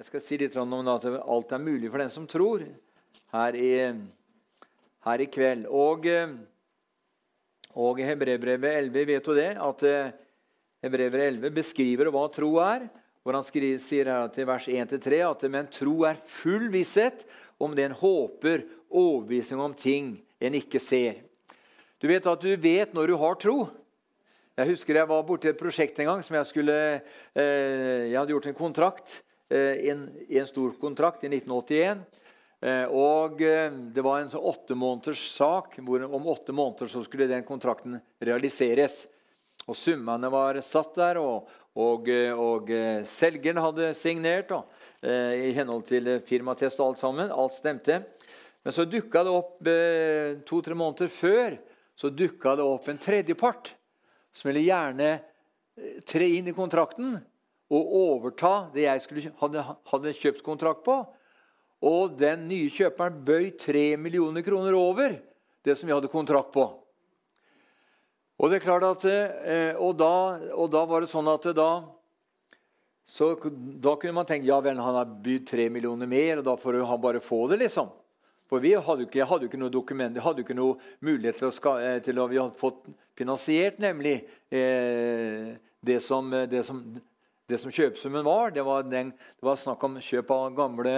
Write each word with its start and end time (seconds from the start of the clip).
Jeg 0.00 0.06
skal 0.08 0.22
si 0.24 0.36
litt 0.40 0.54
om 0.56 0.70
at 0.88 1.04
alt 1.04 1.50
er 1.52 1.60
mulig 1.60 1.90
for 1.92 2.00
den 2.00 2.08
som 2.08 2.24
tror, 2.24 2.62
her 3.34 3.58
i, 3.60 3.74
her 5.04 5.20
i 5.20 5.26
kveld. 5.28 5.66
Og, 5.68 6.08
og 7.76 8.00
Hebrevbrevet 8.00 8.78
11 8.78 9.04
vet 9.10 9.28
jo 9.28 9.36
det, 9.36 9.50
at 9.60 9.86
Hebrevbrevet 10.80 11.36
11 11.36 11.52
beskriver 11.52 12.08
hva 12.16 12.24
tro 12.32 12.54
er. 12.64 12.88
Hvor 13.20 13.36
han 13.36 13.44
skriver, 13.44 13.76
sier 13.76 14.08
her 14.08 14.32
til 14.32 14.48
vers 14.48 14.72
1-3 14.72 15.20
at 15.28 15.48
men 15.52 15.68
tro 15.68 15.98
er 16.08 16.24
full 16.32 16.70
visshet 16.72 17.28
om 17.60 17.76
det 17.76 17.90
en 17.90 18.00
håper, 18.00 18.64
overbevisning 18.88 19.60
om 19.60 19.76
ting 19.76 20.14
en 20.40 20.60
ikke 20.64 20.80
ser. 20.80 21.26
Du 22.00 22.08
vet 22.08 22.24
at 22.24 22.40
du 22.40 22.54
vet 22.56 22.96
når 22.96 23.12
du 23.12 23.20
har 23.20 23.36
tro. 23.36 23.66
Jeg 24.56 24.72
husker 24.72 25.04
jeg 25.04 25.12
var 25.12 25.28
borti 25.28 25.52
et 25.52 25.60
prosjekt 25.60 26.00
en 26.00 26.14
gang 26.14 26.24
som 26.24 26.40
jeg 26.40 26.48
skulle 26.48 26.76
eh, 27.36 28.08
Jeg 28.08 28.16
hadde 28.16 28.32
gjort 28.32 28.48
en 28.48 28.64
kontrakt 28.64 29.20
Eh, 29.50 29.90
en, 29.90 30.26
en 30.28 30.46
stor 30.46 30.72
kontrakt 30.80 31.24
i 31.24 31.28
1981. 31.28 31.98
Eh, 32.60 32.84
og 32.94 33.40
eh, 33.42 33.72
Det 33.72 34.02
var 34.04 34.20
en 34.20 34.30
sånn 34.30 34.46
åtte 34.46 34.76
måneders 34.78 35.24
sak. 35.34 35.74
hvor 35.82 36.04
Om 36.06 36.28
åtte 36.30 36.54
måneder 36.54 36.90
så 36.92 37.02
skulle 37.02 37.26
den 37.26 37.42
kontrakten 37.46 37.98
realiseres. 38.22 39.08
Og 39.66 39.74
Summene 39.76 40.30
var 40.30 40.60
satt 40.62 40.94
der, 40.94 41.18
og, 41.18 41.50
og, 41.74 42.06
og 42.40 42.70
selgeren 43.06 43.60
hadde 43.60 43.90
signert 43.94 44.54
og, 44.56 44.70
i 45.04 45.52
henhold 45.54 45.84
til 45.86 46.08
firmatest 46.26 46.80
og 46.80 46.88
alt 46.88 47.02
sammen. 47.02 47.30
Alt 47.30 47.58
stemte. 47.58 47.98
Men 48.64 48.74
så 48.74 48.86
dukka 48.88 49.22
det 49.26 49.34
opp 49.36 49.60
to-tre 50.48 50.74
måneder 50.74 51.12
før 51.12 51.58
så 51.94 52.08
dukka 52.08 52.56
det 52.56 52.64
opp 52.64 52.88
en 52.88 53.02
tredjepart 53.04 53.70
som 54.32 54.48
ville 54.48 54.64
gjerne 54.64 55.12
tre 56.08 56.30
inn 56.40 56.48
i 56.48 56.56
kontrakten 56.56 57.20
å 57.70 57.80
overta 58.10 58.54
det 58.74 58.86
jeg 58.88 59.02
skulle, 59.04 59.32
hadde, 59.40 59.64
hadde 59.92 60.14
kjøpt 60.18 60.44
kontrakt 60.46 60.82
på. 60.86 60.98
Og 61.86 62.16
den 62.20 62.44
nye 62.50 62.68
kjøperen 62.72 63.22
bøy 63.24 63.52
3 63.60 63.94
millioner 64.00 64.44
kroner 64.44 64.76
over 64.76 65.14
det 65.64 65.76
som 65.78 65.88
vi 65.88 65.94
hadde 65.94 66.10
kontrakt 66.12 66.52
på. 66.54 66.66
Og 68.40 68.48
det 68.48 68.58
er 68.58 68.64
klart 68.64 68.86
at, 68.88 69.04
eh, 69.04 69.76
og 69.76 69.96
da, 70.00 70.12
og 70.56 70.70
da 70.72 70.84
var 70.88 71.04
det 71.04 71.12
sånn 71.12 71.28
at 71.28 71.44
da, 71.56 71.70
så, 73.10 73.34
da 73.82 73.96
kunne 74.00 74.16
man 74.16 74.28
tenke 74.28 74.48
ja 74.48 74.60
vel, 74.64 74.80
han 74.80 74.96
har 74.96 75.16
bydd 75.24 75.48
3 75.50 75.66
millioner 75.72 76.08
mer, 76.08 76.40
og 76.40 76.46
da 76.46 76.54
får 76.56 76.80
han 76.88 77.02
bare 77.02 77.20
få 77.20 77.46
det. 77.52 77.60
liksom. 77.66 77.90
For 78.50 78.62
vi 78.62 78.72
hadde 78.74 79.04
jo 79.04 79.08
ikke, 79.08 79.26
ikke 79.46 79.60
noe 79.60 79.70
dokument, 79.70 80.16
hadde 80.18 80.42
ikke 80.42 80.56
noe 80.58 80.78
mulighet 81.06 81.38
til 81.38 81.50
å, 81.50 81.54
ska, 81.54 81.74
til 82.02 82.18
å 82.18 82.26
Vi 82.26 82.40
hadde 82.40 82.58
fått 82.58 82.88
finansiert 83.18 83.78
nemlig 83.78 84.16
eh, 84.50 85.52
det, 85.80 86.00
som, 86.02 86.32
det, 86.50 86.64
som, 86.66 86.80
det 87.50 87.60
som 87.62 87.74
kjøpesummen 87.74 88.24
var, 88.26 88.54
det 88.54 88.64
var, 88.66 88.86
den, 88.86 89.12
det 89.12 89.46
var, 89.46 89.58
snakk 89.60 89.82
om 89.86 89.98
kjøp 90.02 90.32
av 90.34 90.48
gamle 90.56 90.96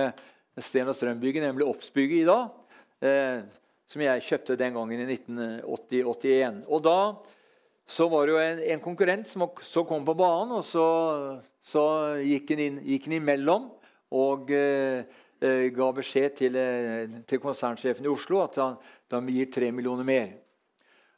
Sten- 0.60 0.90
og 0.90 0.96
Strømbygget, 0.96 1.44
nemlig 1.46 1.66
Obs-bygget 1.68 2.22
i 2.22 2.28
dag, 2.28 2.74
eh, 3.08 3.44
som 3.88 4.04
jeg 4.04 4.24
kjøpte 4.28 4.58
den 4.60 4.76
gangen 4.76 5.00
i 5.00 5.06
1980-81. 5.16 6.64
Og 6.68 6.84
da 6.84 6.98
så 7.88 8.06
var 8.08 8.26
det 8.26 8.34
jo 8.34 8.40
en, 8.40 8.60
en 8.74 8.82
konkurrent 8.84 9.28
som 9.28 9.46
så 9.64 9.84
kom 9.88 10.04
på 10.06 10.16
banen, 10.16 10.54
og 10.60 10.64
så, 10.64 10.86
så 11.64 11.84
gikk, 12.22 12.54
han 12.54 12.64
inn, 12.68 13.16
imellom 13.18 13.70
og 14.12 14.52
eh, 14.52 15.02
eh, 15.40 15.66
ga 15.74 15.88
beskjed 15.96 16.36
til, 16.38 16.56
eh, 16.60 17.18
til, 17.28 17.40
konsernsjefen 17.42 18.06
i 18.06 18.12
Oslo 18.12 18.42
at 18.44 18.60
han, 18.60 18.78
de 19.12 19.34
gir 19.34 19.50
tre 19.52 19.72
millioner 19.74 20.06
mer. 20.08 20.30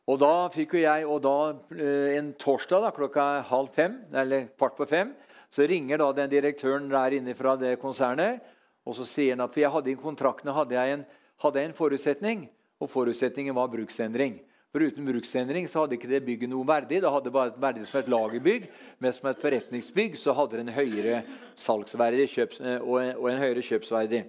Og 0.05 0.19
da 0.21 0.33
fikk 0.53 0.75
jo 0.77 0.83
jeg, 0.83 1.05
og 1.09 1.23
da 1.25 1.37
eh, 1.73 2.17
en 2.19 2.35
torsdag 2.37 2.83
da, 2.85 2.93
klokka 2.93 3.25
halv 3.49 3.71
fem, 3.73 3.97
eller 4.13 4.51
kvart 4.53 4.77
på 4.77 4.89
fem, 4.89 5.15
så 5.49 5.65
ringer 5.69 6.03
da 6.03 6.11
den 6.13 6.33
direktøren 6.33 6.91
der 6.93 7.17
inne 7.17 7.37
fra 7.39 7.55
det 7.57 7.79
konsernet. 7.81 8.43
Og 8.85 8.99
så 8.99 9.07
sier 9.09 9.33
han 9.33 9.47
at 9.47 9.55
for 9.55 9.63
jeg 9.63 9.73
hadde 9.73 9.95
i 9.95 10.01
kontraktene 10.01 10.53
hadde 10.53 10.77
jeg, 10.77 10.99
en, 10.99 11.07
hadde 11.41 11.63
jeg 11.63 11.71
en 11.71 11.79
forutsetning, 11.79 12.43
og 12.83 12.91
forutsetningen 12.93 13.57
var 13.57 13.71
bruksendring. 13.73 14.43
For 14.75 14.83
uten 14.83 15.07
bruksendring 15.07 15.69
så 15.71 15.85
hadde 15.85 15.97
ikke 15.97 16.11
det 16.11 16.25
bygget 16.27 16.51
noe 16.51 16.67
verdig. 16.69 16.99
Det 17.01 17.13
hadde 17.15 17.33
bare 17.33 17.53
et 17.53 17.61
verdig 17.63 17.87
som 17.89 18.01
et 18.01 18.11
lagerbygg, 18.11 18.65
men 19.01 19.15
som 19.15 19.31
et 19.31 19.41
forretningsbygg 19.41 20.19
så 20.21 20.35
hadde 20.37 20.59
det 20.59 20.65
en 20.67 20.75
høyere 20.75 21.21
salgsverdi 21.63 22.27
kjøps, 22.35 22.61
eh, 22.61 22.81
og, 22.83 22.99
en, 23.01 23.13
og 23.23 23.31
en 23.31 23.41
høyere 23.41 23.65
kjøpsverdi. 23.65 24.25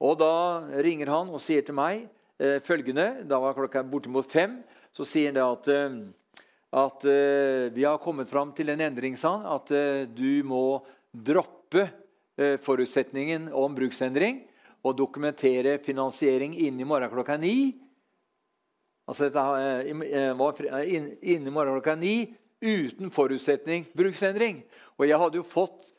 Og 0.00 0.16
da 0.22 0.36
ringer 0.86 1.12
han 1.12 1.28
og 1.34 1.42
sier 1.42 1.66
til 1.66 1.76
meg 1.76 2.06
eh, 2.38 2.56
følgende 2.64 3.26
Da 3.30 3.38
var 3.42 3.54
klokka 3.54 3.84
bortimot 3.86 4.26
fem 4.30 4.56
så 4.94 5.06
sier 5.08 5.32
han 5.32 5.40
at, 5.42 5.68
eh, 5.68 5.96
at 6.74 7.06
uh, 7.06 7.70
vi 7.74 7.84
har 7.86 8.02
kommet 8.02 8.30
fram 8.30 8.52
til 8.54 8.72
en 8.72 8.82
endring, 8.86 9.18
sa 9.18 9.36
han, 9.36 9.46
at 9.56 9.72
uh, 9.74 10.04
du 10.10 10.42
må 10.46 10.82
droppe 11.14 11.88
forutsetningen 12.34 13.44
om 13.54 13.76
bruksendring 13.76 14.40
og 14.82 14.96
dokumentere 14.98 15.76
finansiering 15.78 16.56
innen 16.58 16.82
i 16.82 16.86
morgen 16.88 17.12
klokka 17.12 17.36
ni. 17.38 17.76
Altså 19.06 19.28
dette 19.28 19.44
var 20.34 20.82
innen 20.82 21.46
i 21.46 21.54
morgen 21.54 21.76
klokka 21.76 21.94
ni 21.94 22.34
uten 22.58 23.12
forutsetning 23.14 23.86
bruksendring. 23.94 24.64
Og 24.98 25.06
jeg 25.06 25.20
hadde 25.22 25.38
jo 25.38 25.46
fått 25.46 25.94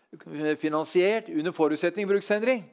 finansiert 0.60 1.32
under 1.32 1.56
forutsetning 1.56 2.08
bruksendring. 2.10 2.66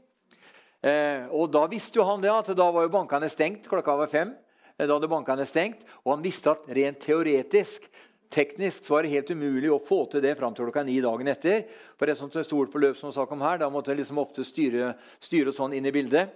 Eh, 0.83 1.29
og 1.31 1.51
da 1.55 1.63
visste 1.71 2.01
jo 2.01 2.07
han 2.09 2.23
det 2.23 2.33
at 2.33 2.51
da 2.59 2.67
var 2.75 2.87
jo 2.87 2.93
bankene 2.93 3.29
stengt 3.31 3.69
klokka 3.71 3.95
var 4.01 4.11
fem. 4.11 4.33
Eh, 4.79 4.87
da 4.87 4.97
hadde 4.97 5.11
bankene 5.11 5.47
stengt. 5.49 5.85
Og 6.05 6.17
han 6.17 6.25
visste 6.25 6.55
at 6.55 6.67
rent 6.69 7.01
teoretisk 7.03 7.91
Teknisk 8.33 8.87
så 8.87 8.95
var 8.95 9.05
det 9.05 9.13
helt 9.13 9.31
umulig 9.31 9.69
å 9.69 9.77
få 9.85 10.07
til 10.09 10.23
det 10.25 10.31
fram 10.39 10.55
til 10.57 10.65
klokka 10.65 10.87
ni 10.89 10.95
dagen 11.05 11.29
etter. 11.29 11.67
For 12.01 12.09
det 12.09 12.15
som 12.17 12.31
stod 12.33 12.71
på 12.73 12.81
løp 12.81 12.97
som 12.97 13.13
sak 13.13 13.31
om 13.35 13.43
her, 13.45 13.59
Da 13.59 13.69
måtte 13.69 13.93
jeg 13.93 13.99
liksom 14.01 14.23
ofte 14.23 14.41
styre, 14.41 14.95
styre 15.21 15.53
sånn 15.53 15.75
inn 15.77 15.85
i 15.85 15.93
bildet. 15.93 16.33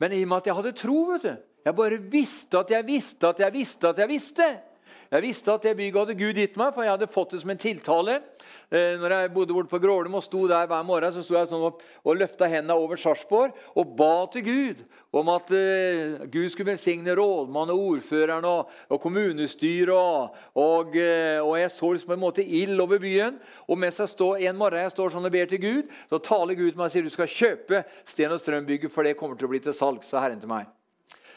Men 0.00 0.12
i 0.12 0.24
og 0.24 0.28
med 0.28 0.38
at 0.38 0.46
jeg 0.46 0.56
hadde 0.56 0.72
tro 0.74 1.04
vet 1.12 1.22
du, 1.22 1.36
Jeg 1.66 1.74
bare 1.74 1.98
visste 1.98 2.58
at 2.58 2.70
jeg 2.70 2.86
visste 2.86 3.28
at 3.28 3.38
jeg 3.38 3.52
visste 3.52 3.88
at 3.88 3.98
jeg 3.98 4.08
visste. 4.08 4.60
Jeg 5.10 5.22
visste 5.22 5.54
at 5.54 5.64
det 5.66 5.76
bygget 5.78 6.02
hadde 6.02 6.18
Gud 6.18 6.40
gitt 6.40 6.58
meg, 6.58 6.74
for 6.74 6.82
jeg 6.82 6.94
hadde 6.96 7.10
fått 7.12 7.34
det 7.34 7.42
som 7.42 7.52
en 7.52 7.60
tiltale. 7.62 8.18
Eh, 8.66 8.96
når 8.98 9.14
jeg 9.14 9.32
bodde 9.34 9.54
borte 9.54 9.70
på 9.70 9.80
Grålum 9.82 10.18
og 10.18 10.24
sto 10.26 10.42
der 10.50 10.66
hver 10.66 10.86
morgen, 10.86 11.12
så 11.14 11.22
sto 11.22 11.36
jeg 11.36 11.50
sånn 11.50 11.66
og, 11.68 11.82
og 12.02 12.18
løfta 12.18 12.48
hendene 12.50 12.74
over 12.74 12.98
Sarpsborg 12.98 13.54
og 13.78 13.92
ba 13.98 14.26
til 14.32 14.46
Gud 14.46 14.84
om 15.16 15.30
at 15.32 15.48
uh, 15.54 16.26
Gud 16.28 16.48
skulle 16.52 16.74
velsigne 16.74 17.14
rådmannen 17.16 17.72
og 17.72 17.84
ordføreren 17.94 18.44
og, 18.44 18.72
og 18.92 19.00
kommunestyret. 19.00 19.94
Og, 19.94 20.36
og, 20.60 20.96
uh, 20.98 21.40
og, 21.40 21.54
jeg 21.60 21.72
så 21.72 21.92
liksom 21.92 22.12
på 22.12 22.16
en 22.18 22.24
måte 22.26 22.44
ild 22.44 22.80
over 22.82 23.00
byen. 23.00 23.38
Og 23.70 23.80
mens 23.80 24.00
jeg 24.02 24.12
står, 24.12 24.42
en 24.44 24.58
morgen 24.60 24.84
jeg 24.84 24.92
står 24.92 25.14
sånn 25.14 25.30
og 25.30 25.32
ber 25.32 25.48
til 25.48 25.62
Gud, 25.62 25.94
så 26.10 26.20
taler 26.20 26.58
Gud 26.58 26.72
til 26.72 26.80
meg 26.80 26.90
og 26.90 26.96
sier 26.96 27.06
du 27.06 27.14
skal 27.14 27.32
kjøpe 27.32 27.84
Sten 28.04 28.34
og 28.34 28.42
Strømbygget, 28.42 28.92
for 28.92 29.06
det 29.06 29.16
kommer 29.16 29.38
til 29.38 29.48
å 29.48 29.54
bli 29.54 29.62
til 29.64 29.76
salg, 29.76 30.04
sa 30.04 30.20
Herren 30.20 30.42
til 30.42 30.52
meg. 30.52 30.75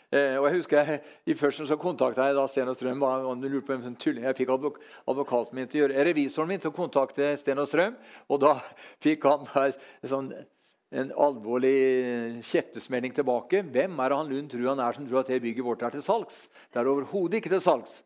Eh, 0.09 0.39
og 0.39 0.47
jeg 0.47 0.55
husker 0.57 0.79
jeg, 0.81 1.01
I 1.29 1.35
førsten 1.37 1.67
så 1.69 1.75
kontakta 1.77 2.25
jeg 2.25 2.37
da 2.37 2.47
Sten 2.49 2.69
og 2.71 2.77
Strøm. 2.77 3.03
og 3.03 3.43
lurte 3.43 3.67
på 3.67 3.75
en 3.77 3.95
tulling. 3.95 4.23
Jeg 4.25 4.37
fikk 4.39 4.53
advok 4.55 4.79
advokaten 5.05 5.55
min 5.55 5.67
til 5.69 5.83
å 5.83 5.83
gjøre, 5.83 6.05
revisoren 6.07 6.49
min 6.49 6.61
til 6.63 6.71
å 6.71 6.77
kontakte 6.77 7.35
Sten 7.37 7.61
og 7.61 7.69
Strøm. 7.69 7.97
Og 8.29 8.41
da 8.41 8.55
fikk 9.05 9.27
han 9.29 9.45
en, 9.53 10.09
sånn, 10.09 10.31
en 10.89 11.13
alvorlig 11.13 12.41
kjeftesmelding 12.41 13.13
tilbake. 13.13 13.61
Hvem 13.69 14.01
er 14.01 14.17
han 14.17 14.33
Lund 14.33 14.49
tror 14.49 14.71
han 14.71 14.81
er 14.81 14.97
som 14.97 15.05
tror 15.05 15.21
at 15.21 15.29
det 15.29 15.43
bygget 15.45 15.67
vårt 15.67 15.85
er 15.85 15.93
til 15.93 16.05
salgs? 16.05 16.47
Det 16.73 16.81
er 16.81 16.89
overhodet 16.89 17.43
ikke 17.43 17.53
til 17.53 17.61
salgs. 17.61 18.01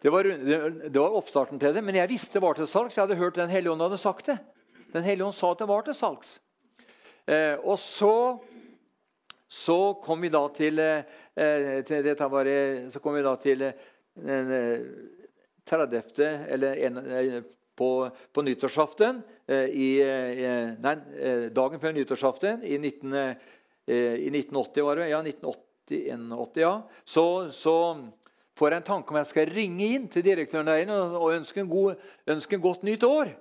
Det 0.00 0.12
var, 0.12 0.24
det 0.24 0.96
var, 0.96 1.16
oppstarten 1.16 1.60
til 1.60 1.74
det, 1.76 1.80
men 1.84 1.96
jeg 1.96 2.08
visste 2.08 2.38
det 2.38 2.44
var 2.44 2.56
til 2.56 2.68
salgs. 2.68 2.96
Jeg 2.96 3.04
hadde 3.04 3.20
hørt 3.20 3.36
Den 3.36 3.52
hellige 3.52 3.72
ånd 3.72 3.84
hadde 3.84 4.00
sagt 4.00 4.28
det. 4.28 4.38
Den 4.92 5.04
hellige 5.04 5.28
ånd 5.28 5.36
sa 5.36 5.52
at 5.52 5.60
det 5.60 5.68
var 5.68 5.84
til 5.88 5.96
salgs. 5.96 6.38
Eh, 7.28 7.56
og 7.60 7.76
så 7.78 8.40
så 9.50 9.94
kom 9.94 10.20
vi 10.20 10.28
da 10.30 10.44
til, 10.54 10.78
eh, 10.78 11.02
eh 11.34 11.82
til 11.82 12.04
dette 12.06 12.28
var, 12.30 12.46
så 12.90 13.00
kom 13.02 13.16
vi 13.18 13.22
da 13.22 13.34
til 13.36 13.62
eh, 13.66 14.84
30. 15.66 16.22
Eh, 16.22 16.44
eller 16.54 16.76
en, 16.86 17.44
på, 17.74 18.10
på 18.32 18.42
nyttårsaften 18.42 19.22
i, 19.50 19.88
Nei, 20.84 20.94
dagen 21.50 21.80
før 21.80 21.94
nyttårsaften 21.96 22.62
i, 22.62 22.76
19, 22.78 23.14
i 23.88 24.28
1980, 24.28 24.84
var 24.84 25.00
det. 25.00 25.08
Ja, 25.08 25.22
1980, 25.24 26.60
ja. 26.60 26.74
Så, 27.04 27.24
så 27.50 27.76
får 28.54 28.70
jeg 28.70 28.82
en 28.82 28.88
tanke 28.90 29.10
om 29.10 29.18
jeg 29.18 29.30
skal 29.32 29.50
ringe 29.50 29.88
inn 29.96 30.06
til 30.12 30.26
direktøren 30.28 30.68
der 30.68 30.84
inne 30.84 30.98
og 31.16 31.32
ønske, 31.38 31.64
en 31.64 31.72
god, 31.72 31.96
ønske 32.28 32.58
en 32.58 32.66
godt 32.68 32.84
nytt 32.86 33.06
år. 33.08 33.32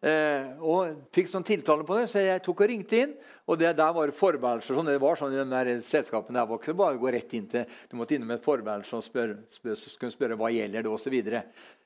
Eh, 0.00 0.46
og 0.64 0.94
fikk 1.12 1.28
sånn 1.28 1.44
tiltale 1.44 1.84
på 1.84 1.98
det, 1.98 2.06
så 2.08 2.22
jeg 2.24 2.40
tok 2.44 2.62
og 2.64 2.70
ringte 2.70 3.02
inn. 3.02 3.10
Og 3.44 3.58
det 3.60 3.74
der 3.76 3.96
var 3.96 4.12
forværelser. 4.16 4.76
Sånn, 4.76 4.88
det 4.88 5.02
var 5.02 5.18
sånn 5.20 5.34
i 5.34 5.40
de 5.40 5.44
der 5.50 5.72
selskapene 5.84 6.40
der 6.40 6.48
var 6.48 6.62
ikke 6.62 6.76
bare 6.78 7.00
gå 7.00 7.12
rett 7.12 7.34
inn 7.36 7.50
til 7.50 7.66
Du 7.90 7.98
måtte 8.00 8.16
innom 8.16 8.32
et 8.32 8.44
forværelse 8.44 8.96
og 8.96 9.04
spørre, 9.04 9.42
spørre, 9.52 9.76
spør, 9.82 10.14
spørre 10.14 10.40
hva 10.40 10.48
gjelder 10.54 10.86
det 10.86 10.94
osv. 10.94 11.18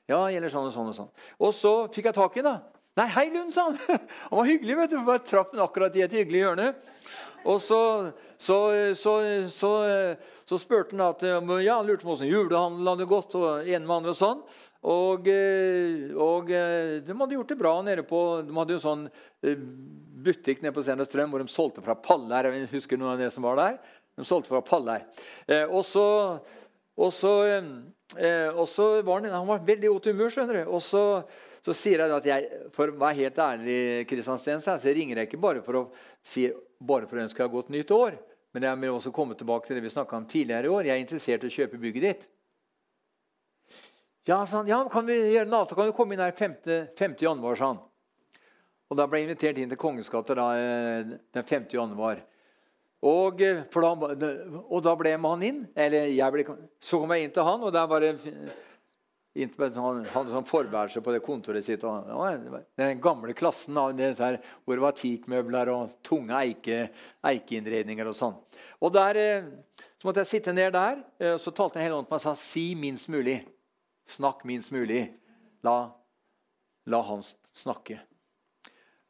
Ja, 0.07 0.21
gjelder 0.31 0.53
sånn 0.53 0.69
og 0.69 0.77
sånn 0.77 0.93
og 0.93 0.97
sånn. 1.01 1.11
Og 1.43 1.51
så 1.57 1.75
fikk 1.91 2.11
jeg 2.11 2.19
tak 2.21 2.39
i 2.39 2.45
da. 2.45 2.55
Nei, 2.95 3.09
hei, 3.11 3.25
Lund, 3.33 3.51
sa 3.51 3.67
han. 3.67 3.79
Han 4.29 4.39
var 4.39 4.47
hyggelig. 4.47 4.79
vet 4.79 4.95
du, 4.95 4.99
for 5.01 5.17
Jeg 5.17 5.27
traff 5.27 5.51
ham 5.51 5.65
akkurat 5.65 5.97
i 5.99 6.05
et 6.05 6.15
hyggelig 6.15 6.45
hjørne. 6.45 6.69
Og 7.45 7.59
så, 7.61 7.79
så, 8.41 8.57
så, 8.97 9.75
så 10.47 10.57
spurte 10.57 10.95
han 10.95 11.03
at 11.05 11.21
ja, 11.21 11.75
han 11.75 11.85
lurte 11.85 12.01
på 12.01 12.09
hvordan 12.09 12.31
julehandelen 12.31 12.87
hadde 12.89 13.05
gått. 13.11 13.35
og 13.37 13.67
en 13.67 13.85
med 13.85 13.97
andre 13.99 14.15
og 14.15 14.17
sånn. 14.17 14.41
Og, 14.85 15.27
eh, 15.27 16.11
og, 16.13 16.51
eh, 16.53 16.99
de 17.01 17.13
hadde 17.17 17.37
gjort 17.37 17.51
det 17.51 17.57
bra 17.57 17.73
nede 17.81 18.03
på 18.05 18.19
De 18.45 18.53
hadde 18.53 18.75
jo 18.75 18.83
sånn 18.83 19.07
eh, 19.41 19.57
butikk 20.25 20.61
nede 20.61 20.75
på 20.75 20.83
Strøm 20.85 21.33
hvor 21.33 21.41
de 21.41 21.49
solgte 21.49 21.81
fra 21.85 21.95
paller. 21.97 22.51
Jeg 22.51 22.69
husker 22.75 22.99
noen 22.99 23.15
av 23.15 23.23
det 23.23 23.31
som 23.33 23.45
var 23.45 23.57
der. 23.57 23.79
De 24.15 24.25
solgte 24.25 24.53
fra 24.53 24.61
paller. 24.65 25.07
Og 25.73 25.81
så, 25.83 26.05
og 26.95 27.11
så, 27.11 27.33
og 28.55 28.67
så 28.71 28.85
var 29.03 29.19
han, 29.19 29.33
han 29.33 29.49
var 29.49 29.65
veldig 29.65 29.91
godt 29.91 30.07
humør. 30.07 30.31
skjønner 30.31 30.61
du. 30.61 30.71
Og 30.77 30.81
så, 30.85 31.01
så 31.65 31.75
sier 31.75 32.05
jeg 32.05 32.15
at 32.15 32.29
jeg, 32.29 32.61
for 32.73 32.93
å 32.93 33.01
være 33.01 33.19
helt 33.19 33.41
ærlig, 33.43 33.77
Kristiansten, 34.07 34.63
så 34.63 34.77
ringer 34.79 35.19
jeg 35.19 35.29
ikke 35.29 35.41
bare 35.43 35.65
for 35.65 35.81
å 35.81 35.83
si 36.23 36.47
bare 36.79 37.09
for 37.09 37.19
å 37.19 37.25
ønske 37.25 37.43
deg 37.43 37.57
godt 37.57 37.73
nytt 37.75 37.91
år. 37.91 38.15
Men 38.55 38.69
jeg 38.69 38.81
vil 38.85 38.95
også 38.95 39.11
komme 39.11 39.35
tilbake 39.35 39.67
til 39.67 39.75
det 39.75 39.83
vi 39.83 39.93
om 39.99 40.29
tidligere 40.31 40.69
i 40.69 40.73
år. 40.77 40.87
Jeg 40.87 40.95
er 40.95 41.03
interessert 41.03 41.43
i 41.43 41.51
å 41.51 41.55
kjøpe 41.57 41.81
bygget 41.81 42.07
ditt. 42.07 42.27
Ja, 44.27 44.45
sa 44.45 44.57
han, 44.57 44.67
ja, 44.67 44.79
kan 44.89 45.05
vi 45.05 45.13
gjøre 45.13 45.45
en 45.45 45.53
avtale? 45.53 45.77
Kan 45.77 45.91
du 45.91 45.93
komme 45.93 46.15
inn 46.15 46.21
her 46.23 46.31
5. 46.33 46.55
5. 46.97 47.11
januar? 47.21 47.55
sa 47.59 47.67
han. 47.67 47.81
Og 48.89 48.97
Da 48.97 49.05
ble 49.05 49.19
jeg 49.19 49.27
invitert 49.29 49.59
inn 49.61 49.69
til 49.69 49.77
Kongens 49.77 50.09
gate 50.09 50.33
eh, 50.33 51.11
den 51.37 51.45
5. 51.45 51.67
januar. 51.77 52.23
Og, 53.05 53.41
eh, 53.45 53.61
da, 53.69 53.91
og, 54.63 54.79
da, 54.81 54.95
ble 54.97 55.13
jeg 55.13 55.21
med 55.21 55.35
han 55.35 55.45
inn. 55.45 55.61
Eller 55.77 56.09
ble, 56.33 56.45
så 56.81 56.97
kom 57.03 57.13
jeg 57.13 57.27
inn 57.27 57.35
til 57.37 57.45
han, 57.45 57.61
og 57.61 57.73
der 57.75 57.85
var 57.91 58.01
det 58.01 58.15
han 59.35 60.05
hadde 60.09 60.31
sånn 60.31 60.47
forværelse 60.47 61.01
på 61.03 61.11
det 61.11 61.21
kontoret 61.21 61.65
sitt. 61.67 61.83
Den 61.83 63.01
gamle 63.03 63.35
klassen 63.37 63.77
hvor 63.77 63.93
det 64.73 64.85
var 64.87 64.95
teakmøbler 64.95 65.73
og 65.73 65.97
tunge 66.07 66.39
eike, 66.39 66.85
eikeinnredninger 67.29 68.09
og 68.09 68.17
sånn. 68.17 68.37
Og 68.81 68.93
der, 68.95 69.21
eh, 69.21 69.43
Så 69.95 70.09
måtte 70.09 70.21
jeg 70.21 70.27
sitte 70.27 70.53
ned 70.53 70.73
der, 70.73 70.97
og 71.33 71.39
så 71.41 71.51
talte 71.51 71.79
jeg 71.79 71.87
hele 71.87 71.95
ånden 71.97 72.09
på 72.09 72.13
meg 72.13 72.21
og 72.21 72.21
sa 72.21 72.35
'si 72.35 72.75
minst 72.75 73.09
mulig'. 73.09 73.54
Snakk 74.07 74.43
minst 74.47 74.71
mulig. 74.71 75.07
La, 75.65 75.91
la 76.85 77.01
han 77.01 77.23
snakke. 77.53 77.99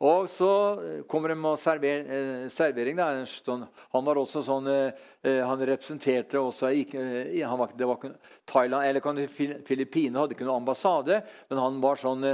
Og 0.04 0.28
så 0.28 0.50
eh, 0.84 1.04
kommer 1.08 1.32
de 1.32 1.38
med 1.40 1.60
server, 1.60 2.02
eh, 2.04 2.48
servering. 2.52 3.00
Han 3.00 4.08
var 4.08 4.20
også 4.20 4.42
sånn 4.44 4.68
eh, 4.68 5.40
Han 5.48 5.64
representerte 5.64 6.40
også 6.42 6.68
han 6.68 7.60
var, 7.62 7.72
Det 7.78 7.88
var 7.88 8.04
Thailand 8.46 8.86
eller 8.86 9.28
Filippinene 9.66 10.20
hadde 10.20 10.36
ikke 10.36 10.48
noen 10.48 10.66
ambassade, 10.66 11.22
men 11.50 11.62
han 11.64 11.80
var 11.82 12.02
sånn 12.02 12.28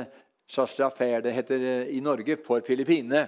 d'affaires, 0.51 1.23
det 1.23 1.35
heter 1.35 1.61
i 1.93 2.01
Norge, 2.03 2.35
for 2.43 2.65
Filippinene. 2.65 3.27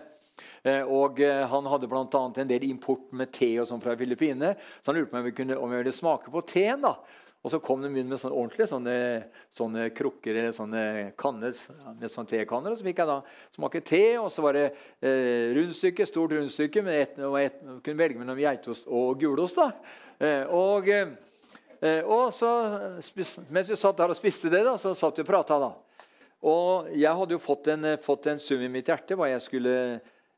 Og 0.90 1.20
Han 1.22 1.68
hadde 1.70 1.88
bl.a. 1.88 2.22
en 2.42 2.50
del 2.50 2.66
import 2.68 3.14
med 3.16 3.32
te 3.32 3.54
og 3.62 3.68
sånn 3.70 3.84
fra 3.84 3.94
Filippinene. 3.96 4.56
Så 4.82 4.92
han 4.92 4.98
lurte 4.98 5.14
på 5.14 5.22
om 5.62 5.72
jeg 5.72 5.84
ville 5.84 5.96
smake 5.96 6.34
på 6.34 6.42
teen. 6.50 6.82
da. 6.84 6.98
Og 7.44 7.52
så 7.52 7.60
kom 7.60 7.82
de 7.84 7.90
inn 7.92 8.08
med 8.08 8.20
sånne 8.22 8.38
ordentlige 8.40 8.70
sånne, 8.72 8.96
sånne 9.52 9.90
krukker 9.92 10.38
eller 10.40 10.54
sånne 10.56 10.84
kanner, 11.20 11.52
med 12.00 12.12
sånne 12.12 12.30
tekanner. 12.30 12.72
Og 12.72 12.80
så 12.80 12.88
fikk 12.88 13.02
jeg 13.02 13.10
da 13.10 13.18
smake 13.58 13.82
te, 13.84 14.04
og 14.16 14.30
så 14.32 14.46
var 14.46 14.56
det 14.56 14.70
eh, 14.72 15.52
rundstykke, 15.58 16.08
stort 16.08 16.38
rundstykke. 16.38 16.86
Men 16.88 17.02
et, 17.02 17.20
og 17.20 17.36
et, 17.42 17.58
kunne 17.84 18.00
velge 18.00 18.22
mellom 18.22 18.40
geitost 18.40 18.88
og 18.88 19.20
gulost. 19.20 19.60
da. 19.60 19.68
Eh, 20.24 20.56
og, 20.56 20.88
eh, 20.88 22.00
og 22.08 22.32
så, 22.32 22.54
spis, 23.04 23.36
mens 23.52 23.74
vi 23.74 23.80
satt 23.82 24.00
der 24.00 24.16
og 24.16 24.22
spiste 24.22 24.52
det, 24.54 24.64
da, 24.64 24.78
så 24.80 24.96
satt 24.96 25.20
vi 25.20 25.28
og 25.28 25.34
prata. 25.34 25.60
Da. 25.66 25.74
Og 26.48 26.96
jeg 26.96 27.20
hadde 27.20 27.36
jo 27.36 27.44
fått 27.44 27.74
en, 27.76 27.94
fått 28.04 28.32
en 28.32 28.40
sum 28.40 28.64
i 28.64 28.72
mitt 28.72 28.88
hjerte 28.88 29.20
hva 29.20 29.28
jeg, 29.34 29.44
skulle, 29.44 29.78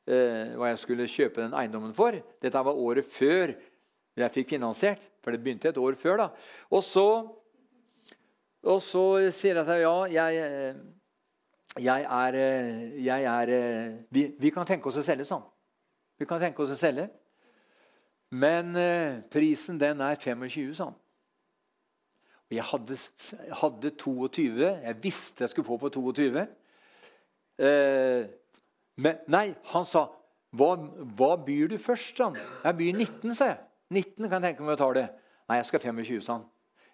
eh, 0.10 0.58
hva 0.58 0.74
jeg 0.74 0.82
skulle 0.82 1.10
kjøpe 1.10 1.44
den 1.44 1.54
eiendommen 1.54 1.94
for. 1.94 2.18
Dette 2.42 2.66
var 2.66 2.82
året 2.82 3.14
før 3.14 3.54
jeg 4.16 4.34
fikk 4.40 4.56
finansiert. 4.56 5.06
For 5.26 5.34
det 5.34 5.42
begynte 5.42 5.72
et 5.72 5.82
år 5.82 5.98
før. 5.98 6.20
da. 6.22 6.30
Og 6.70 6.84
så, 6.86 7.08
og 8.62 8.82
så 8.86 9.06
sier 9.34 9.58
jeg 9.58 9.66
til 9.66 9.82
ja, 9.82 9.96
jeg, 10.14 10.76
jeg 11.82 12.06
er, 12.06 12.38
jeg 13.02 13.24
er 13.32 13.54
vi, 14.14 14.28
vi, 14.38 14.52
kan 14.54 14.70
tenke 14.70 14.92
oss 14.92 15.02
å 15.02 15.06
selge 15.06 15.26
sånn. 15.26 15.42
Vi 16.22 16.28
kan 16.30 16.40
tenke 16.40 16.62
oss 16.62 16.76
å 16.76 16.78
selge. 16.78 17.10
Men 18.36 18.76
eh, 18.78 19.24
prisen 19.32 19.80
den 19.82 20.02
er 20.04 20.16
25, 20.20 20.76
sa 20.78 20.90
han. 20.90 21.02
Og 22.46 22.54
jeg 22.54 22.66
hadde, 22.70 22.98
hadde, 23.62 23.92
22. 23.98 24.66
Jeg 24.86 24.98
visste 25.02 25.44
jeg 25.44 25.50
skulle 25.50 25.68
få 25.68 25.78
på 25.82 25.90
22. 25.90 26.46
Eh, 27.66 28.28
men 29.02 29.24
nei, 29.32 29.48
han 29.74 29.88
sa 29.90 30.06
hva, 30.56 30.76
hva 31.18 31.32
byr 31.44 31.74
du 31.74 31.78
først? 31.82 32.20
Han? 32.22 32.38
Jeg 32.64 32.78
byr 32.78 33.00
19, 33.02 33.36
sa 33.36 33.50
jeg. 33.52 33.64
19 33.96 34.28
kan 34.28 34.44
jeg 34.44 34.52
tenke 34.52 34.66
meg 34.66 34.76
å 34.76 34.82
ta 34.82 34.92
det. 34.98 35.06
Nei, 35.50 35.62
jeg 35.62 35.70
skal 35.70 35.84
25, 35.88 36.22
sa 36.26 36.38
han. 36.38 36.46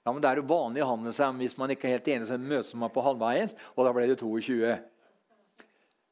Ja, 0.02 0.12
men 0.12 0.22
Det 0.22 0.30
er 0.30 0.40
jo 0.42 0.50
vanlig 0.50 0.86
handel, 0.86 1.14
sa 1.14 1.32
Hvis 1.32 1.58
man 1.58 1.70
ikke 1.70 1.88
er 1.88 2.00
helt 2.00 2.08
enig, 2.08 2.28
så 2.28 2.38
møtes 2.38 2.74
man 2.74 2.90
på 2.90 3.04
halvveien. 3.06 3.52
Og 3.76 3.86
da 3.86 3.94
ble 3.94 4.08
det 4.10 4.18
22. 4.20 4.80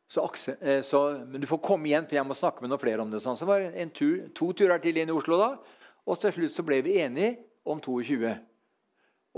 Så, 0.09 0.25
eh, 0.61 0.81
så, 0.81 0.99
men 1.25 1.41
du 1.41 1.47
får 1.47 1.61
komme 1.61 1.89
igjen, 1.89 2.05
for 2.09 2.17
jeg 2.17 2.25
må 2.25 2.37
snakke 2.37 2.61
med 2.61 2.71
noen 2.71 2.81
flere 2.81 3.01
om 3.01 3.09
det. 3.11 3.21
Sånn. 3.21 3.37
Så 3.37 3.45
var 3.45 3.61
det 3.61 3.93
tur, 3.93 4.29
to 4.33 4.51
turer 4.53 4.81
til 4.81 4.97
inn 4.97 5.09
i 5.09 5.15
Oslo, 5.15 5.37
da. 5.37 5.55
Og 6.09 6.19
til 6.21 6.33
slutt 6.33 6.55
så 6.55 6.65
ble 6.65 6.81
vi 6.85 6.99
enige 7.01 7.35
om 7.65 7.81
22. 7.81 8.33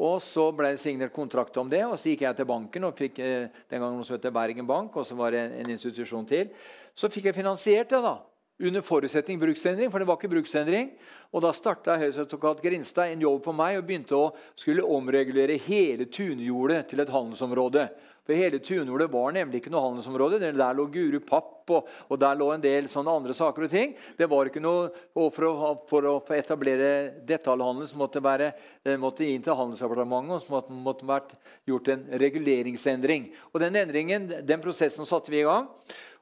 Og 0.01 0.21
så 0.23 0.45
ble 0.55 0.71
det 0.71 0.79
signert 0.79 1.11
kontrakt 1.11 1.57
om 1.59 1.67
det, 1.69 1.83
og 1.83 1.97
så 1.99 2.13
gikk 2.13 2.23
jeg 2.23 2.37
til 2.37 2.47
banken 2.47 2.87
og 2.87 2.95
fikk 2.95 3.19
eh, 3.19 3.51
den 3.67 3.81
gangen 3.83 3.99
noe 3.99 4.07
som 4.07 4.15
heter 4.15 4.31
Bergen 4.35 4.67
Bank, 4.67 4.95
og 4.95 5.07
så 5.07 5.17
var 5.19 5.35
det 5.35 5.43
en 5.59 5.73
institusjon 5.75 6.27
til. 6.27 6.51
Så 6.95 7.11
fikk 7.11 7.27
jeg 7.27 7.35
finansiert 7.35 7.91
det. 7.91 7.99
da 7.99 8.30
under 8.61 8.81
forutsetning 8.85 9.39
bruksendring, 9.41 9.91
for 9.91 9.99
det 9.99 10.07
var 10.09 10.19
ikke 10.19 10.31
bruksendring. 10.31 10.91
Og 11.31 11.41
Da 11.41 11.51
starta 11.55 11.97
Høyesterett 11.97 12.61
Grinstad 12.63 13.11
en 13.11 13.23
jobb 13.23 13.43
for 13.45 13.55
meg 13.55 13.79
og 13.79 13.85
begynte 13.87 14.17
å 14.17 14.31
skulle 14.59 14.83
omregulere 14.83 15.59
hele 15.65 16.05
tunjordet 16.11 16.89
til 16.91 17.03
et 17.03 17.13
handelsområde. 17.13 17.87
For 18.21 18.37
Hele 18.37 18.59
tunjordet 18.61 19.09
var 19.11 19.33
nemlig 19.33 19.61
ikke 19.61 19.71
noe 19.73 19.81
handelsområde. 19.87 20.37
Der 20.43 20.75
lå 20.77 20.85
Guru 20.93 21.17
Papp, 21.25 21.71
og, 21.71 21.87
og, 22.07 22.19
der 22.21 22.37
lå 22.37 22.51
en 22.53 22.61
del 22.61 22.89
sånne 22.91 23.15
andre 23.17 23.33
saker 23.37 23.65
og 23.65 23.71
ting. 23.71 23.95
Det 24.17 24.27
var 24.29 24.49
ikke 24.49 24.61
noe, 24.61 24.91
og 25.17 25.31
For 25.33 25.47
å, 25.47 25.71
for 25.89 26.05
å 26.09 26.13
etablere 26.35 27.23
detaljhandel 27.25 27.89
så 27.89 27.97
måtte 27.97 28.21
det 28.21 28.97
måtte 29.01 29.25
inn 29.25 29.41
til 29.41 29.57
Handelsdepartementet 29.57 30.35
og 30.35 30.43
så 30.43 30.53
måtte, 30.53 30.77
måtte 30.85 31.09
vært 31.09 31.33
gjort 31.65 31.91
en 31.95 32.05
reguleringsendring. 32.21 33.31
Og 33.53 33.59
Den 33.63 33.81
endringen, 33.81 34.29
den 34.45 34.61
prosessen 34.61 35.07
satte 35.09 35.31
vi 35.31 35.41
i 35.41 35.47
gang. 35.47 35.69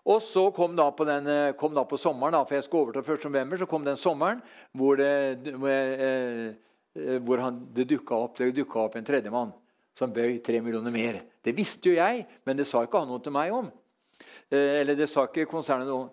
Og 0.09 0.21
så 0.25 0.47
kom 0.55 0.75
da 0.77 0.87
på, 0.91 1.05
den, 1.05 1.27
eh, 1.29 1.53
kom 1.59 1.75
da 1.75 1.83
på 1.85 1.97
sommeren, 2.01 2.33
da, 2.33 2.43
for 2.47 2.57
jeg 2.57 2.65
skulle 2.65 2.89
overta 2.89 3.03
1. 3.05 3.29
november, 3.29 3.61
så 3.61 3.69
kom 3.69 3.85
den 3.85 3.99
sommeren 3.99 4.41
hvor 4.73 4.97
det, 4.97 5.09
eh, 5.45 6.47
eh, 6.97 7.17
hvor 7.21 7.43
han, 7.43 7.59
det 7.73 7.85
dukka 7.91 8.17
opp, 8.17 8.41
opp, 8.41 8.95
en 8.95 9.05
tredjemann 9.05 9.53
som 9.97 10.13
bøy 10.13 10.39
tre 10.41 10.61
millioner 10.61 10.91
mer. 10.91 11.21
Det 11.43 11.53
visste 11.53 11.91
jo 11.91 11.99
jeg, 11.99 12.25
men 12.45 12.57
det 12.57 12.65
sa 12.65 12.81
ikke 12.83 13.03
han 13.03 13.11
noe 13.11 13.21
til 13.21 13.35
meg 13.35 13.53
om. 13.53 13.71
eller 14.49 14.95
det 14.97 15.05
sa 15.09 15.27
ikke 15.27 15.45
konsernet 15.45 15.85
noe 15.85 16.09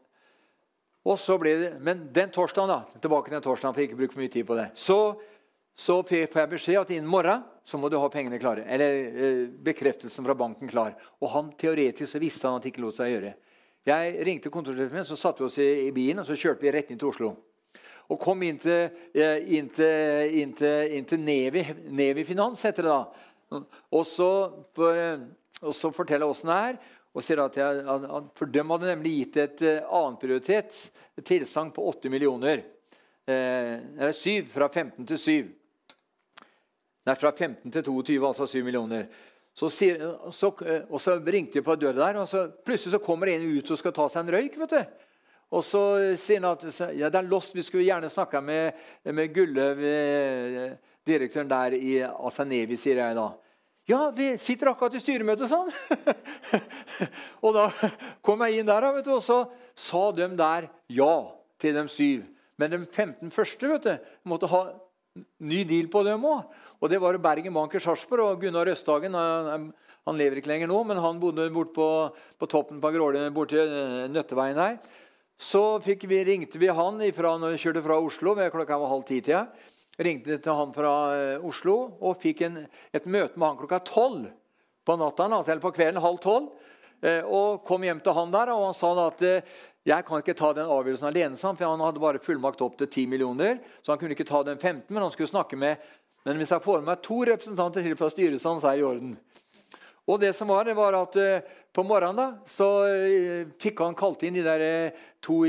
og 1.07 1.19
så 1.23 1.37
ble 1.39 1.55
det, 1.61 1.73
Men 1.81 2.09
den 2.13 2.33
torsdagen, 2.35 2.69
da, 2.69 3.01
tilbake 3.01 3.31
til 3.31 3.37
den 3.39 3.45
torsdagen, 3.45 3.75
for 3.75 3.81
jeg 3.81 3.91
ikke 3.91 4.01
bruke 4.01 4.17
for 4.17 4.25
mye 4.25 4.33
tid 4.33 4.47
på 4.47 4.57
det, 4.59 4.67
så, 4.75 5.15
så 5.79 6.01
får 6.03 6.41
jeg 6.41 6.51
beskjed 6.51 6.81
at 6.81 6.91
innen 6.97 7.11
morgen 7.11 7.45
så 7.67 7.79
må 7.79 7.91
du 7.91 7.99
ha 8.03 8.09
pengene 8.11 8.41
klare. 8.43 8.65
Eller 8.67 8.97
eh, 9.07 9.43
bekreftelsen 9.69 10.27
fra 10.27 10.35
banken 10.39 10.71
klar. 10.71 10.97
Og 11.23 11.31
han 11.31 11.53
teoretisk 11.59 12.11
så 12.11 12.23
visste 12.23 12.49
han 12.49 12.59
at 12.59 12.67
det 12.67 12.73
ikke 12.75 12.83
lot 12.83 12.99
seg 12.99 13.13
gjøre. 13.13 13.33
Jeg 13.87 14.25
ringte 14.27 14.51
kontorsjefen 14.51 14.99
min, 14.99 15.07
så 15.07 15.19
satte 15.19 15.45
vi 15.45 15.47
oss 15.47 15.59
i, 15.63 15.69
i, 15.87 15.93
bilen 15.95 16.19
og 16.23 16.27
så 16.27 16.35
kjørte 16.39 16.65
vi 16.65 16.73
rett 16.75 16.91
inn 16.91 16.99
til 16.99 17.13
Oslo. 17.13 17.31
Og 18.11 18.19
kom 18.23 18.43
inn 18.43 18.59
til, 18.63 18.89
eh, 19.15 19.45
inn 19.55 19.69
til, 19.75 20.35
inn 20.41 20.55
til, 20.59 20.95
inn 20.97 21.07
til 21.07 21.23
Nevi, 21.23 21.63
Nevi, 21.95 22.25
Finans, 22.27 22.65
heter 22.67 22.87
det 22.87 22.95
da. 22.95 23.61
Og 23.95 24.03
så, 24.07 24.31
for, 24.75 25.03
og 25.63 25.75
så 25.75 25.91
forteller 25.95 26.27
jeg 26.27 26.35
åssen 26.35 26.51
det 26.51 26.61
er. 26.71 26.81
og 27.17 27.25
sier 27.25 27.41
at 27.41 27.55
jeg, 27.57 27.85
For 28.37 28.51
dem 28.53 28.75
hadde 28.75 28.91
nemlig 28.91 29.13
gitt 29.21 29.39
et 29.41 29.63
annet 29.67 30.19
prioritet, 30.21 30.81
et 31.17 31.25
tilsagn 31.25 31.71
på 31.75 31.87
8 31.95 32.11
millioner. 32.13 32.65
Eh, 33.27 33.77
eller 33.99 34.13
7, 34.13 34.47
fra 34.51 34.69
15 34.69 35.07
til 35.07 35.19
7. 35.19 35.49
Nei, 37.07 37.15
fra 37.15 37.31
15 37.31 37.71
til 37.71 37.87
22, 37.87 38.19
altså 38.27 38.47
7 38.51 38.65
millioner. 38.67 39.07
Så, 39.57 39.71
sier, 39.73 40.03
så, 40.37 40.51
og 40.91 40.99
så 41.01 41.17
ringte 41.25 41.59
de 41.59 41.65
på 41.65 41.79
døra 41.81 42.11
der, 42.11 42.19
og 42.21 42.29
så 42.29 42.45
plutselig 42.65 42.93
så 42.93 43.01
kommer 43.01 43.31
en 43.33 43.47
ut 43.57 43.71
og 43.73 43.81
skal 43.81 43.95
ta 43.97 44.05
seg 44.13 44.27
en 44.27 44.35
røyk. 44.35 44.59
vet 44.61 44.75
du. 44.75 45.07
Og 45.57 45.63
så 45.65 45.81
sier 46.21 46.43
han 46.43 46.51
at 46.51 46.67
ja, 46.99 47.09
det 47.09 47.21
er 47.23 47.31
lost, 47.31 47.55
vi 47.57 47.65
skulle 47.65 47.87
gjerne 47.87 48.11
snakka 48.13 48.43
med, 48.45 48.77
med 49.15 49.33
Gulløv, 49.33 49.81
eh, 49.81 50.77
direktøren 51.07 51.49
der 51.49 51.77
i 51.79 51.99
Asanevi, 52.05 52.77
sier 52.77 53.01
jeg 53.01 53.17
da. 53.17 53.31
Ja, 53.87 54.01
vi 54.11 54.33
sitter 54.43 54.73
akkurat 54.73 54.97
i 54.99 55.01
styremøte, 55.01 55.47
sånn. 55.47 55.71
og 57.47 57.55
da 57.55 57.69
kom 58.27 58.43
jeg 58.43 58.59
inn 58.59 58.69
der, 58.69 58.89
vet 58.97 59.07
du, 59.07 59.15
og 59.15 59.23
så 59.23 59.45
sa 59.79 60.09
de 60.17 60.27
der 60.37 60.67
ja 60.91 61.13
til 61.63 61.79
de 61.79 61.87
syv. 61.95 62.27
Men 62.59 62.73
de 62.73 62.83
15 62.83 63.31
første 63.31 63.71
vet 63.71 63.87
du, 63.87 64.11
måtte 64.27 64.51
ha 64.51 64.65
ny 65.39 65.63
deal 65.69 65.87
på 65.93 66.03
dem 66.07 66.27
òg. 66.27 66.43
Og 66.81 66.93
det 66.93 67.01
var 67.01 67.17
Bergen 67.23 67.55
Banker 67.57 67.83
Sarpsborg. 67.83 68.35
Og 68.35 68.45
Gunnar 68.45 68.69
Østhagen 68.73 69.17
han, 69.17 69.71
han, 70.07 70.19
lever 70.19 70.41
ikke 70.41 70.53
lenger 70.53 70.71
nå, 70.71 70.83
men 70.89 71.01
han 71.03 71.21
bodde 71.23 71.49
bort 71.55 71.73
på, 71.77 71.89
på 72.39 72.49
toppen 72.51 72.81
på 72.83 72.93
Gråle, 72.95 73.27
borti 73.35 73.59
til 73.59 74.13
Nøtteveien 74.13 74.61
her. 74.61 74.79
Så 75.37 75.79
vi, 75.85 76.23
ringte 76.25 76.61
vi 76.61 76.73
han 76.73 77.01
ifra, 77.05 77.35
når 77.37 77.55
vi 77.55 77.63
kjørte 77.65 77.85
fra 77.85 77.99
Oslo 78.01 78.33
ved 78.39 78.53
klokka 78.55 78.79
var 78.81 78.93
halv 78.95 79.05
ti-tida. 79.09 79.47
Ringte 80.01 80.39
til 80.41 80.57
han 80.57 80.73
fra 80.77 80.95
Oslo 81.45 81.77
og 82.05 82.19
fikk 82.21 82.43
en, 82.49 82.63
et 82.93 83.09
møte 83.09 83.37
med 83.37 83.51
han 83.51 83.61
klokka 83.61 83.81
tolv 83.85 84.31
på 84.87 84.97
natta, 85.01 85.27
eller 85.29 85.61
på 85.65 85.75
kvelden 85.77 86.03
halv 86.05 86.21
tolv. 86.25 86.53
Og 87.29 87.65
kom 87.67 87.85
hjem 87.85 88.01
til 88.01 88.17
han 88.17 88.33
der, 88.33 88.53
og 88.55 88.71
han 88.71 88.77
sa 88.77 88.91
at 89.05 89.25
uh, 89.25 89.57
jeg 89.87 90.07
kan 90.07 90.23
ikke 90.23 90.35
ta 90.35 90.49
den 90.57 90.71
avgjørelsen 90.73 91.07
alene, 91.11 91.39
for 91.39 91.63
han 91.69 91.85
hadde 91.85 92.03
bare 92.03 92.23
fullmakt 92.23 92.63
opp 92.65 92.79
til 92.81 92.89
10 92.89 93.07
millioner. 93.13 93.61
Så 93.85 93.93
han 93.93 94.01
kunne 94.01 94.17
ikke 94.17 94.27
ta 94.27 94.41
den 94.47 94.59
15, 94.59 94.89
men 94.91 95.05
han 95.05 95.13
skulle 95.15 95.31
snakke 95.31 95.59
med 95.61 95.83
Men 96.27 96.41
hvis 96.41 96.51
jeg 96.51 96.63
får 96.65 96.81
med 96.83 96.91
meg 96.91 97.03
to 97.07 97.21
representanter 97.29 97.85
til 97.87 97.95
fra 97.99 98.11
styret, 98.11 98.43
så 98.43 98.57
er 98.59 98.75
det 98.75 98.81
i 98.81 98.87
orden. 98.87 99.13
Og 100.07 100.21
det 100.23 100.33
som 100.39 100.51
var, 100.51 100.67
det 100.67 100.77
var 100.79 100.95
at 100.99 101.17
uh, 101.19 101.55
På 101.75 101.85
morgenen 101.85 102.17
da, 102.17 102.27
så 102.49 102.67
uh, 102.89 103.49
fikk 103.63 103.83
han 103.85 103.97
kalt 103.99 104.23
inn 104.25 104.39
de 104.39 104.45
der 104.47 104.63
uh, 104.65 105.01
to, 105.21 105.43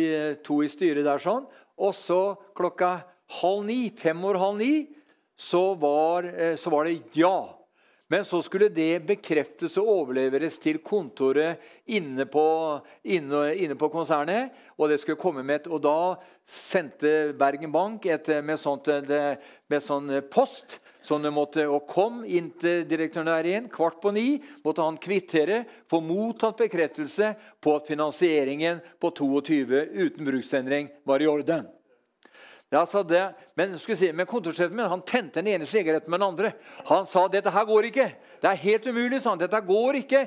to, 0.43 0.61
i, 0.65 0.69
styret 0.69 1.05
der. 1.05 1.21
sånn, 1.21 1.45
Og 1.77 1.93
så 1.97 2.35
klokka 2.57 2.99
halv 3.41 3.65
ni, 3.65 3.89
fem 3.95 4.21
år 4.25 4.37
halv 4.41 4.57
ni, 4.61 4.73
så 5.37 5.75
var, 5.77 6.25
så 6.57 6.71
var 6.73 6.87
det 6.87 6.97
ja. 7.13 7.56
Men 8.07 8.25
så 8.25 8.39
skulle 8.41 8.69
det 8.71 9.01
bekreftes 9.03 9.73
og 9.81 9.89
overleveres 9.91 10.55
til 10.63 10.79
kontoret 10.79 11.59
inne 11.91 12.23
på, 12.31 12.45
inne, 13.03 13.41
inne 13.59 13.75
på 13.75 13.89
konsernet. 13.91 14.53
Og 14.79 14.87
det 14.87 15.01
skulle 15.01 15.19
komme 15.19 15.43
med 15.43 15.61
et, 15.61 15.67
og 15.67 15.81
da 15.83 16.15
sendte 16.47 17.33
Bergen 17.37 17.73
Bank 17.73 18.07
et, 18.07 18.29
med, 18.39 18.61
sånt, 18.61 18.87
med 18.87 19.83
sånn 19.83 20.13
post 20.31 20.79
som 21.03 21.23
det 21.23 21.33
måtte, 21.35 21.67
og 21.67 21.87
kom 21.87 22.23
inn 22.23 22.49
til 22.59 22.85
direktøren 22.87 23.27
der 23.31 23.47
igjen. 23.47 23.71
Kvart 23.71 23.99
på 24.03 24.11
ni 24.15 24.39
måtte 24.63 24.87
han 24.87 24.99
kvittere, 25.03 25.65
få 25.91 25.99
mottatt 26.03 26.63
bekreftelse 26.63 27.33
på 27.63 27.75
at 27.75 27.91
finansieringen 27.91 28.79
på 29.03 29.11
22 29.19 29.83
uten 29.99 30.27
bruksendring 30.27 30.91
var 31.07 31.23
i 31.23 31.27
orden. 31.31 31.67
Ja, 32.69 32.83
det, 33.07 33.21
men, 33.55 33.77
si, 33.79 34.09
men 34.11 34.27
kontorsjefen 34.27 34.75
min 34.75 34.89
han 34.91 35.01
tente 35.07 35.39
den 35.39 35.53
ene 35.53 35.65
sigaretten 35.65 36.11
med 36.11 36.19
den 36.19 36.27
andre. 36.27 36.51
Han 36.89 37.07
sa 37.07 37.23
dette 37.31 37.51
her 37.53 37.65
går 37.65 37.87
ikke. 37.87 38.07
Det 38.41 38.49
er 38.49 38.63
helt 38.65 38.87
umulig. 38.87 39.21
sa 39.21 39.31
han. 39.31 39.39
Dette 39.39 39.61
går 39.63 40.01
ikke. 40.01 40.25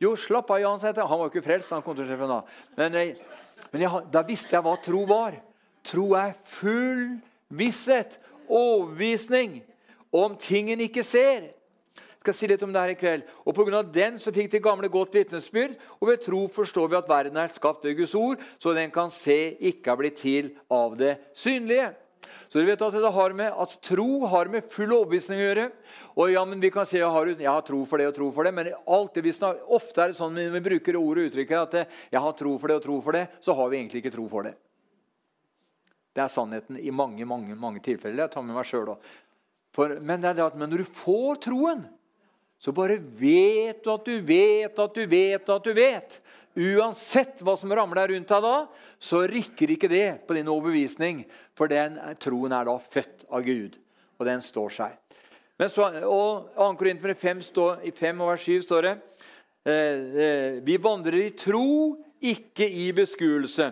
Jo, 0.00 0.14
slapp 0.16 0.50
av, 0.54 0.60
Jan. 0.62 0.80
Han 0.80 1.18
var 1.18 1.26
jo 1.26 1.32
ikke 1.32 1.44
frelst, 1.48 1.72
han 1.74 1.82
kontorsjefen 1.82 2.30
da. 2.30 2.40
Men, 2.78 2.98
men 3.72 3.82
jeg, 3.82 4.04
da 4.12 4.22
visste 4.26 4.54
jeg 4.54 4.64
hva 4.64 4.76
tro 4.84 5.02
var. 5.10 5.34
Tro 5.84 6.12
er 6.14 6.36
full 6.46 7.18
visshet, 7.50 8.20
overbevisning 8.46 9.58
om 10.14 10.36
ting 10.38 10.70
en 10.70 10.82
ikke 10.86 11.02
ser 11.06 11.50
skal 12.20 12.36
si 12.36 12.48
litt 12.50 12.62
om 12.66 12.72
det 12.72 12.82
her 12.82 12.92
i 12.92 12.98
kveld. 13.00 13.24
Og 13.48 13.56
Pga. 13.56 13.80
den 13.82 14.18
så 14.20 14.32
fikk 14.32 14.50
de 14.52 14.60
gamle 14.60 14.90
godt 14.92 15.14
vitnesbyrd. 15.16 15.78
Og 16.00 16.10
ved 16.10 16.22
tro 16.24 16.44
forstår 16.52 16.90
vi 16.92 16.98
at 16.98 17.08
verden 17.08 17.40
er 17.40 17.54
skapt 17.54 17.84
ved 17.84 17.96
Guds 17.96 18.14
ord, 18.14 18.42
så 18.60 18.74
den 18.76 18.92
kan 18.92 19.10
se 19.10 19.56
ikke 19.56 19.92
er 19.92 20.00
blitt 20.00 20.20
til 20.20 20.52
av 20.70 20.96
det 21.00 21.16
synlige. 21.34 21.94
Så 22.50 22.58
du 22.58 22.66
vet 22.66 22.80
at 22.82 22.92
det 22.92 23.12
har 23.14 23.32
med 23.32 23.54
at 23.62 23.76
Tro 23.86 24.26
har 24.26 24.48
med 24.50 24.66
full 24.74 24.90
overbevisning 24.90 25.38
å 25.38 25.44
gjøre. 25.44 25.66
Og 26.18 26.32
ja, 26.32 26.40
men 26.44 26.60
vi 26.60 26.72
kan 26.74 26.84
si 26.88 26.98
jeg 26.98 27.08
har, 27.14 27.28
jeg 27.30 27.46
har 27.46 27.62
tro 27.62 27.78
for 27.86 28.02
det 28.02 28.08
og 28.10 28.16
tro 28.16 28.30
for 28.34 28.44
det, 28.44 28.52
men 28.52 28.72
alt 28.90 29.14
det 29.14 29.36
ofte 29.70 30.02
er 30.02 30.10
det 30.10 30.18
sånn 30.18 30.34
når 30.34 30.56
vi 30.56 30.62
bruker 30.64 30.98
ord 30.98 31.20
og 31.22 31.28
uttrykket 31.30 31.78
at 31.78 31.94
jeg 32.10 32.24
har 32.24 32.34
tro 32.34 32.56
for 32.58 32.68
det 32.68 32.80
og 32.80 32.84
tro 32.88 32.98
for 33.06 33.14
det, 33.14 33.28
så 33.40 33.54
har 33.54 33.70
vi 33.70 33.78
egentlig 33.78 34.02
ikke 34.02 34.14
tro 34.16 34.26
for 34.32 34.50
det. 34.50 34.56
Det 36.10 36.24
er 36.24 36.34
sannheten 36.34 36.80
i 36.82 36.90
mange 36.90 37.24
mange, 37.24 37.54
mange 37.54 37.80
tilfeller. 37.86 38.24
Jeg 38.26 38.34
tar 38.34 38.42
med 38.42 38.58
meg 38.58 38.66
sjøl 38.66 38.96
òg. 38.96 39.10
Men 40.02 40.18
det 40.20 40.34
det 40.34 40.50
når 40.58 40.82
du 40.82 40.90
får 40.90 41.38
troen, 41.46 41.86
så 42.60 42.74
bare 42.76 42.98
vet 43.00 43.80
du 43.84 43.88
at 43.92 44.04
du 44.04 44.18
vet 44.20 44.82
at 44.84 44.94
du 44.94 45.06
vet 45.08 45.48
at 45.48 45.64
du 45.64 45.72
vet. 45.76 46.20
Uansett 46.60 47.40
hva 47.46 47.54
som 47.56 47.72
ramler 47.72 48.10
rundt 48.12 48.28
deg 48.28 48.42
da, 48.44 48.56
så 49.00 49.22
rikker 49.30 49.72
ikke 49.76 49.88
det 49.88 50.08
på 50.26 50.36
din 50.36 50.50
overbevisning. 50.50 51.22
For 51.56 51.70
den 51.70 51.96
troen 52.20 52.52
er 52.52 52.66
da 52.68 52.76
født 52.82 53.24
av 53.30 53.46
Gud, 53.46 53.78
og 54.18 54.28
den 54.28 54.44
står 54.44 54.74
seg. 54.76 54.98
Men 55.60 55.72
så, 55.72 55.88
og 56.08 56.50
2. 56.56 56.68
Korinter 56.80 57.14
5, 57.16 57.42
i 57.84 57.92
5 57.96 58.20
og 58.24 58.32
vers 58.32 58.44
7 58.48 58.62
står 58.64 58.86
det 58.86 58.92
eh, 59.68 59.74
eh, 60.24 60.54
Vi 60.64 60.78
vandrer 60.80 61.18
i 61.20 61.34
tro, 61.36 62.00
ikke 62.20 62.68
i 62.68 62.90
beskuelse. 62.96 63.70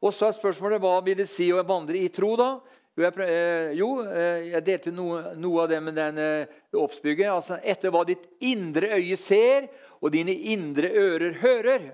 Og 0.00 0.14
så 0.14 0.28
er 0.28 0.36
spørsmålet 0.38 0.82
hva 0.82 0.96
vil 1.06 1.18
det 1.18 1.28
si 1.30 1.50
å 1.52 1.62
vandre 1.66 1.98
i 1.98 2.10
tro, 2.14 2.32
da? 2.38 2.50
Jo, 3.00 3.06
jeg, 3.06 3.24
eh, 3.24 3.70
jo, 3.78 3.88
eh, 4.04 4.50
jeg 4.52 4.64
delte 4.66 4.90
noe, 4.92 5.32
noe, 5.40 5.62
av 5.62 5.70
det 5.70 5.78
med 5.80 5.94
den 5.96 6.18
eh, 6.20 6.58
oppsbygget. 6.76 7.30
Altså, 7.32 7.56
etter 7.64 7.92
hva 7.94 8.02
ditt 8.04 8.26
indre 8.44 8.92
øye 8.98 9.16
ser, 9.16 9.70
og 10.00 10.12
dine 10.12 10.34
indre 10.52 10.90
ører 10.92 11.38
hører. 11.40 11.86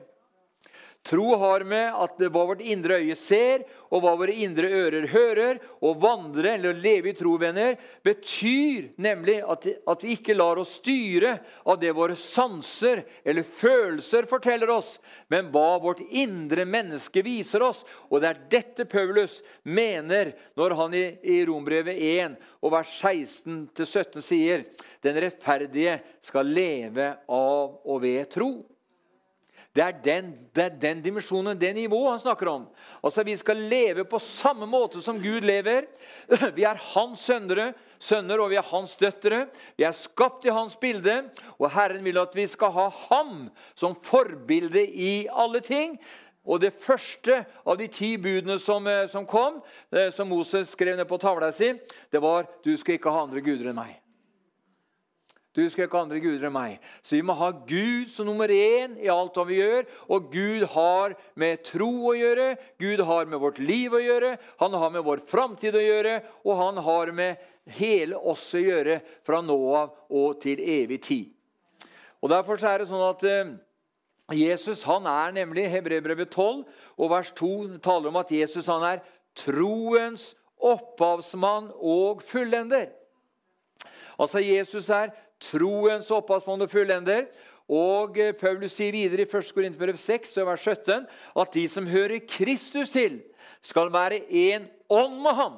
Tro 1.07 1.37
har 1.37 1.63
med 1.63 1.95
at 1.95 2.19
hva 2.19 2.43
vårt 2.49 2.63
indre 2.67 2.97
øye 2.99 3.15
ser, 3.15 3.63
og 3.95 4.03
hva 4.03 4.17
våre 4.19 4.35
indre 4.43 4.67
ører 4.75 5.07
hører, 5.13 5.61
å 5.79 5.93
vandre 6.03 6.57
eller 6.57 6.73
å 6.73 6.81
leve 6.83 7.13
i 7.13 7.15
tro, 7.15 7.37
venner, 7.39 7.77
betyr 8.03 8.89
nemlig 8.99 9.37
at, 9.47 9.69
vi 10.03 10.17
ikke 10.17 10.35
lar 10.35 10.59
oss 10.59 10.75
styre 10.81 11.37
av 11.63 11.79
det 11.79 11.95
våre 11.95 12.19
sanser 12.19 13.05
eller 13.23 13.47
følelser 13.47 14.27
forteller 14.27 14.75
oss, 14.75 14.97
men 15.31 15.53
hva 15.55 15.79
vårt 15.83 16.03
indre 16.11 16.67
menneske 16.67 17.23
viser 17.23 17.63
oss. 17.63 17.85
Og 18.11 18.25
det 18.25 18.33
er 18.33 18.45
dette 18.59 18.91
Paulus 18.91 19.39
mener 19.63 20.35
når 20.59 20.79
han 20.81 20.97
i 20.99 21.41
Rombrevet 21.47 22.03
1 22.03 22.39
og 22.67 22.75
vers 22.75 22.99
16-17 22.99 24.25
sier 24.27 24.67
den 25.07 25.23
rettferdige 25.23 26.01
skal 26.27 26.51
leve 26.51 27.13
av 27.31 27.79
og 27.87 28.03
ved 28.03 28.27
tro. 28.35 28.57
Det 29.77 29.85
er 29.85 29.97
den, 30.01 30.29
det 30.57 30.63
er 30.63 30.77
den 30.81 31.03
dimensjonen, 31.05 31.59
det 31.61 31.75
nivået 31.77 32.15
han 32.15 32.21
snakker 32.23 32.49
om. 32.49 32.63
Altså, 33.05 33.25
Vi 33.25 33.37
skal 33.37 33.57
leve 33.57 34.07
på 34.09 34.19
samme 34.19 34.67
måte 34.67 35.03
som 35.05 35.21
Gud 35.21 35.45
lever. 35.45 35.85
Vi 36.57 36.65
er 36.65 36.81
hans 36.95 37.27
sønnere, 37.29 37.75
sønner, 37.99 38.41
og 38.41 38.51
vi 38.51 38.57
er 38.57 38.71
hans 38.71 38.97
døtre. 38.97 39.47
Vi 39.77 39.85
er 39.85 39.93
skapt 39.97 40.47
i 40.47 40.53
hans 40.53 40.77
bilde, 40.81 41.31
og 41.59 41.71
Herren 41.73 42.05
vil 42.05 42.19
at 42.21 42.35
vi 42.37 42.47
skal 42.49 42.73
ha 42.73 42.89
ham 43.09 43.51
som 43.75 43.97
forbilde 44.05 44.85
i 44.85 45.27
alle 45.33 45.61
ting. 45.61 45.99
Og 46.47 46.61
Det 46.61 46.73
første 46.81 47.43
av 47.67 47.77
de 47.77 47.89
ti 47.91 48.17
budene 48.17 48.59
som, 48.63 48.87
eh, 48.87 49.07
som 49.09 49.27
kom, 49.27 49.63
eh, 49.93 50.11
som 50.11 50.29
Moses 50.29 50.71
skrev 50.71 50.97
ned 50.97 51.09
på 51.09 51.19
tavla 51.19 51.53
si, 51.53 51.73
det 52.11 52.23
var 52.23 52.47
du 52.65 52.77
skal 52.77 52.95
ikke 52.95 53.11
ha 53.11 53.27
andre 53.27 53.41
guder 53.41 53.71
enn 53.71 53.77
meg. 53.77 54.06
Du 55.57 55.63
skal 55.73 55.87
ikke 55.87 55.97
ha 55.97 56.05
andre 56.05 56.21
guder 56.21 56.51
enn 56.51 56.53
meg. 56.53 56.81
Så 57.01 57.17
vi 57.17 57.25
må 57.25 57.33
ha 57.39 57.49
Gud 57.65 58.11
som 58.13 58.29
nummer 58.29 58.53
én 58.53 58.99
i 59.01 59.09
alt 59.09 59.39
hva 59.39 59.47
vi 59.49 59.57
gjør. 59.57 59.87
Og 60.13 60.29
Gud 60.35 60.67
har 60.75 61.15
med 61.41 61.63
tro 61.65 61.89
å 62.11 62.17
gjøre, 62.17 62.51
Gud 62.83 63.01
har 63.09 63.31
med 63.31 63.41
vårt 63.41 63.61
liv 63.63 63.97
å 63.97 64.03
gjøre, 64.03 64.35
han 64.61 64.77
har 64.77 64.93
med 64.93 65.07
vår 65.07 65.25
framtid 65.31 65.79
å 65.79 65.85
gjøre, 65.85 66.19
og 66.45 66.61
han 66.61 66.83
har 66.85 67.13
med 67.17 67.47
hele 67.79 68.21
oss 68.21 68.45
å 68.55 68.61
gjøre 68.61 69.01
fra 69.27 69.41
nå 69.41 69.57
av 69.81 69.97
og 70.13 70.37
til 70.45 70.61
evig 70.61 71.01
tid. 71.09 71.33
Og 72.21 72.31
Derfor 72.33 72.61
er 72.61 72.83
det 72.83 72.91
sånn 72.91 73.07
at 73.07 73.25
eh, 73.25 73.55
Jesus 74.37 74.85
han 74.85 75.09
er 75.09 75.33
nemlig 75.37 75.69
Hebrevbrevet 75.73 76.33
12 76.35 76.65
og 76.99 77.13
vers 77.13 77.33
2 77.39 77.79
taler 77.81 78.11
om 78.11 78.21
at 78.21 78.33
Jesus 78.35 78.69
han 78.69 78.85
er 78.85 79.05
troens 79.39 80.35
opphavsmann 80.57 81.71
og 81.77 82.23
fullender. 82.27 82.89
Altså 84.19 84.41
Jesus 84.41 84.89
er 84.91 85.13
troens 85.43 86.11
må 86.47 86.57
du 86.61 86.67
fullender. 86.71 87.27
Og 87.67 88.19
eh, 88.23 88.35
Paulus 88.39 88.77
sier 88.79 88.95
videre 88.95 89.25
i 89.25 89.29
1. 89.29 89.53
Korinterbrev 89.55 89.99
6, 89.99 90.37
vers 90.47 90.67
17, 90.69 91.07
at 91.43 91.55
de 91.55 91.65
som 91.69 91.87
hører 91.91 92.23
Kristus 92.23 92.93
til, 92.95 93.21
skal 93.63 93.91
være 93.91 94.23
én 94.31 94.69
ånd 94.87 95.19
med 95.23 95.35
ham. 95.35 95.57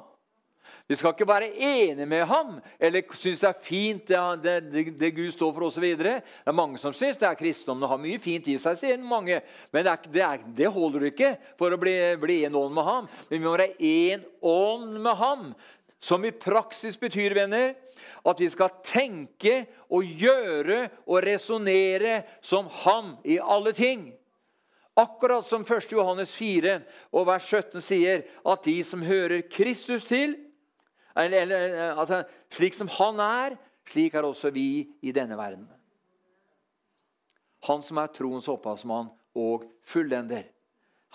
Vi 0.89 0.97
skal 0.97 1.13
ikke 1.13 1.27
være 1.27 1.51
enige 1.53 2.05
med 2.09 2.23
ham 2.25 2.55
eller 2.79 3.13
synes 3.13 3.39
det 3.43 3.47
er 3.47 3.61
fint 3.61 4.07
det, 4.41 4.55
det, 4.73 4.85
det 4.99 5.11
Gud 5.15 5.31
står 5.31 5.51
for 5.53 5.67
osv. 5.67 5.85
Det 5.97 6.15
er 6.45 6.51
mange 6.51 6.81
som 6.81 6.93
syns 6.97 7.17
det 7.17 7.27
er 7.29 7.37
kristendom 7.37 7.83
og 7.85 7.91
har 7.93 8.01
mye 8.01 8.17
fint 8.21 8.47
i 8.49 8.55
seg, 8.57 8.77
sier 8.79 8.97
mange. 8.97 9.37
Men 9.69 9.85
det, 9.85 9.91
er, 9.91 10.09
det, 10.13 10.23
er, 10.25 10.47
det 10.57 10.71
holder 10.73 11.05
ikke 11.11 11.35
for 11.61 11.69
å 11.69 11.77
bli, 11.77 11.93
bli 12.17 12.39
en 12.47 12.57
ånd 12.57 12.73
med 12.73 12.89
ham. 12.89 13.09
Men 13.29 13.37
vi 13.37 13.45
må 13.45 13.53
være 13.53 13.69
én 13.77 14.25
ånd 14.41 14.97
med 14.97 15.21
ham. 15.21 15.45
Som 15.99 16.25
i 16.25 16.31
praksis 16.31 16.95
betyr, 16.99 17.35
venner, 17.35 17.73
at 18.25 18.39
vi 18.39 18.47
skal 18.49 18.71
tenke 18.85 19.65
og 19.91 20.07
gjøre 20.07 20.85
og 21.05 21.23
resonnere 21.25 22.21
som 22.41 22.69
ham 22.85 23.17
i 23.27 23.35
alle 23.39 23.73
ting. 23.75 24.09
Akkurat 24.99 25.45
som 25.47 25.63
1. 25.63 25.91
Johannes 25.91 26.31
4 26.35 26.79
og 27.15 27.27
vers 27.27 27.47
17 27.47 27.83
sier, 27.83 28.23
at 28.47 28.63
de 28.63 28.77
som 28.83 29.03
hører 29.03 29.43
Kristus 29.51 30.07
til 30.07 30.37
eller, 31.19 31.41
eller, 31.41 31.93
altså, 31.99 32.23
Slik 32.51 32.73
som 32.77 32.87
han 32.95 33.19
er, 33.19 33.57
slik 33.89 34.15
er 34.15 34.27
også 34.27 34.51
vi 34.55 34.87
i 35.01 35.11
denne 35.11 35.37
verden. 35.37 35.67
Han 37.67 37.83
som 37.83 37.99
er 37.99 38.11
troens 38.15 38.47
opphavsmann 38.47 39.09
og 39.35 39.65
fullender. 39.83 40.45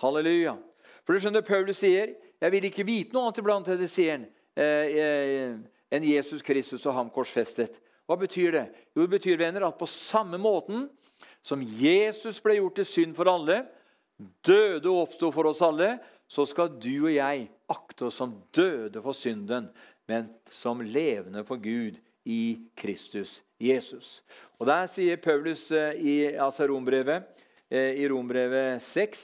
Halleluja. 0.01 0.57
For 1.05 1.13
du 1.13 1.21
skjønner, 1.21 1.41
Paulus 1.41 1.77
sier, 1.81 2.13
'Jeg 2.41 2.51
vil 2.51 2.65
ikke 2.65 2.85
vite 2.85 3.13
noe 3.13 3.25
annet 3.25 3.39
iblant', 3.39 3.77
det 3.77 3.89
sier 3.89 4.11
han. 4.11 4.27
Eh, 4.55 4.63
eh, 4.63 5.55
enn 5.91 6.05
Jesus 6.07 6.43
Kristus 6.43 6.85
og 6.87 6.95
ham 6.95 7.09
korsfestet. 7.11 7.75
Hva 8.07 8.15
betyr 8.19 8.53
det? 8.55 8.65
Jo, 8.95 9.03
det 9.03 9.17
betyr 9.17 9.39
venner, 9.41 9.65
at 9.67 9.79
på 9.79 9.87
samme 9.89 10.39
måten 10.39 10.87
som 11.43 11.59
Jesus 11.59 12.39
ble 12.43 12.59
gjort 12.59 12.77
til 12.79 12.87
synd 12.87 13.15
for 13.17 13.27
alle, 13.27 13.65
døde 14.45 14.87
og 14.87 15.09
oppsto 15.09 15.31
for 15.35 15.49
oss 15.49 15.63
alle, 15.65 15.97
så 16.31 16.45
skal 16.47 16.71
du 16.79 17.07
og 17.07 17.11
jeg 17.11 17.49
akte 17.69 18.07
oss 18.07 18.19
som 18.21 18.37
døde 18.55 19.01
for 19.03 19.17
synden, 19.17 19.67
men 20.07 20.29
som 20.53 20.79
levende 20.81 21.43
for 21.45 21.59
Gud 21.59 21.97
i 22.25 22.69
Kristus 22.77 23.41
Jesus. 23.61 24.21
Og 24.57 24.69
Der 24.69 24.87
sier 24.87 25.19
Paulus 25.19 25.67
eh, 25.75 25.99
i 25.99 26.15
altså 26.31 26.69
Rombrevet, 26.69 27.27
i 27.75 28.05
Rombrevet 28.07 28.79
6, 28.81 29.23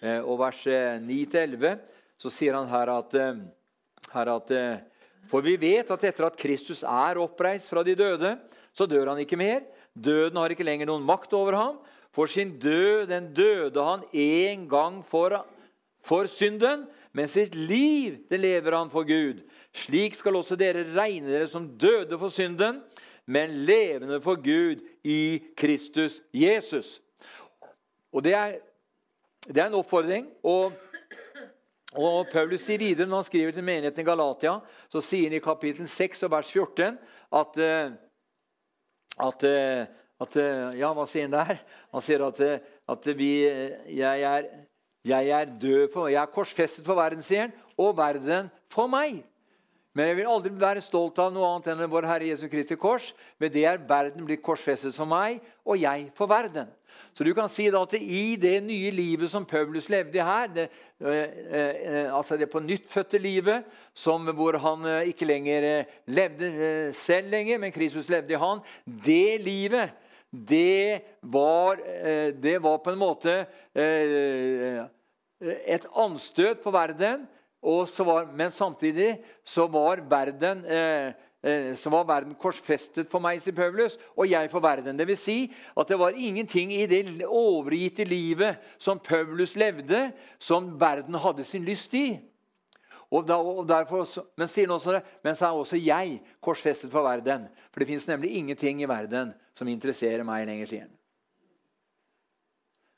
eh, 0.00 0.18
og 0.24 0.40
vers 0.40 0.64
9-11, 0.66 1.76
så 2.18 2.32
sier 2.32 2.56
han 2.56 2.66
her 2.72 2.90
at, 2.96 3.14
her 4.12 4.30
at 4.36 4.52
For 5.26 5.42
vi 5.42 5.56
vet 5.58 5.90
at 5.90 6.04
etter 6.06 6.28
at 6.28 6.38
Kristus 6.38 6.84
er 6.86 7.18
oppreist 7.18 7.66
fra 7.68 7.82
de 7.82 7.96
døde, 7.98 8.36
så 8.76 8.86
dør 8.86 9.10
han 9.10 9.18
ikke 9.24 9.38
mer. 9.40 9.64
Døden 9.96 10.36
har 10.38 10.52
ikke 10.52 10.66
lenger 10.66 10.86
noen 10.86 11.06
makt 11.06 11.32
over 11.34 11.56
ham. 11.56 11.78
For 12.14 12.30
sin 12.30 12.54
død 12.60 13.08
den 13.10 13.32
døde 13.36 13.82
han 13.84 14.04
en 14.12 14.68
gang 14.68 15.02
for, 15.04 15.34
for 16.04 16.28
synden, 16.30 16.86
men 17.12 17.28
sitt 17.28 17.54
liv 17.56 18.22
det 18.30 18.40
lever 18.40 18.76
han 18.76 18.92
for 18.92 19.04
Gud. 19.08 19.42
Slik 19.76 20.16
skal 20.16 20.38
også 20.38 20.56
dere 20.56 20.86
regne 20.96 21.28
dere 21.28 21.48
som 21.48 21.68
døde 21.80 22.16
for 22.20 22.32
synden, 22.32 22.80
men 23.26 23.52
levende 23.68 24.20
for 24.24 24.40
Gud 24.40 24.84
i 25.04 25.42
Kristus 25.56 26.22
Jesus. 26.32 27.00
Og 28.12 28.24
Det 28.24 28.32
er, 28.32 28.56
det 29.48 29.58
er 29.58 29.66
en 29.66 29.80
oppfordring. 29.80 30.28
og 30.42 30.72
og 31.96 32.28
Paulus 32.32 32.64
sier 32.66 32.80
videre 32.80 33.08
når 33.08 33.22
han 33.22 33.28
skriver 33.28 33.54
til 33.56 33.64
menigheten 33.64 34.02
i 34.02 34.06
Galatia, 34.06 34.58
så 34.92 35.02
sier 35.04 35.30
han 35.30 35.38
i 35.38 35.44
kapittel 35.44 35.88
6 35.88 36.26
og 36.26 36.32
vers 36.34 36.50
14 36.52 36.98
at, 37.40 37.60
eh, 37.62 37.94
at, 39.26 39.46
eh, 39.48 39.86
at 40.20 40.36
eh, 40.42 40.78
Ja, 40.80 40.92
hva 40.96 41.06
sier 41.08 41.28
han 41.28 41.36
der? 41.36 41.62
Han 41.94 42.04
sier 42.04 42.26
at, 42.28 42.42
at 42.92 43.08
vi, 43.16 43.30
jeg, 43.46 44.26
er, 44.28 44.50
jeg 45.06 45.32
er 45.38 45.56
død 45.62 45.88
for 45.94 46.12
Jeg 46.12 46.20
er 46.22 46.34
korsfestet 46.34 46.84
for 46.84 46.98
verden, 46.98 47.24
sier 47.24 47.48
han, 47.48 47.56
og 47.76 47.96
verden 47.96 48.52
for 48.72 48.90
meg. 48.90 49.22
Men 49.96 50.10
jeg 50.10 50.18
vil 50.18 50.28
aldri 50.28 50.52
være 50.60 50.84
stolt 50.84 51.16
av 51.24 51.30
noe 51.32 51.48
annet 51.48 51.70
enn 51.72 51.88
vår 51.88 52.04
Herre 52.04 52.28
Jesu 52.28 52.50
Kristi 52.52 52.76
kors. 52.76 53.14
Men 53.40 53.52
det 53.54 53.62
er 53.64 53.80
verden 53.80 54.26
blitt 54.28 54.44
korsfestet 54.44 54.92
for 54.92 55.08
meg, 55.08 55.40
og 55.64 55.80
jeg 55.80 56.10
for 56.18 56.28
verden. 56.28 56.68
Så 57.14 57.24
du 57.24 57.32
kan 57.34 57.48
si 57.48 57.66
at 57.68 57.94
i 57.98 58.36
det 58.40 58.60
nye 58.64 58.90
livet 58.94 59.30
som 59.32 59.44
Paulus 59.48 59.88
levde 59.92 60.18
i 60.18 60.24
her, 60.24 60.48
det, 60.52 60.66
eh, 61.00 61.30
eh, 61.60 62.14
altså 62.14 62.36
det 62.36 62.50
på 62.52 62.60
nyttfødte 62.60 63.18
livet, 63.18 63.64
som, 63.94 64.26
hvor 64.36 64.58
han 64.62 64.84
eh, 64.84 65.08
ikke 65.12 65.28
lenger 65.28 65.68
eh, 65.70 65.94
levde 66.06 66.46
eh, 66.46 66.94
selv 66.94 67.30
lenger, 67.30 67.58
men 67.62 67.72
Kristus 67.72 68.10
levde 68.12 68.32
i 68.34 68.40
han, 68.40 68.60
det 68.84 69.40
livet, 69.44 69.94
det 70.30 71.00
var, 71.22 71.80
eh, 71.80 72.34
det 72.34 72.58
var 72.62 72.78
på 72.84 72.90
en 72.92 73.00
måte 73.00 73.38
et 75.46 75.84
anstøt 75.92 76.62
på 76.64 76.72
verden 76.72 77.26
var, 78.04 78.32
men 78.32 78.50
samtidig 78.50 79.24
så 79.44 79.66
var 79.66 79.96
verden 80.08 80.64
eh, 80.64 81.08
eh, 81.08 81.14
så 81.78 81.90
var 81.92 82.06
verden 82.08 82.34
korsfestet 82.34 83.10
for 83.10 83.22
meg, 83.22 83.38
sier 83.42 83.54
Paulus, 83.54 83.94
og 84.16 84.26
jeg 84.26 84.50
for 84.50 84.64
verden. 84.64 84.96
Det 84.98 85.06
vil 85.06 85.18
si 85.20 85.36
at 85.78 85.90
det 85.90 85.98
var 86.00 86.16
ingenting 86.18 86.72
i 86.74 86.86
det 86.90 87.04
overgitte 87.26 88.06
livet 88.08 88.58
som 88.82 88.98
Paulus 88.98 89.54
levde, 89.54 90.08
som 90.42 90.72
verden 90.80 91.14
hadde 91.22 91.46
sin 91.46 91.66
lyst 91.66 91.94
i. 91.94 92.08
Og 93.14 93.28
derfor, 93.68 94.02
men 94.34 94.50
sier 94.50 94.66
han 94.66 94.74
også 94.74 94.96
det, 94.96 95.02
men 95.22 95.38
så 95.38 95.46
er 95.46 95.60
også 95.60 95.78
jeg 95.78 96.18
korsfestet 96.42 96.90
for 96.90 97.06
verden. 97.06 97.46
For 97.70 97.82
det 97.82 97.92
fins 97.92 98.08
nemlig 98.10 98.34
ingenting 98.40 98.82
i 98.82 98.90
verden 98.90 99.30
som 99.54 99.70
interesserer 99.70 100.26
meg 100.26 100.48
lenger, 100.48 100.70
sier 100.70 100.88
han. 100.88 100.94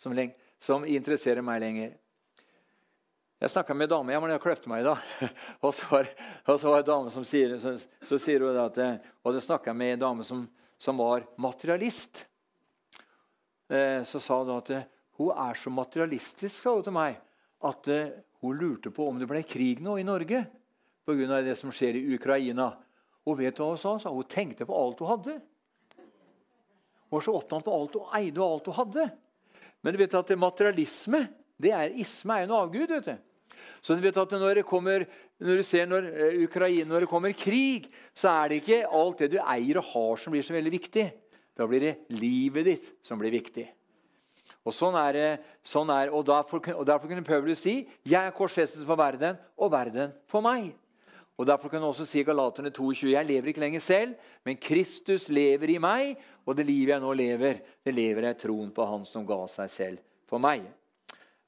Som, 0.01 0.17
som 0.63 0.87
interesserer 0.89 1.45
meg 1.45 1.61
lenger. 1.61 1.93
Jeg 3.39 3.53
snakka 3.53 3.75
med 3.75 3.87
ei 3.87 3.93
dame 3.93 4.15
ja, 4.15 4.19
men 4.19 4.33
jeg 4.35 4.43
kløpte 4.43 4.71
meg 4.71 4.81
i 4.83 4.87
dag. 4.89 5.03
og, 5.63 5.71
så 5.71 5.87
var, 5.93 6.09
og 6.51 6.57
så 6.59 6.73
var 6.73 6.87
dame 6.87 7.13
som 7.15 7.27
sier, 7.27 7.55
så, 7.63 7.77
så 7.79 8.19
sier 8.19 8.43
hun 8.43 8.59
at, 8.59 8.81
Og 9.23 9.37
da 9.37 9.43
snakka 9.43 9.71
jeg 9.71 9.79
med 9.79 9.95
en 9.95 10.03
dame 10.03 10.27
som, 10.27 10.41
som 10.75 10.99
var 10.99 11.23
materialist. 11.39 12.25
Eh, 13.71 14.03
så 14.03 14.19
sa 14.19 14.41
hun 14.43 14.57
at 14.57 14.73
hun 15.21 15.31
er 15.31 15.59
så 15.59 15.71
materialistisk 15.71 16.65
sa 16.65 16.75
hun 16.75 16.83
til 16.89 16.97
meg, 16.99 17.21
at 17.63 17.91
eh, 17.95 18.11
hun 18.43 18.59
lurte 18.59 18.91
på 18.95 19.07
om 19.07 19.23
det 19.23 19.31
ble 19.31 19.45
krig 19.47 19.85
nå 19.87 20.01
i 20.03 20.07
Norge 20.07 20.43
pga. 21.07 21.41
det 21.43 21.57
som 21.63 21.71
skjer 21.71 21.95
i 21.95 22.19
Ukraina. 22.19 22.73
Og 23.23 23.39
vet 23.39 23.55
du 23.55 23.63
hva 23.63 23.71
Hun 23.77 23.79
sa? 23.79 23.95
Så 24.03 24.15
hun 24.15 24.27
tenkte 24.27 24.67
på 24.67 24.75
alt 24.75 24.99
hun 24.99 25.13
hadde. 25.15 25.39
Hun 27.07 27.17
var 27.17 27.23
så 27.23 27.39
opptatt 27.39 27.65
på 27.65 27.75
alt 27.75 27.95
hun 27.95 28.15
eide 28.19 28.43
og 28.43 28.59
alt 28.59 28.67
hun 28.67 28.81
hadde. 28.83 29.11
Men 29.81 29.95
du 29.95 30.03
vet 30.03 30.15
at 30.19 30.39
materialisme 30.39 31.29
det 31.59 31.73
er 31.75 31.95
isme 31.99 32.35
er 32.35 32.47
en 32.47 32.55
avgud. 32.55 32.89
vet 32.89 33.05
du. 33.05 33.28
Så 33.81 33.97
du 33.97 34.03
vet 34.05 34.19
at 34.21 34.35
når, 34.39 34.63
kommer, 34.69 35.07
når 35.43 35.61
du 35.61 35.67
ser 35.67 35.89
når, 35.91 36.11
uh, 36.11 36.43
Ukraina, 36.45 36.89
når 36.91 37.05
det 37.05 37.11
kommer 37.11 37.37
krig, 37.37 37.89
så 38.17 38.33
er 38.35 38.53
det 38.53 38.61
ikke 38.63 38.85
alt 39.01 39.25
det 39.25 39.33
du 39.35 39.39
eier 39.43 39.81
og 39.81 39.91
har, 39.93 40.23
som 40.23 40.35
blir 40.35 40.47
så 40.47 40.57
veldig 40.57 40.75
viktig. 40.75 41.07
Da 41.59 41.67
blir 41.67 41.85
det 41.85 41.95
livet 42.15 42.69
ditt 42.69 42.91
som 43.07 43.21
blir 43.21 43.35
viktig. 43.35 43.67
Og 44.69 44.75
sånn 44.75 44.99
er 45.01 45.15
det, 45.17 45.29
sånn 45.65 45.89
er, 45.95 46.11
og 46.13 46.27
derfor, 46.29 46.61
og 46.75 46.85
derfor 46.87 47.09
kunne 47.09 47.25
Paulus 47.25 47.63
si 47.63 47.81
jeg 48.05 48.21
er 48.21 48.35
korsfestet 48.37 48.85
for 48.85 49.01
verden, 49.01 49.39
og 49.57 49.73
verden 49.73 50.13
for 50.29 50.45
meg. 50.45 50.75
Og 51.39 51.47
Derfor 51.47 51.71
kan 51.71 51.81
du 51.81 51.87
også 51.87 52.03
si 52.07 52.25
Galaterne 52.27 52.73
22.: 52.75 53.13
Jeg 53.13 53.27
lever 53.27 53.49
ikke 53.49 53.63
lenger 53.63 53.81
selv, 53.81 54.15
men 54.45 54.59
Kristus 54.59 55.29
lever 55.29 55.71
i 55.71 55.79
meg, 55.79 56.17
og 56.45 56.57
det 56.57 56.67
livet 56.67 56.97
jeg 56.97 57.01
nå 57.05 57.13
lever, 57.15 57.61
det 57.85 57.95
lever 57.95 58.27
jeg 58.27 58.35
i 58.35 58.41
troen 58.43 58.73
på 58.75 58.87
Han 58.91 59.07
som 59.07 59.27
ga 59.27 59.45
seg 59.47 59.71
selv 59.71 59.99
for 60.27 60.43
meg. 60.43 60.67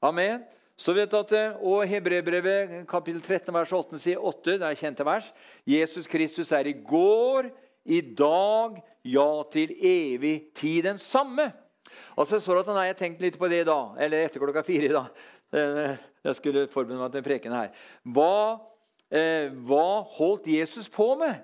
Amen. 0.01 0.45
Så 0.81 0.95
vet 0.97 1.13
at, 1.13 1.31
eh, 1.37 1.57
Og 1.61 1.85
Hebrebrevet 1.85 2.87
kapittel 2.89 3.21
13 3.21 3.53
vers 3.53 3.71
8 3.71 3.99
sier 4.01 4.17
8, 4.17 4.57
det 4.57 4.65
er 4.65 4.79
kjente 4.79 5.05
vers. 5.05 5.31
Jesus 5.67 6.07
Kristus 6.07 6.51
er 6.51 6.65
i 6.65 6.73
går, 6.73 7.51
i 7.85 8.01
dag, 8.01 8.81
ja, 9.05 9.43
til 9.51 9.73
evig 9.77 10.53
tid 10.53 10.83
den 10.83 10.97
samme. 10.97 11.51
Altså 12.17 12.39
så 12.39 12.57
at 12.59 12.67
nei, 12.67 12.87
Jeg 12.87 12.97
tenkte 12.97 13.21
litt 13.21 13.37
på 13.37 13.49
det 13.49 13.65
da, 13.65 13.93
eller 13.97 14.25
etter 14.25 14.39
klokka 14.39 14.63
fire 14.63 14.85
i 14.85 14.93
dag. 14.93 15.09
Eh, 15.53 15.97
jeg 16.23 16.35
skulle 16.35 16.67
forberede 16.67 17.01
meg 17.01 17.11
til 17.11 17.23
preken 17.23 17.51
her. 17.51 17.69
Hva, 18.05 18.61
eh, 19.11 19.49
hva 19.49 20.03
holdt 20.17 20.47
Jesus 20.47 20.89
på 20.89 21.15
med? 21.17 21.41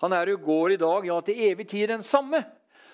Han 0.00 0.12
er 0.12 0.28
i 0.28 0.36
går, 0.36 0.72
i 0.72 0.76
dag, 0.76 1.06
ja, 1.06 1.20
til 1.20 1.34
evig 1.34 1.68
tid 1.68 1.88
den 1.88 2.02
samme. 2.02 2.44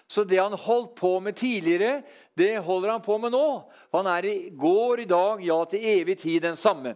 Så 0.07 0.23
det 0.25 0.39
han 0.39 0.55
holdt 0.55 0.95
på 1.01 1.17
med 1.21 1.37
tidligere, 1.37 2.03
det 2.39 2.59
holder 2.63 2.95
han 2.95 3.03
på 3.03 3.19
med 3.19 3.35
nå. 3.35 3.49
Han 3.93 4.07
er 4.07 4.29
i 4.29 4.37
går, 4.55 5.03
i 5.03 5.11
dag, 5.11 5.43
ja, 5.43 5.59
til 5.67 5.89
evig 5.97 6.19
tid 6.23 6.45
den 6.45 6.59
samme. 6.59 6.95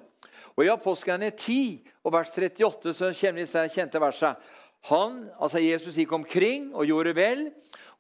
Og 0.55 0.65
I 0.65 0.71
Apostlene 0.71 1.31
10 1.31 1.81
og 2.05 2.15
vers 2.15 2.31
38 2.37 2.95
så 2.95 3.11
kjenner 3.17 3.43
vi 3.43 3.69
kjente 3.75 4.03
verset. 4.03 4.39
Han, 4.89 5.25
altså 5.41 5.61
Jesus 5.61 5.99
gikk 5.99 6.13
omkring 6.17 6.71
og 6.73 6.89
gjorde 6.89 7.17
vel 7.17 7.49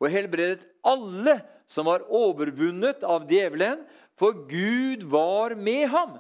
og 0.01 0.09
helbredet 0.13 0.65
alle 0.87 1.41
som 1.71 1.87
var 1.87 2.07
overvunnet 2.09 3.05
av 3.07 3.27
djevelen, 3.31 3.85
for 4.19 4.47
Gud 4.49 5.05
var 5.09 5.55
med 5.55 5.87
ham. 5.93 6.17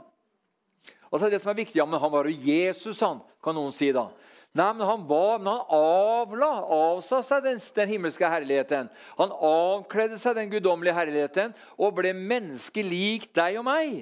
Altså 1.10 1.30
det 1.30 1.40
som 1.42 1.50
er 1.50 1.58
viktig, 1.58 1.80
ja, 1.80 1.86
men 1.86 2.00
Han 2.00 2.12
var 2.12 2.28
jo 2.28 2.36
Jesus, 2.44 3.00
han, 3.00 3.18
kan 3.42 3.56
noen 3.56 3.74
si 3.74 3.90
da. 3.92 4.06
Nei, 4.52 4.72
men 4.74 4.82
han, 4.82 5.02
var, 5.06 5.38
men 5.38 5.52
han 5.52 5.66
avla, 5.76 6.48
avsa 6.74 7.20
seg 7.22 7.44
den, 7.44 7.60
den, 7.76 7.90
himmelske 7.92 8.26
herligheten. 8.26 8.88
Han 9.20 9.30
avkledde 9.30 10.18
seg 10.18 10.34
den 10.40 10.50
guddommelige 10.50 10.96
herligheten 10.96 11.54
og 11.78 11.94
ble 12.00 12.10
menneske 12.16 12.82
lik 12.82 13.28
deg 13.36 13.60
og 13.60 13.68
meg. 13.68 14.00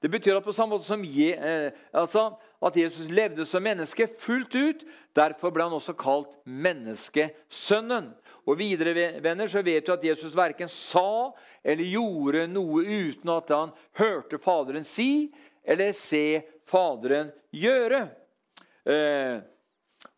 Det 0.00 0.08
betyr 0.08 0.38
at 0.38 0.46
på 0.46 0.54
samme 0.56 0.76
måte 0.76 0.86
som 0.86 1.02
Je, 1.04 1.34
eh, 1.34 1.74
altså, 1.92 2.30
at 2.64 2.76
Jesus 2.80 3.10
levde 3.12 3.44
som 3.44 3.62
menneske 3.66 4.06
fullt 4.22 4.54
ut, 4.54 4.86
derfor 5.12 5.52
ble 5.52 5.66
han 5.66 5.76
også 5.76 5.92
kalt 5.98 6.32
menneskesønnen. 6.46 8.12
Og 8.48 8.56
videre 8.56 8.94
venner, 9.20 9.50
så 9.50 9.60
vet 9.60 9.84
du 9.84 9.92
at 9.92 10.06
Jesus 10.06 10.32
verken 10.38 10.70
sa 10.72 11.34
eller 11.60 11.92
gjorde 11.92 12.46
noe 12.48 12.86
uten 12.86 13.34
at 13.34 13.52
han 13.52 13.74
hørte 14.00 14.40
Faderen 14.40 14.86
si 14.86 15.28
eller 15.60 15.92
se 15.92 16.40
Faderen 16.64 17.28
gjøre. 17.52 18.06
Eh, 18.88 19.44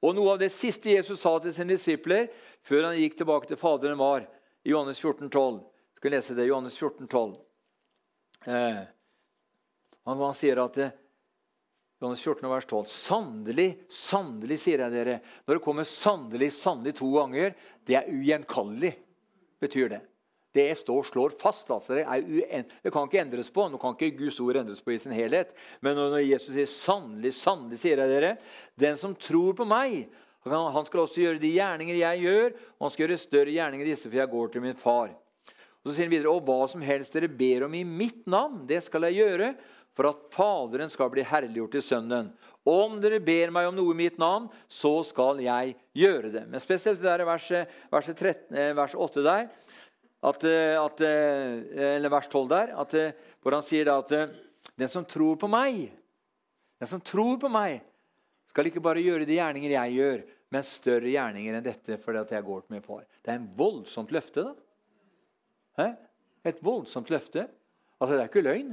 og 0.00 0.14
Noe 0.16 0.34
av 0.34 0.40
det 0.40 0.48
siste 0.52 0.94
Jesus 0.94 1.20
sa 1.20 1.34
til 1.42 1.52
sine 1.54 1.74
disipler 1.76 2.30
før 2.64 2.88
han 2.88 2.96
gikk 2.98 3.18
tilbake 3.18 3.50
til 3.50 3.60
Faderen, 3.60 4.00
var 4.00 4.24
i 4.64 4.72
Johannes 4.72 5.00
14, 5.00 5.28
12. 5.28 5.60
Jeg 5.60 6.00
skal 6.00 6.14
lese 6.16 6.36
det. 6.36 6.48
Johannes 6.48 6.78
14, 6.80 7.08
12. 7.08 7.34
Eh, 8.48 8.80
han, 10.08 10.22
han, 10.24 10.36
sier 10.36 10.62
at 10.64 10.78
det, 10.80 10.88
Johannes 12.00 12.24
14, 12.24 12.48
vers 12.48 12.68
12. 12.70 12.86
Sannelig, 12.88 13.68
sannelig, 13.92 14.60
sier 14.62 14.86
jeg 14.86 14.94
dere. 14.94 15.18
Når 15.44 15.58
det 15.58 15.64
kommer 15.64 15.88
sannelig, 15.88 16.52
sannelig 16.56 16.96
to 17.00 17.10
ganger, 17.18 17.52
det 17.84 17.98
er 18.00 18.08
ugjenkallelig, 18.08 18.94
betyr 19.60 19.92
det. 19.92 20.00
Det 20.54 20.66
står, 20.78 21.04
slår 21.06 21.34
fast. 21.38 21.70
altså 21.70 21.94
det, 21.94 22.04
det, 22.82 22.90
kan 22.90 23.06
ikke 23.06 23.20
endres 23.22 23.52
på. 23.54 23.68
Nå 23.70 23.78
kan 23.78 23.94
ikke 23.94 24.18
Guds 24.24 24.40
ord 24.42 24.58
endres 24.58 24.82
på 24.82 24.94
i 24.94 24.98
sin 24.98 25.14
helhet. 25.14 25.54
Men 25.80 25.98
når 25.98 26.24
Jesus 26.24 26.54
sier 26.54 26.66
'sannelig, 26.66 27.32
sannelig', 27.38 27.78
sier 27.78 28.02
jeg 28.02 28.10
dere, 28.10 28.36
den 28.74 28.96
som 28.96 29.14
tror 29.14 29.54
på 29.54 29.64
meg, 29.68 30.10
han 30.44 30.86
skal 30.86 31.04
også 31.04 31.20
gjøre 31.20 31.42
de 31.42 31.52
gjerninger 31.52 32.00
jeg 32.00 32.22
gjør, 32.24 32.54
og 32.78 32.86
han 32.86 32.92
skal 32.94 33.04
gjøre 33.06 33.18
større 33.20 33.52
gjerninger 33.52 33.90
disse, 33.90 34.08
for 34.08 34.16
jeg 34.16 34.32
går 34.32 34.48
til 34.48 34.64
min 34.64 34.78
far. 34.78 35.12
Og 35.80 35.90
Så 35.90 35.96
sier 35.96 36.08
han 36.08 36.14
videre, 36.14 36.32
og 36.32 36.44
hva 36.44 36.66
som 36.68 36.82
helst 36.84 37.12
dere 37.12 37.28
ber 37.28 37.64
om 37.64 37.74
i 37.74 37.84
mitt 37.84 38.26
navn, 38.26 38.66
det 38.68 38.82
skal 38.84 39.06
jeg 39.08 39.20
gjøre, 39.20 39.54
for 39.96 40.10
at 40.10 40.20
Faderen 40.32 40.90
skal 40.92 41.10
bli 41.12 41.24
herliggjort 41.26 41.76
i 41.76 41.82
Sønnen. 41.84 42.30
Om 42.68 42.98
dere 43.00 43.20
ber 43.24 43.52
meg 43.52 43.68
om 43.68 43.76
noe 43.76 43.94
i 43.94 43.98
mitt 44.02 44.18
navn, 44.20 44.46
så 44.68 45.00
skal 45.04 45.40
jeg 45.42 45.74
gjøre 45.96 46.30
det. 46.32 46.44
Men 46.48 46.62
spesielt 46.62 47.00
det 47.00 47.08
der 47.08 47.24
verset, 47.28 47.72
verset, 47.92 48.20
13, 48.20 48.76
vers 48.76 48.94
8 48.94 49.24
der, 49.24 49.48
at, 50.20 50.44
eh, 50.44 50.76
at, 50.76 51.00
eh, 51.00 51.94
eller 51.96 52.12
vers 52.12 52.28
12 52.28 52.48
der, 52.50 52.74
at 52.82 52.96
eh, 52.98 53.14
hvor 53.40 53.56
han 53.56 53.64
sier 53.64 53.88
da 53.88 53.96
at 54.02 54.12
eh, 54.12 54.34
den 54.76 54.90
som 54.92 55.06
tror 55.08 55.38
på 55.40 55.48
meg, 55.48 55.86
den 56.80 56.90
som 56.90 57.00
tror 57.00 57.38
på 57.40 57.48
meg, 57.52 57.80
skal 58.50 58.68
ikke 58.68 58.82
bare 58.82 59.02
gjøre 59.04 59.28
de 59.28 59.38
gjerninger 59.38 59.76
jeg 59.76 59.96
gjør, 59.96 60.22
men 60.50 60.66
større 60.66 61.12
gjerninger 61.12 61.56
enn 61.56 61.64
dette 61.64 61.96
fordi 62.02 62.20
at 62.20 62.34
jeg 62.34 62.46
går 62.46 62.64
til 62.64 62.74
min 62.74 62.84
far. 62.84 63.04
Det 63.22 63.32
er 63.32 63.38
en 63.38 63.50
voldsomt 63.56 64.12
løfte, 64.12 64.44
da. 64.48 64.54
Hæ? 65.78 65.88
Et 66.50 66.62
voldsomt 66.64 67.10
løfte. 67.12 67.46
Altså, 68.00 68.16
det 68.16 68.22
er 68.22 68.30
ikke 68.30 68.44
løgn. 68.44 68.72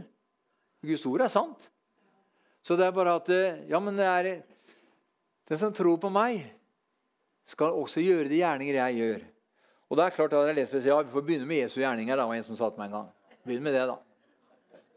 Guds 0.88 1.06
ord 1.10 1.24
er 1.26 1.32
sant. 1.32 1.68
Så 2.66 2.76
det 2.80 2.88
er 2.88 2.96
bare 2.96 3.16
at 3.20 3.30
eh, 3.32 3.64
Ja, 3.70 3.80
men 3.80 3.96
det 4.00 4.08
er 4.08 4.30
Den 5.48 5.60
som 5.60 5.72
tror 5.72 5.96
på 6.02 6.10
meg, 6.12 6.42
skal 7.48 7.78
også 7.80 8.02
gjøre 8.04 8.28
de 8.28 8.42
gjerninger 8.42 8.76
jeg 8.76 8.98
gjør. 9.00 9.22
Og 9.88 9.98
det 9.98 10.04
er 10.06 10.16
klart 10.16 10.34
at 10.36 10.50
jeg 10.50 10.58
leser, 10.58 10.88
ja, 10.90 10.98
Vi 11.02 11.12
får 11.14 11.24
begynne 11.24 11.48
med 11.48 11.64
Jesu 11.64 11.80
gjerninger. 11.80 12.16
da, 12.16 12.26
var 12.26 12.36
en 12.36 12.44
som 12.44 12.56
sa 12.56 12.70
til 12.70 12.80
meg 12.80 12.92
en 12.92 12.98
gang. 12.98 13.10
Begynn 13.46 13.64
med 13.64 13.74
det, 13.74 13.88
da. 13.88 13.98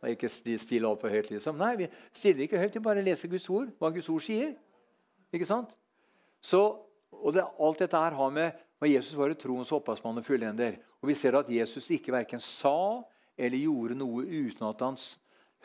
Og 0.03 0.09
ikke 0.11 0.29
stille 0.29 0.89
altfor 0.89 1.13
høyt. 1.13 1.31
liksom. 1.31 1.59
Nei, 1.59 1.77
vi 1.77 1.89
stiller 2.13 2.43
ikke 2.43 2.59
høyt. 2.59 2.75
Vi 2.75 2.81
bare 2.81 3.05
leser 3.05 3.29
Guds 3.29 3.49
ord, 3.51 3.69
hva 3.79 3.93
Guds 3.95 4.09
ord 4.09 4.25
sier. 4.25 4.55
Ikke 5.33 5.47
sant? 5.47 5.71
Så, 6.43 6.61
og 7.13 7.35
det, 7.37 7.45
Alt 7.61 7.79
dette 7.85 7.97
her 7.97 8.17
har 8.17 8.31
med 8.31 8.53
at 8.81 8.89
Jesus 8.89 9.15
var 9.15 9.33
troens 9.35 9.71
opphavsmann 9.73 10.19
og 10.19 10.25
fullender. 10.25 10.81
Og 11.03 11.09
vi 11.13 11.15
ser 11.15 11.37
at 11.39 11.51
Jesus 11.53 11.91
ikke 11.91 12.13
verken 12.13 12.41
sa 12.41 13.05
eller 13.39 13.61
gjorde 13.61 13.97
noe 13.97 14.25
uten 14.25 14.67
at 14.69 14.81
han 14.85 14.97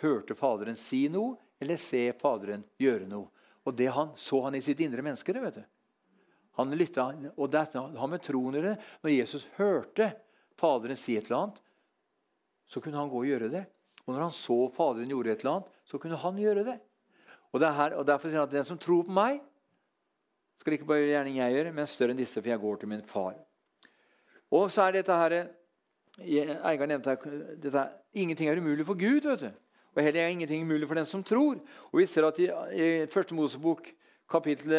hørte 0.04 0.36
Faderen 0.36 0.78
si 0.80 1.06
noe 1.12 1.36
eller 1.64 1.80
se 1.80 2.12
Faderen 2.20 2.64
gjøre 2.80 3.08
noe. 3.10 3.32
Og 3.66 3.74
det 3.74 3.88
han, 3.90 4.12
så 4.20 4.44
han 4.46 4.56
i 4.56 4.62
sitt 4.62 4.84
indre 4.84 5.02
menneske. 5.02 5.34
det 5.34 5.42
vet 5.42 5.56
du. 5.56 5.64
Han 6.56 6.76
lytta, 6.78 7.10
og 7.36 7.52
det 7.52 7.66
har 7.76 8.10
med 8.12 8.24
troen 8.24 8.56
å 8.56 8.60
gjøre. 8.62 8.76
Når 9.04 9.16
Jesus 9.16 9.48
hørte 9.58 10.14
Faderen 10.56 10.96
si 10.96 11.18
et 11.20 11.28
eller 11.28 11.42
annet, 11.42 11.58
så 12.72 12.80
kunne 12.82 13.00
han 13.02 13.10
gå 13.12 13.20
og 13.20 13.28
gjøre 13.28 13.50
det. 13.52 13.66
Og 14.06 14.14
når 14.14 14.22
han 14.28 14.36
så 14.36 14.58
Faderen 14.76 15.12
gjorde 15.12 15.34
et 15.34 15.44
eller 15.44 15.58
annet, 15.58 15.74
så 15.90 16.00
kunne 16.00 16.20
han 16.22 16.40
gjøre 16.40 16.64
det. 16.68 16.78
Og, 17.52 17.60
det 17.60 17.74
her, 17.76 17.98
og 18.00 18.08
Derfor 18.08 18.32
sier 18.32 18.40
han 18.40 18.48
at 18.48 18.56
den 18.56 18.68
som 18.68 18.80
tror 18.80 19.04
på 19.08 19.16
meg, 19.16 19.42
skal 20.62 20.78
ikke 20.78 20.88
bare 20.88 21.04
gjøre 21.04 21.12
gjerning 21.12 21.38
jeg 21.42 21.58
gjør, 21.58 21.70
men 21.76 21.92
større 21.92 22.16
enn 22.16 22.22
disse, 22.22 22.40
for 22.40 22.52
jeg 22.52 22.62
går 22.64 22.80
til 22.80 22.92
min 22.94 23.04
far. 23.06 23.36
Og 24.56 24.72
så 24.72 24.86
er 24.86 24.98
dette 25.02 25.20
her, 25.20 25.38
Eigar 26.16 26.88
nevnte 26.88 27.18
dette, 27.60 27.86
Ingenting 28.16 28.48
er 28.48 28.62
umulig 28.64 28.86
for 28.88 28.96
Gud. 28.96 29.28
vet 29.28 29.44
du. 29.44 29.50
Og 29.96 30.04
heller 30.04 30.22
er 30.22 30.32
ingenting 30.32 30.64
umulig 30.64 30.88
for 30.88 30.96
den 30.96 31.08
som 31.08 31.24
tror. 31.24 31.60
Og 31.92 32.00
Vi 32.00 32.06
ser 32.06 32.28
at 32.28 32.40
i, 32.40 32.48
i 32.48 33.06
første 33.12 33.36
Mosebok 33.36 33.88
kapittel 34.32 34.74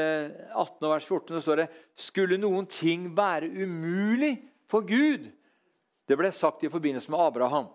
18 0.55 0.89
vers 0.91 1.07
14 1.07 1.37
så 1.37 1.43
står 1.45 1.63
det 1.63 1.71
Skulle 1.95 2.39
noen 2.41 2.67
ting 2.71 3.11
være 3.17 3.49
umulig 3.51 4.37
for 4.71 4.87
Gud? 4.87 5.29
Det 6.07 6.19
ble 6.19 6.31
sagt 6.35 6.65
i 6.67 6.71
forbindelse 6.71 7.11
med 7.11 7.23
Abraham 7.23 7.71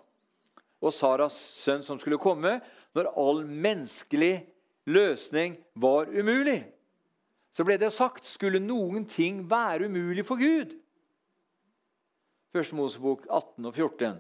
og 0.82 0.94
Saras 0.96 1.36
sønn 1.62 1.84
som 1.86 2.00
skulle 2.02 2.20
komme, 2.22 2.56
når 2.98 3.12
all 3.20 3.44
menneskelig 3.46 4.48
løsning 4.90 5.60
var 5.78 6.10
umulig. 6.10 6.64
Så 7.54 7.66
ble 7.68 7.78
det 7.78 7.92
sagt 7.94 8.26
skulle 8.26 8.62
noen 8.64 9.06
ting 9.06 9.44
være 9.52 9.92
umulig 9.92 10.26
for 10.26 10.40
Gud. 10.42 10.74
Første 12.52 12.76
Mosebok 12.76 13.28
18 13.30 13.68
og 13.68 13.76
14. 13.76 14.18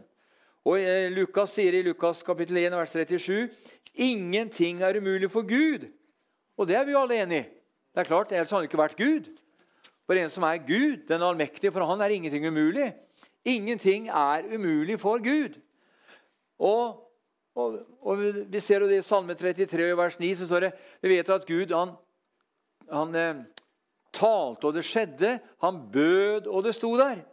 Og 0.70 0.84
Lukas 1.16 1.56
sier 1.58 1.74
i 1.74 1.84
Lukas 1.84 2.22
kapittel 2.24 2.60
1 2.62 2.76
vers 2.78 2.94
37 2.94 3.50
ingenting 3.96 4.84
er 4.86 5.00
umulig 5.02 5.32
for 5.32 5.48
Gud. 5.48 5.88
Og 6.62 6.67
det 6.69 6.78
er 6.78 6.86
vi 6.86 6.93
jo 6.93 7.02
alle 7.02 7.17
enig 7.24 7.39
i. 7.41 7.47
Det 7.91 8.04
er 8.04 8.08
klart, 8.08 8.32
Ellers 8.32 8.52
hadde 8.54 8.62
han 8.62 8.69
ikke 8.69 8.80
vært 8.80 9.00
Gud. 9.00 9.30
For 10.06 10.19
en 10.19 10.30
som 10.32 10.45
er 10.45 10.62
Gud, 10.63 11.08
den 11.10 11.24
allmektige, 11.26 11.71
for 11.74 11.88
han 11.89 12.04
er 12.04 12.13
ingenting 12.13 12.45
umulig. 12.45 12.91
Ingenting 13.45 14.08
er 14.08 14.45
umulig 14.54 15.00
for 15.02 15.21
Gud. 15.24 15.58
Og, 16.62 17.02
og, 17.56 17.80
og 18.02 18.21
Vi 18.52 18.62
ser 18.62 18.86
jo 18.86 18.89
det 18.91 19.02
i 19.02 19.08
Salme 19.08 19.34
33, 19.36 19.89
vers 19.97 20.19
9, 20.19 20.36
så 20.38 20.45
står 20.45 20.67
det 20.67 20.71
vi 21.02 21.15
vet 21.15 21.34
at 21.34 21.47
Gud 21.50 21.74
han, 21.74 21.95
han 22.91 23.17
eh, 23.17 23.41
talte, 24.13 24.67
og 24.67 24.78
det 24.78 24.86
skjedde. 24.86 25.39
Han 25.65 25.82
bød, 25.91 26.47
og 26.47 26.63
det 26.63 26.76
sto 26.78 26.93
der. 27.00 27.26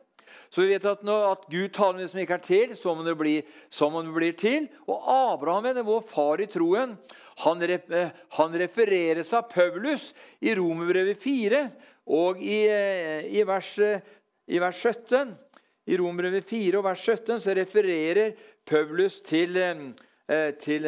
Så 0.51 0.65
vi 0.65 0.73
vet 0.73 0.87
at, 0.89 1.03
når, 1.05 1.25
at 1.35 1.49
Gud 1.53 1.73
taler 1.77 2.01
det 2.01 2.09
som 2.13 2.21
ikke 2.23 2.39
er 2.39 2.45
til, 2.45 2.75
så 2.79 2.95
må 2.97 3.05
det 3.05 3.17
bli, 3.21 3.35
som 3.73 3.97
det 4.01 4.15
blir 4.15 4.37
til. 4.39 4.69
Og 4.89 5.05
Abraham, 5.13 5.69
er 5.69 5.85
vår 5.85 6.07
far 6.09 6.41
i 6.41 6.49
troen, 6.51 6.97
han, 7.45 7.63
eh, 7.63 8.15
han 8.39 8.57
refereres 8.59 9.33
av 9.37 9.51
Paulus 9.53 10.11
i 10.41 10.55
Romerbrevet 10.59 11.21
4 11.23 11.63
og 12.17 12.41
i, 12.43 12.65
eh, 12.67 13.29
i, 13.29 13.45
vers, 13.47 13.77
eh, 13.79 14.01
i 14.49 14.59
vers 14.59 14.81
17. 14.81 15.37
I 15.87 15.99
Romerbrevet 16.01 16.49
4 16.49 16.81
og 16.81 16.89
vers 16.89 17.05
17 17.05 17.45
så 17.45 17.55
refererer 17.57 18.33
Paulus 18.69 19.21
til, 19.25 19.55
til, 20.61 20.85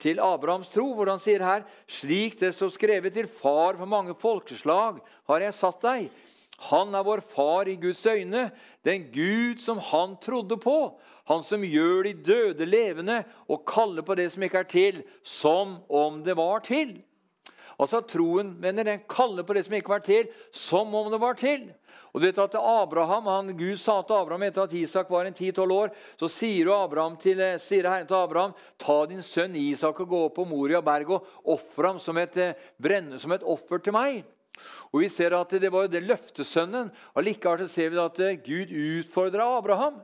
til, 0.00 0.20
Abrahams 0.24 0.70
tro, 0.72 0.86
hvor 0.96 1.10
han 1.12 1.20
sier 1.20 1.44
her 1.44 1.66
slik 1.84 2.38
det 2.40 2.54
står 2.56 2.72
skrevet 2.72 3.12
til 3.12 3.28
far 3.28 3.76
for 3.76 3.84
mange 3.84 4.16
folkeslag, 4.16 5.02
har 5.28 5.44
jeg 5.44 5.58
satt 5.58 5.84
deg. 5.84 6.08
Han 6.70 6.94
er 6.94 7.04
vår 7.04 7.20
far 7.20 7.68
i 7.68 7.76
Guds 7.80 8.04
øyne, 8.06 8.50
den 8.86 9.08
Gud 9.12 9.60
som 9.60 9.78
han 9.78 10.16
trodde 10.22 10.56
på. 10.56 10.94
Han 11.28 11.42
som 11.42 11.64
gjør 11.64 12.04
de 12.04 12.12
døde 12.12 12.66
levende 12.68 13.22
og 13.48 13.64
kaller 13.66 14.04
på 14.04 14.14
det 14.14 14.30
som 14.32 14.44
ikke 14.44 14.62
er 14.62 14.70
til, 14.70 15.02
som 15.22 15.78
om 15.88 16.22
det 16.24 16.36
var 16.36 16.64
til. 16.64 16.98
Altså 17.80 18.04
Troen 18.06 18.52
mener 18.60 18.86
den 18.86 19.00
kaller 19.10 19.42
på 19.42 19.56
det 19.56 19.64
som 19.66 19.74
ikke 19.74 19.96
var 19.96 20.04
til, 20.04 20.28
som 20.52 20.94
om 20.94 21.10
det 21.10 21.20
var 21.20 21.34
til. 21.38 21.72
Og 22.14 22.20
du 22.20 22.28
vet 22.28 22.38
at 22.38 22.54
Abraham, 22.54 23.26
han, 23.26 23.48
Gud 23.58 23.80
sa 23.82 23.96
til 24.06 24.14
Abraham 24.14 24.44
etter 24.46 24.62
at 24.62 24.76
Isak 24.78 25.08
var 25.10 25.26
en 25.26 25.34
10-12 25.34 25.72
år, 25.74 25.90
så 26.20 26.28
sier, 26.30 26.70
til, 27.18 27.42
sier, 27.58 27.88
Herren 27.90 28.06
til 28.06 28.20
Abraham 28.20 28.54
ta 28.78 29.00
din 29.10 29.24
sønn 29.26 29.56
Isak 29.58 29.98
og 30.04 30.12
gå 30.12 30.20
opp 30.28 30.36
på 30.38 30.46
Moria 30.46 30.78
berg 30.84 31.10
og 31.16 31.26
ofre 31.56 31.90
ham 31.90 31.98
som 31.98 32.18
et, 32.22 32.36
eh, 32.36 32.54
brenne, 32.78 33.18
som 33.18 33.32
et 33.34 33.42
offer 33.42 33.82
til 33.82 33.96
meg. 33.96 34.22
Og 34.92 35.02
Vi 35.02 35.08
ser 35.10 35.34
at 35.36 35.50
det 35.50 35.70
var 35.72 35.86
jo 35.86 35.92
det 35.94 36.04
løftesønnen. 36.06 36.90
Allikevel 37.18 37.68
ser 37.70 37.90
vi 37.90 38.02
at 38.02 38.20
eh, 38.22 38.36
Gud 38.38 38.70
utfordra 38.70 39.48
Abraham. 39.58 39.98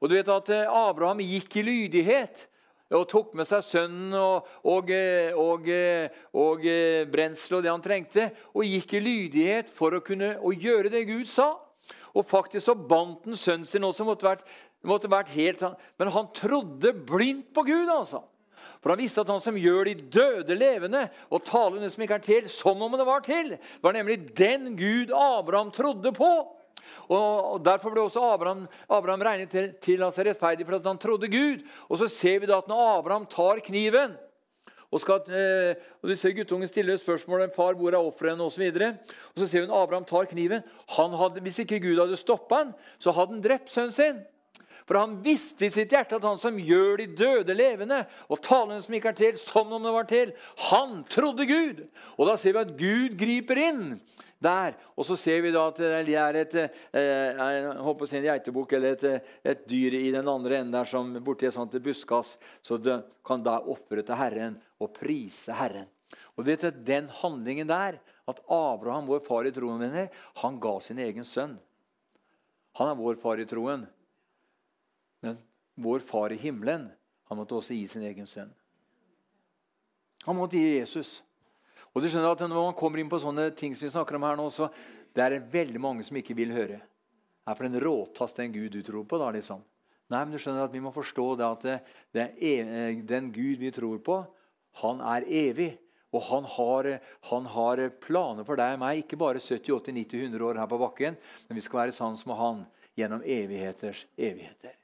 Og 0.00 0.08
du 0.08 0.16
vet 0.16 0.30
at 0.32 0.48
eh, 0.54 0.64
Abraham 0.64 1.20
gikk 1.24 1.60
i 1.60 1.66
lydighet 1.66 2.46
og 2.96 3.04
tok 3.06 3.36
med 3.38 3.46
seg 3.46 3.62
sønnen 3.62 4.16
og, 4.18 4.48
og, 4.66 4.88
eh, 4.90 5.36
og, 5.38 5.68
og 6.34 6.64
brensel 7.12 7.60
og 7.60 7.66
det 7.66 7.70
han 7.70 7.84
trengte, 7.84 8.30
og 8.50 8.66
gikk 8.66 8.96
i 8.98 9.04
lydighet 9.04 9.70
for 9.70 9.94
å 9.94 10.02
kunne 10.02 10.32
å 10.40 10.50
gjøre 10.50 10.90
det 10.90 11.04
Gud 11.10 11.28
sa. 11.30 11.52
Og 12.16 12.26
faktisk 12.26 12.66
så 12.66 12.74
bandt 12.74 13.28
han 13.28 13.38
sønnen 13.38 13.68
sin 13.68 13.86
også, 13.86 14.08
måtte 14.08 14.26
vært, 14.26 14.42
måtte 14.82 15.12
vært 15.12 15.30
helt, 15.36 15.62
Men 16.00 16.10
han 16.16 16.32
trodde 16.34 16.96
blindt 17.06 17.52
på 17.54 17.62
Gud. 17.62 17.88
altså. 17.88 18.24
For 18.80 18.92
han 18.92 19.00
visste 19.00 19.20
at 19.20 19.28
han 19.32 19.42
som 19.44 19.58
gjør 19.60 19.90
de 19.90 19.94
døde 20.14 20.56
levende 20.56 21.04
og 21.28 21.44
taler 21.48 21.82
det 21.82 21.90
som 21.92 22.04
ikke 22.04 22.16
er 22.16 22.24
til, 22.24 22.48
som 22.52 22.80
om 22.82 22.96
det 22.96 23.06
var 23.08 23.20
til, 23.26 23.58
var 23.82 23.96
nemlig 23.96 24.22
den 24.36 24.72
Gud 24.78 25.12
Abraham 25.12 25.72
trodde 25.74 26.12
på. 26.16 26.30
Og 27.10 27.60
Derfor 27.64 27.92
ble 27.92 28.06
også 28.06 28.22
Abraham, 28.24 28.64
Abraham 28.88 29.22
regnet 29.26 29.52
til, 29.52 29.68
til 29.82 30.02
altså 30.02 30.24
rettferdig 30.24 30.66
for 30.66 30.78
at 30.78 30.88
han 30.88 30.98
trodde 30.98 31.28
Gud. 31.28 31.62
Og 31.88 32.00
så 32.00 32.08
ser 32.08 32.40
vi 32.40 32.48
da 32.48 32.58
at 32.62 32.68
når 32.70 32.98
Abraham 32.98 33.28
tar 33.30 33.60
kniven 33.66 34.16
og, 34.90 34.98
skal, 34.98 35.20
eh, 35.30 35.78
og 36.02 36.10
ser 36.18 36.34
Guttungen 36.34 36.68
stiller 36.68 36.98
spørsmålet 36.98 37.54
far, 37.54 37.76
hvor 37.78 37.94
er 37.94 38.02
ofrene 38.02 38.42
osv. 38.42 38.64
Og, 38.66 38.74
så 38.74 38.88
og 39.34 39.38
så 39.38 39.46
ser 39.46 39.66
hun 39.66 39.76
Abraham 39.76 40.04
tar 40.04 40.26
kniven. 40.30 40.64
Hadde, 40.96 41.42
hvis 41.44 41.60
ikke 41.62 41.78
Gud 41.84 42.00
hadde 42.00 42.18
stoppa 42.18 42.64
han, 42.64 42.72
så 42.98 43.14
hadde 43.14 43.36
han 43.36 43.44
drept 43.44 43.70
sønnen 43.70 43.94
sin. 43.94 44.22
For 44.90 44.98
han 44.98 45.12
visste 45.22 45.68
i 45.68 45.70
sitt 45.70 45.92
hjerte 45.94 46.18
at 46.18 46.24
han 46.26 46.38
som 46.42 46.56
gjør 46.58 46.96
de 46.98 47.04
døde 47.14 47.54
levende, 47.54 48.00
og 48.26 48.40
talene 48.42 48.80
som 48.82 48.96
ikke 48.98 49.12
er 49.12 49.18
til, 49.20 49.36
som 49.38 49.70
om 49.76 49.84
det 49.86 49.92
var 49.94 50.08
til, 50.10 50.32
han 50.66 50.96
trodde 51.06 51.46
Gud. 51.46 51.84
Og 52.16 52.26
da 52.26 52.34
ser 52.34 52.56
vi 52.56 52.64
at 52.64 52.72
Gud 52.74 53.14
griper 53.20 53.60
inn 53.62 53.84
der. 54.42 54.74
Og 54.98 55.06
så 55.06 55.14
ser 55.20 55.44
vi 55.44 55.52
da 55.54 55.62
at 55.70 55.78
det 55.78 56.16
er 56.18 56.38
et 56.40 56.56
eh, 56.58 57.38
jeg 57.38 57.76
håper 57.86 58.02
å 58.02 58.10
si 58.10 58.18
en 58.18 58.26
geitebukk 58.26 58.74
eller 58.80 58.96
et, 58.96 59.30
et, 59.52 59.62
dyr 59.70 59.94
i 60.00 60.10
den 60.16 60.32
andre 60.32 60.58
enden 60.58 60.74
der 60.74 60.90
som 60.90 61.14
borti 61.22 61.46
et 61.46 61.54
sånt 61.54 61.78
buskas. 61.84 62.34
Så 62.58 62.80
det 62.82 62.98
kan 63.22 63.46
da 63.46 63.60
ofre 63.60 64.02
til 64.02 64.18
Herren 64.18 64.58
og 64.82 64.90
prise 64.98 65.54
Herren. 65.54 65.86
Og 66.34 66.48
vet 66.50 66.66
du, 66.66 66.82
Den 66.82 67.06
handlingen 67.20 67.70
der, 67.70 68.02
at 68.26 68.42
Abraham, 68.50 69.06
vår 69.06 69.22
far 69.22 69.46
i 69.46 69.54
troen, 69.54 69.78
mener, 69.78 70.10
han 70.42 70.58
ga 70.58 70.76
sin 70.82 70.98
egen 70.98 71.22
sønn. 71.22 71.54
Han 72.82 72.90
er 72.90 72.98
vår 72.98 73.22
far 73.22 73.38
i 73.38 73.46
troen. 73.46 73.86
Vår 75.80 76.04
far 76.04 76.32
i 76.34 76.40
himmelen 76.40 76.88
han 77.30 77.38
måtte 77.38 77.56
også 77.56 77.76
gi 77.76 77.86
sin 77.88 78.04
egen 78.04 78.26
sønn. 78.26 78.50
Han 80.26 80.36
måtte 80.36 80.58
gi 80.58 80.78
Jesus. 80.80 81.20
Og 81.94 82.02
du 82.02 82.08
skjønner 82.10 82.34
at 82.34 82.42
Når 82.44 82.70
man 82.70 82.76
kommer 82.76 83.00
inn 83.00 83.10
på 83.10 83.20
sånne 83.22 83.50
ting 83.56 83.74
som 83.74 83.86
vi 83.86 83.92
snakker 83.94 84.18
om 84.18 84.26
her 84.26 84.38
nå, 84.38 84.48
så 84.50 84.68
det 85.14 85.24
er 85.24 85.36
det 85.36 85.52
veldig 85.52 85.80
mange 85.80 86.06
som 86.06 86.18
ikke 86.18 86.36
vil 86.38 86.52
høre. 86.54 86.80
Er 87.46 87.56
for 87.56 87.66
den 87.66 87.80
råtass 87.82 88.36
den 88.36 88.52
Gud 88.52 88.72
du 88.72 88.82
tror 88.82 89.04
på? 89.04 89.18
da 89.18 89.30
liksom. 89.34 89.62
Nei, 90.10 90.24
men 90.24 90.34
du 90.34 90.38
skjønner 90.42 90.66
at 90.66 90.74
Vi 90.74 90.82
må 90.82 90.92
forstå 90.94 91.26
det 91.38 91.46
at 91.46 91.62
det, 91.62 91.78
det 92.12 92.26
er, 92.42 92.98
den 93.06 93.30
Gud 93.32 93.62
vi 93.62 93.70
tror 93.70 93.98
på, 94.02 94.18
han 94.82 95.00
er 95.00 95.26
evig. 95.26 95.76
Og 96.10 96.24
han 96.26 96.42
har, 96.56 96.88
han 97.30 97.46
har 97.46 97.84
planer 98.02 98.42
for 98.42 98.58
deg 98.58 98.74
og 98.74 98.82
meg, 98.82 99.04
ikke 99.04 99.18
bare 99.20 99.38
70, 99.38 99.70
80, 99.78 99.94
90, 99.94 100.24
100 100.26 100.46
år 100.48 100.58
her 100.58 100.66
på 100.66 100.80
bakken, 100.82 101.18
men 101.46 101.58
vi 101.60 101.62
skal 101.62 101.84
være 101.84 101.94
sammen 101.94 102.18
med 102.26 102.40
han 102.40 102.64
gjennom 102.98 103.22
evigheters 103.22 104.08
evigheter. 104.18 104.79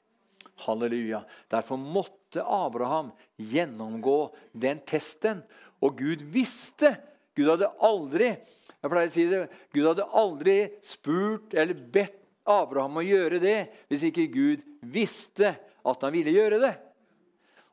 Halleluja. 0.67 1.23
Derfor 1.49 1.79
måtte 1.81 2.43
Abraham 2.43 3.13
gjennomgå 3.39 4.19
den 4.53 4.83
testen. 4.85 5.41
Og 5.81 5.97
Gud 5.99 6.21
visste. 6.33 6.95
Gud 7.37 7.49
hadde 7.53 7.73
aldri 7.85 8.35
jeg 8.77 8.91
pleier 8.93 9.09
å 9.09 9.13
si 9.13 9.23
det, 9.29 9.39
Gud 9.73 9.87
hadde 9.89 10.09
aldri 10.19 10.57
spurt 10.85 11.55
eller 11.57 11.77
bedt 11.93 12.19
Abraham 12.47 12.99
å 13.01 13.05
gjøre 13.05 13.39
det 13.43 13.57
hvis 13.89 14.05
ikke 14.07 14.27
Gud 14.31 14.61
visste 14.85 15.55
at 15.57 16.05
han 16.05 16.13
ville 16.13 16.31
gjøre 16.35 16.59
det. 16.61 16.75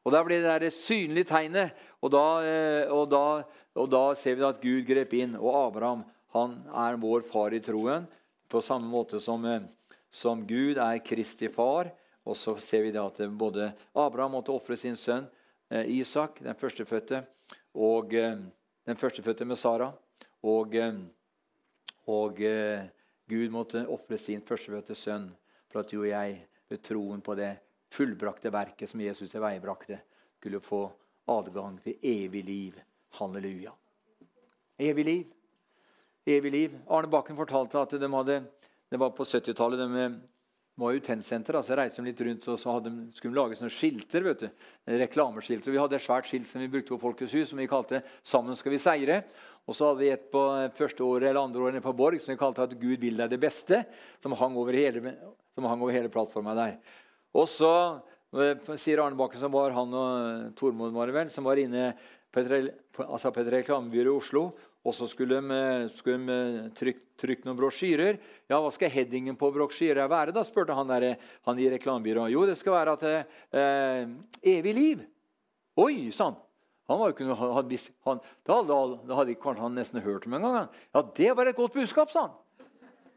Og 0.04 0.12
Der 0.12 0.24
ble 0.26 0.40
det 0.40 0.48
der 0.50 0.74
synlige 0.74 1.30
tegnet, 1.30 1.76
og 2.04 2.10
da, 2.12 2.24
eh, 2.44 2.90
og, 2.92 3.06
da, 3.12 3.44
og 3.78 3.86
da, 3.92 4.02
ser 4.18 4.36
vi 4.36 4.44
at 4.44 4.60
Gud 4.60 4.82
grep 4.88 5.14
inn. 5.16 5.36
Og 5.38 5.54
Abraham 5.56 6.02
han 6.34 6.58
er 6.68 6.98
vår 7.00 7.24
far 7.24 7.54
i 7.56 7.62
troen, 7.64 8.04
på 8.50 8.60
samme 8.60 8.90
måte 8.90 9.20
som, 9.22 9.44
eh, 9.48 9.64
som 10.12 10.42
Gud 10.44 10.76
er 10.76 11.00
Kristi 11.04 11.48
far. 11.48 11.92
Og 12.24 12.36
så 12.40 12.56
ser 12.62 12.86
vi 12.86 12.92
da 12.94 13.04
at 13.06 13.20
både 13.36 13.72
Abraham 13.92 14.38
måtte 14.38 14.54
ofre 14.54 14.76
sin 14.80 14.96
sønn 14.96 15.26
eh, 15.70 15.84
Isak, 15.98 16.40
den 16.44 16.56
førstefødte, 16.56 17.24
og 17.74 18.14
den 18.14 18.96
førstefødte 18.96 19.44
med 19.44 19.58
Sara. 19.58 19.90
Og, 20.46 20.76
og 22.06 22.40
Gud 23.28 23.50
måtte 23.50 23.82
ofre 23.90 24.18
sin 24.20 24.44
førstefødte 24.44 24.94
sønn 24.94 25.26
for 25.72 25.82
at 25.82 25.90
du 25.90 25.98
og 26.04 26.08
jeg 26.08 26.36
ved 26.70 26.82
troen 26.86 27.22
på 27.24 27.34
det 27.38 27.50
fullbrakte 27.94 28.52
verket 28.52 28.90
som 28.90 29.02
Jesus 29.02 29.32
tilveiebrakte, 29.32 30.00
skulle 30.38 30.60
få 30.60 30.84
adgang 31.30 31.78
til 31.82 31.98
evig 32.02 32.44
liv. 32.44 32.78
Halleluja. 33.18 33.72
Evig 34.78 35.04
liv. 35.04 35.32
Evig 36.26 36.52
liv. 36.52 36.78
Arne 36.88 37.10
Bakken 37.10 37.36
fortalte 37.38 37.80
at 37.80 37.94
de 38.00 38.10
hadde, 38.12 38.38
det 38.90 39.00
var 39.00 39.14
på 39.14 39.24
70-tallet. 39.24 39.80
De 39.80 40.04
var 40.80 40.94
jo 40.94 41.02
tennsenter, 41.06 41.54
altså 41.54 41.76
reiste 41.78 42.02
de 42.02 42.10
litt 42.10 42.20
rundt 42.26 42.46
og 42.50 42.58
så 42.58 42.72
hadde, 42.74 42.90
skulle 43.14 43.30
de 43.30 43.38
lage 43.38 43.58
sånne 43.58 43.74
skilter. 43.74 44.24
vet 44.26 44.40
du, 44.42 44.48
reklameskilter. 45.04 45.70
Vi 45.70 45.78
hadde 45.78 45.98
et 46.00 46.02
svært 46.02 46.26
skilt 46.26 46.48
som 46.50 46.62
vi 46.64 46.70
brukte 46.72 46.90
på 46.96 47.02
Folkets 47.04 47.34
hus, 47.36 47.48
som 47.50 47.58
vi 47.58 47.70
kalte 47.70 48.02
'Sammen 48.24 48.56
skal 48.58 48.72
vi 48.72 48.82
seire'. 48.82 49.22
Og 49.68 49.74
så 49.74 49.88
hadde 49.88 50.00
vi 50.00 50.10
et 50.10 50.30
på 50.30 50.42
første 50.74 51.00
året 51.04 51.30
eller 51.30 51.44
andre 51.44 51.60
året 51.60 51.82
på 51.82 51.96
Borg 51.96 52.20
som 52.20 52.34
vi 52.34 52.38
kalte 52.38 52.62
at 52.62 52.74
'Gud 52.74 52.98
vil 52.98 53.16
deg 53.16 53.30
det 53.30 53.40
beste', 53.40 53.86
som 54.20 54.32
hang 54.32 54.56
over 54.56 54.72
hele, 54.72 55.14
som 55.54 55.64
hang 55.64 55.80
over 55.80 55.92
hele 55.92 56.08
plattforma 56.08 56.54
der. 56.54 56.78
Og 57.34 57.46
så 57.46 58.02
eh, 58.34 58.76
sier 58.76 58.98
Arne 58.98 59.16
Bakken, 59.16 59.40
som 59.40 59.52
var 59.52 59.70
han 59.70 59.94
og 59.94 60.56
Tormod 60.56 60.92
var 60.92 61.06
vel, 61.06 61.30
som 61.30 61.44
var 61.44 61.56
inne 61.56 61.94
på 62.32 62.40
et, 62.40 62.74
altså 62.98 63.30
på 63.30 63.40
et 63.40 63.52
reklamebyrå 63.52 64.10
i 64.10 64.18
Oslo 64.18 64.52
og 64.84 64.92
så 64.92 65.08
skulle 65.08 65.40
de, 65.40 65.88
skulle 65.96 66.20
de 66.28 66.68
trykke, 66.76 67.00
trykke, 67.16 67.46
noen 67.46 67.56
brosjyrer. 67.56 68.18
Ja, 68.50 68.58
hva 68.60 68.68
skal 68.74 68.92
headingen 68.92 69.38
på 69.40 69.48
brosjyra 69.54 70.04
være? 70.12 70.34
da, 70.36 70.44
spurte 70.44 70.76
han, 70.76 70.90
der, 70.90 71.14
han 71.48 71.60
i 71.60 71.70
reklamebyrået. 71.72 72.34
Jo, 72.34 72.44
det 72.44 72.58
skal 72.60 72.76
være 72.76 72.96
at 72.98 73.06
eh, 73.08 74.12
evig 74.54 74.74
liv. 74.76 75.04
Oi, 75.80 76.10
sa 76.12 76.28
han. 76.30 76.40
Var 76.84 77.00
jo 77.00 77.14
ikke, 77.14 77.36
hadde, 77.40 77.78
han, 78.04 78.20
da, 78.44 78.58
da, 78.68 78.80
da 79.08 79.16
hadde 79.22 79.38
kanskje 79.40 79.64
han 79.64 79.78
nesten 79.78 80.04
hørt 80.04 80.26
om 80.28 80.36
engang. 80.36 80.68
Ja, 80.92 81.02
det 81.16 81.30
var 81.38 81.48
et 81.48 81.56
godt 81.56 81.72
budskap, 81.78 82.12
sa 82.12 82.26
han. 82.26 82.68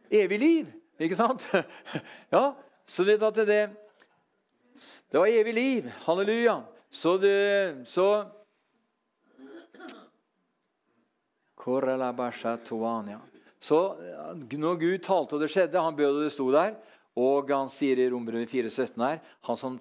Evig 0.07 0.39
liv. 0.39 0.71
Ikke 1.03 1.19
sant? 1.19 1.43
ja, 2.33 2.53
så 2.87 3.03
at 3.03 3.43
det, 3.43 3.59
det 5.11 5.19
var 5.19 5.27
evig 5.27 5.53
liv. 5.53 5.91
Halleluja. 6.05 6.61
Så, 6.89 7.17
det, 7.19 7.83
så 7.91 8.23
Så 13.59 13.79
når 14.55 14.79
Gud 14.79 15.01
talte, 15.03 15.35
og 15.35 15.41
det 15.43 15.49
skjedde, 15.51 15.81
han 15.81 15.97
bød, 15.97 16.13
og 16.13 16.23
det 16.23 16.33
sto 16.33 16.47
der, 16.53 16.77
og 17.17 17.49
han 17.51 17.71
sier 17.73 17.99
i 17.99 18.09
Rombrevet 18.13 18.51
4,17 18.51 19.01
her 19.01 19.21
Han 19.47 19.57
som 19.57 19.79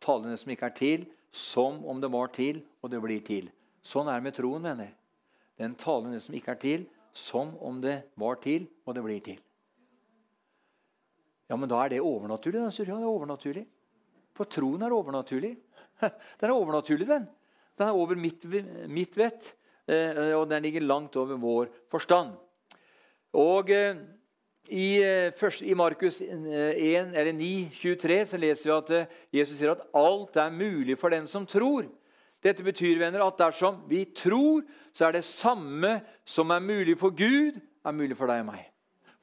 taler 0.00 0.30
det 0.30 0.38
som 0.40 0.52
ikke 0.54 0.70
er 0.70 0.76
til, 0.76 1.06
som 1.34 1.82
om 1.84 2.00
det 2.00 2.12
var 2.12 2.30
til, 2.32 2.62
og 2.80 2.92
det 2.92 3.00
blir 3.02 3.24
til. 3.26 3.50
Sånn 3.84 4.08
er 4.08 4.20
det 4.20 4.28
med 4.28 4.36
troen, 4.36 4.64
venner. 4.64 4.92
Den 5.58 5.74
taler 5.78 6.14
det 6.14 6.22
som 6.24 6.36
ikke 6.36 6.54
er 6.54 6.62
til, 6.62 6.86
som 7.16 7.54
om 7.64 7.80
det 7.82 7.98
var 8.20 8.38
til, 8.42 8.68
og 8.84 8.96
det 8.96 9.04
blir 9.04 9.20
til. 9.24 9.40
Ja, 11.46 11.56
men 11.56 11.70
da 11.70 11.82
er 11.84 11.94
det 11.94 12.02
overnaturlig. 12.04 12.60
Da, 12.60 12.70
ja, 12.72 12.96
det 12.96 13.06
er 13.06 13.12
overnaturlig. 13.12 13.66
For 14.36 14.50
troen 14.50 14.82
er 14.84 14.94
overnaturlig. 14.94 15.54
Den 16.40 16.50
er 16.50 16.52
overnaturlig, 16.52 17.06
den. 17.08 17.22
Den 17.78 17.88
er 17.88 17.96
over 17.96 18.18
mitt, 18.20 18.42
mitt 18.92 19.14
vett. 19.16 19.54
Eh, 19.86 20.34
og 20.34 20.48
den 20.50 20.64
ligger 20.66 20.82
langt 20.82 21.16
over 21.16 21.38
vår 21.38 21.70
forstand. 21.90 22.34
Og 23.36 23.70
eh, 23.70 24.00
i, 24.68 24.98
eh, 25.02 25.46
i 25.62 25.74
Markus 25.78 26.20
1, 26.20 27.14
eller 27.14 27.32
9, 27.32 27.70
23 27.74 28.18
så 28.26 28.40
leser 28.40 28.70
vi 28.70 28.74
at 28.74 29.14
Jesus 29.38 29.58
sier 29.58 29.76
at 29.76 29.86
alt 29.94 30.36
er 30.42 30.50
mulig 30.50 30.98
for 30.98 31.14
den 31.14 31.30
som 31.30 31.46
tror. 31.46 31.86
Dette 32.42 32.66
betyr 32.66 32.98
venner, 32.98 33.22
at 33.24 33.38
dersom 33.38 33.84
vi 33.88 34.04
tror, 34.14 34.66
så 34.94 35.06
er 35.06 35.16
det 35.16 35.24
samme 35.24 36.00
som 36.26 36.50
er 36.50 36.62
mulig 36.62 36.98
for 36.98 37.14
Gud, 37.14 37.60
er 37.86 37.94
mulig 37.94 38.16
for 38.18 38.30
deg 38.30 38.42
og 38.42 38.50
meg. 38.50 38.66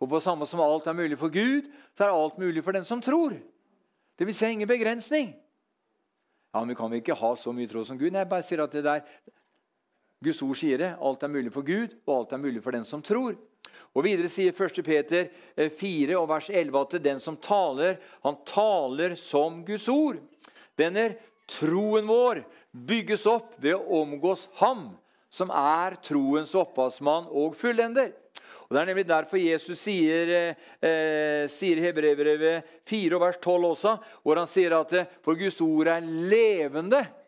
Og 0.02 0.10
på 0.10 0.20
samme 0.24 0.48
som 0.50 0.64
alt 0.64 0.88
er 0.88 0.98
mulig 0.98 1.20
for 1.20 1.32
Gud, 1.32 1.70
så 1.96 2.08
er 2.08 2.16
alt 2.16 2.40
mulig 2.40 2.64
for 2.64 2.76
den 2.76 2.88
som 2.88 3.02
tror. 3.04 3.36
Det 4.20 4.28
vil 4.28 4.36
si 4.36 4.50
ingen 4.52 4.68
begrensning. 4.68 5.34
Ja, 6.54 6.60
men 6.60 6.70
Vi 6.70 6.76
kan 6.76 6.92
vi 6.92 6.98
ikke 7.02 7.16
ha 7.18 7.36
så 7.36 7.52
mye 7.52 7.68
tro 7.68 7.84
som 7.84 7.98
Gud? 7.98 8.12
Nei, 8.12 8.22
jeg 8.22 8.30
bare 8.30 8.46
sier 8.46 8.64
at 8.64 8.72
det 8.72 8.84
der, 8.84 9.02
Guds 10.24 10.42
ord 10.46 10.58
sier 10.58 10.80
det. 10.80 10.94
Alt 11.04 11.26
er 11.26 11.32
mulig 11.32 11.52
for 11.54 11.66
Gud, 11.68 11.98
og 12.08 12.16
alt 12.16 12.36
er 12.36 12.42
mulig 12.42 12.64
for 12.64 12.76
den 12.76 12.86
som 12.88 13.04
tror. 13.04 13.36
Og 13.94 14.06
Videre 14.08 14.30
sier 14.32 14.54
1. 14.56 14.82
Peter 14.86 15.30
4 15.78 16.14
eh, 16.14 16.18
og 16.18 16.28
vers 16.32 16.50
11 16.50 16.80
at 16.80 16.98
den 17.04 17.22
som 17.22 17.38
taler, 17.38 18.00
han 18.24 18.40
taler 18.48 19.18
som 19.20 19.62
Guds 19.66 19.86
ord. 19.92 20.18
Venner, 20.80 21.18
troen 21.50 22.08
vår 22.10 22.42
bygges 22.74 23.28
opp 23.30 23.54
ved 23.62 23.78
å 23.78 24.02
omgås 24.02 24.48
Ham, 24.64 24.92
som 25.34 25.52
er 25.54 26.00
troens 26.06 26.54
opphavsmann 26.58 27.30
og 27.30 27.58
fullender. 27.60 28.14
Og 28.64 28.74
Det 28.74 28.82
er 28.82 28.90
nemlig 28.90 29.06
derfor 29.06 29.38
Jesus 29.38 29.78
sier, 29.84 30.56
eh, 30.82 31.46
sier 31.52 31.78
i 31.78 31.86
Hebrevet 31.86 32.64
4 32.90 33.20
vers 33.22 33.38
12 33.38 33.68
også, 33.70 33.98
hvor 34.24 34.40
han 34.42 34.50
sier 34.50 34.74
at 34.80 34.94
eh, 34.98 35.12
for 35.22 35.38
Guds 35.38 35.62
ord 35.62 35.92
er 35.94 36.02
levende 36.02 37.04
Eh, 37.04 37.23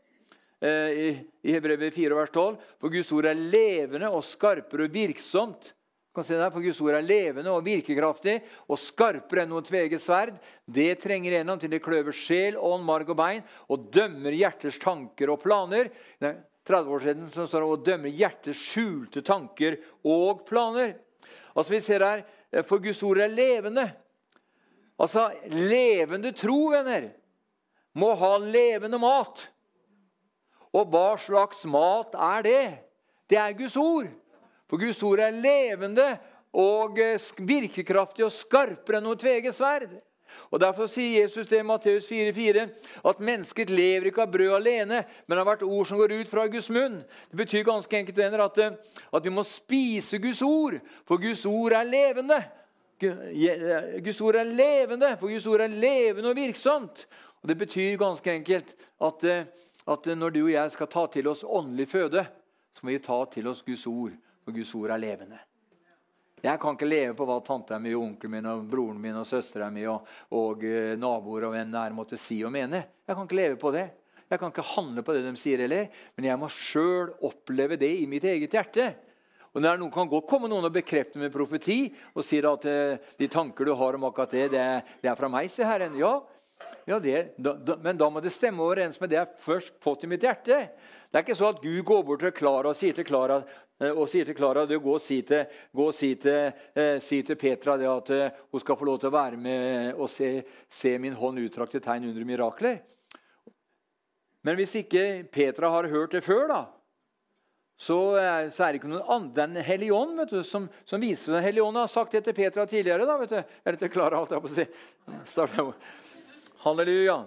i, 0.66 1.08
i 1.46 1.54
Hebrevet 1.56 1.94
4, 1.94 2.16
vers 2.18 2.32
12. 2.34 2.60
For 2.82 2.94
Guds 2.94 3.12
ord 3.16 3.28
er 3.30 3.40
levende 3.40 4.10
og 4.12 4.24
skarpere 4.26 4.88
og 4.88 4.94
virksomt. 4.94 5.72
Kan 6.16 6.24
se 6.24 6.38
der, 6.40 6.52
For 6.54 6.64
Guds 6.64 6.80
ord 6.82 6.96
er 6.96 7.04
levende 7.04 7.52
og 7.52 7.66
virkekraftig 7.66 8.38
og 8.72 8.80
skarpere 8.80 9.44
enn 9.44 9.52
noe 9.52 9.66
tveget 9.68 10.00
sverd. 10.00 10.38
Det 10.64 10.94
trenger 11.04 11.36
gjennom 11.36 11.60
til 11.60 11.74
det 11.74 11.82
kløver 11.84 12.16
sjel, 12.16 12.56
ånd, 12.56 12.86
marg 12.88 13.12
og 13.12 13.20
bein 13.20 13.44
og 13.68 13.90
dømmer 13.92 14.38
hjerters 14.38 14.80
tanker 14.80 15.34
og 15.34 15.42
planer. 15.44 15.92
30 16.22 16.96
år 16.96 17.04
siden 17.04 17.28
så 17.34 17.46
står 17.50 17.66
det 17.66 17.74
å 17.74 17.84
dømme 17.90 18.14
hjertets 18.16 18.64
skjulte 18.72 19.26
tanker 19.28 19.76
og 20.08 20.46
planer. 20.48 20.96
Altså 21.54 21.76
Vi 21.76 21.82
ser 21.84 22.08
her 22.08 22.24
eh, 22.24 22.64
for 22.64 22.80
Guds 22.84 23.04
ord 23.04 23.20
er 23.20 23.36
levende. 23.36 23.90
Altså, 24.96 25.28
levende 25.52 26.32
tro, 26.32 26.70
venner, 26.72 27.10
må 28.00 28.14
ha 28.16 28.32
levende 28.40 29.00
mat. 29.00 29.44
Og 30.76 30.92
hva 30.92 31.16
slags 31.22 31.64
mat 31.72 32.16
er 32.20 32.46
det? 32.46 32.66
Det 33.32 33.40
er 33.40 33.56
Guds 33.58 33.78
ord. 33.80 34.10
For 34.68 34.82
Guds 34.82 35.02
ord 35.06 35.22
er 35.24 35.32
levende 35.32 36.08
og 36.56 37.00
eh, 37.00 37.22
virkekraftig 37.48 38.26
og 38.26 38.34
skarpere 38.34 39.00
enn 39.00 39.08
noe 39.08 39.20
tveget 39.20 39.56
sverd. 39.56 39.96
Og 40.52 40.60
Derfor 40.60 40.90
sier 40.92 41.22
Jesus 41.22 41.48
til 41.48 41.64
Matteus 41.64 42.10
4,4 42.10 42.66
at 43.08 43.22
mennesket 43.24 43.72
lever 43.72 44.10
ikke 44.10 44.26
av 44.26 44.34
brød 44.34 44.56
alene, 44.58 45.04
men 45.28 45.40
av 45.40 45.48
hvert 45.48 45.64
ord 45.64 45.88
som 45.88 46.00
går 46.00 46.18
ut 46.20 46.32
fra 46.32 46.46
Guds 46.52 46.68
munn. 46.74 47.00
Det 47.32 47.40
betyr 47.40 47.64
ganske 47.68 47.98
enkelt 48.02 48.20
venner, 48.20 48.44
at, 48.44 48.60
eh, 48.60 48.76
at 49.14 49.26
vi 49.26 49.34
må 49.34 49.46
spise 49.48 50.20
Guds 50.20 50.44
ord, 50.46 50.80
for 51.08 51.22
Guds 51.22 51.46
ord 51.50 51.78
er 51.78 51.88
levende. 51.88 52.42
Eh, 53.00 54.02
Guds 54.04 54.22
ord 54.22 54.40
er 54.42 54.50
levende, 54.50 55.16
for 55.20 55.32
Guds 55.32 55.48
ord 55.48 55.64
er 55.66 55.72
levende 55.72 56.32
og 56.34 56.40
virksomt. 56.40 57.06
Og 57.44 57.48
Det 57.48 57.58
betyr 57.58 57.98
ganske 58.02 58.32
enkelt 58.32 58.74
at 59.00 59.24
at 59.86 60.08
når 60.18 60.34
du 60.34 60.42
og 60.46 60.54
jeg 60.54 60.72
skal 60.74 60.90
ta 60.92 61.06
til 61.14 61.28
oss 61.30 61.44
åndelig 61.46 61.88
føde, 61.92 62.26
så 62.76 62.84
må 62.84 62.94
vi 62.94 63.04
ta 63.04 63.20
til 63.32 63.48
oss 63.52 63.64
Guds 63.66 63.86
ord, 63.88 64.16
for 64.44 64.56
Guds 64.56 64.74
ord 64.78 64.94
er 64.94 65.02
levende. 65.02 65.42
Jeg 66.46 66.60
kan 66.62 66.76
ikke 66.76 66.88
leve 66.88 67.14
på 67.18 67.26
hva 67.26 67.40
tanta 67.42 67.78
mi, 67.82 67.94
onkelen 67.98 68.36
min, 68.36 68.48
og 68.52 68.66
broren 68.70 68.98
min 69.02 69.18
og 69.18 69.26
søstera 69.26 69.72
mi 69.74 69.86
og, 69.90 70.06
og 70.36 70.66
uh, 70.66 70.94
naboer 71.00 71.48
og 71.48 71.56
venner 71.56 71.96
måtte 71.96 72.20
si 72.22 72.42
og 72.46 72.54
mene. 72.54 72.84
Jeg 73.06 73.16
kan 73.16 73.26
ikke 73.26 73.40
leve 73.40 73.58
på 73.62 73.72
det. 73.74 73.88
Jeg 74.30 74.42
kan 74.42 74.52
ikke 74.52 74.66
handle 74.76 75.04
på 75.06 75.16
det 75.16 75.24
de 75.26 75.34
sier 75.38 75.64
heller. 75.64 75.88
Men 76.18 76.30
jeg 76.30 76.42
må 76.42 76.50
sjøl 76.52 77.14
oppleve 77.26 77.80
det 77.82 77.92
i 77.98 78.06
mitt 78.10 78.26
eget 78.30 78.54
hjerte. 78.58 78.92
Og 79.56 79.64
når 79.64 79.80
noen 79.80 79.94
kan 79.94 80.10
godt 80.12 80.28
komme 80.30 80.50
noen 80.52 80.68
og 80.68 80.76
bekrefte 80.76 81.22
med 81.22 81.34
profeti 81.34 81.88
og 82.12 82.26
sier 82.28 82.50
at 82.52 82.70
uh, 82.70 83.10
de 83.18 83.32
tanker 83.32 83.66
du 83.66 83.74
har 83.80 83.98
om 83.98 84.06
akkurat 84.12 84.36
det, 84.36 84.50
det 85.02 85.10
er 85.10 85.18
fra 85.18 85.32
meg, 85.32 85.50
sier 85.50 85.70
Herren. 85.72 85.98
Ja, 85.98 86.20
Ja, 86.86 87.00
det, 87.00 87.34
da, 87.38 87.54
da, 87.54 87.76
Men 87.82 87.98
da 87.98 88.08
må 88.10 88.22
det 88.22 88.32
stemme 88.34 88.64
overens 88.64 89.00
med 89.02 89.12
det 89.12 89.18
jeg 89.18 89.40
først 89.44 89.74
fått 89.84 90.06
i 90.06 90.10
mitt 90.10 90.24
hjerte. 90.24 90.60
Det 91.10 91.18
er 91.18 91.26
ikke 91.26 91.38
så 91.38 91.50
at 91.50 91.62
Gud 91.64 91.82
går 91.88 92.04
bort 92.06 92.22
til 92.22 92.34
Klara 92.36 92.72
og 92.72 92.78
sier 92.78 92.96
til 92.96 93.08
Klara 93.08 93.40
eh, 93.42 93.90
og 93.90 94.06
sier 94.12 94.28
til 94.28 94.38
Klara 94.38 94.66
du, 94.70 94.76
gå 94.84 94.94
og 94.98 95.02
si 95.04 95.22
til, 95.26 95.50
gå 95.76 95.88
og 95.90 95.96
si 95.96 96.14
til, 96.22 96.54
eh, 96.78 97.00
si 97.04 97.22
til 97.26 97.40
Petra 97.42 97.78
det 97.82 97.90
at 97.90 98.14
eh, 98.14 98.44
hun 98.54 98.64
skal 98.64 98.80
få 98.80 98.88
lov 98.92 99.02
til 99.02 99.12
å 99.12 99.16
være 99.18 99.42
med 99.42 99.98
og 99.98 100.12
se, 100.12 100.30
se 100.70 100.96
min 101.02 101.18
hånd 101.18 101.42
uttrakt 101.48 101.76
til 101.76 101.84
tegn 101.84 102.08
under 102.12 102.30
mirakler. 102.30 102.80
Men 104.46 104.60
hvis 104.60 104.78
ikke 104.84 105.26
Petra 105.34 105.74
har 105.74 105.90
hørt 105.90 106.14
det 106.14 106.22
før, 106.24 106.46
da, 106.52 106.62
så 107.82 108.00
er, 108.22 108.50
så 108.54 108.64
er 108.64 108.72
det 108.72 108.80
ikke 108.80 108.94
noen 108.94 109.10
annen 109.12 109.32
Den 109.36 109.58
hellige 109.68 109.96
ånd 109.98 110.14
vet 110.22 110.32
du, 110.32 110.40
som, 110.48 110.70
som 110.88 111.02
viser 111.04 111.36
Den 111.36 111.44
hellige 111.44 111.66
ånd 111.66 111.82
har 111.82 111.92
sagt 111.92 112.14
det 112.16 112.24
til 112.28 112.38
Petra 112.38 112.64
tidligere. 112.70 113.08
da, 113.10 113.18
vet 113.20 113.34
du. 113.34 113.56
Eller 113.66 113.82
til 113.82 113.92
Klara, 113.92 114.22
holdt 114.22 114.38
jeg 114.38 114.46
på 114.46 114.54
å 114.54 114.58
si. 114.62 114.68
Halleluja. 116.66 117.20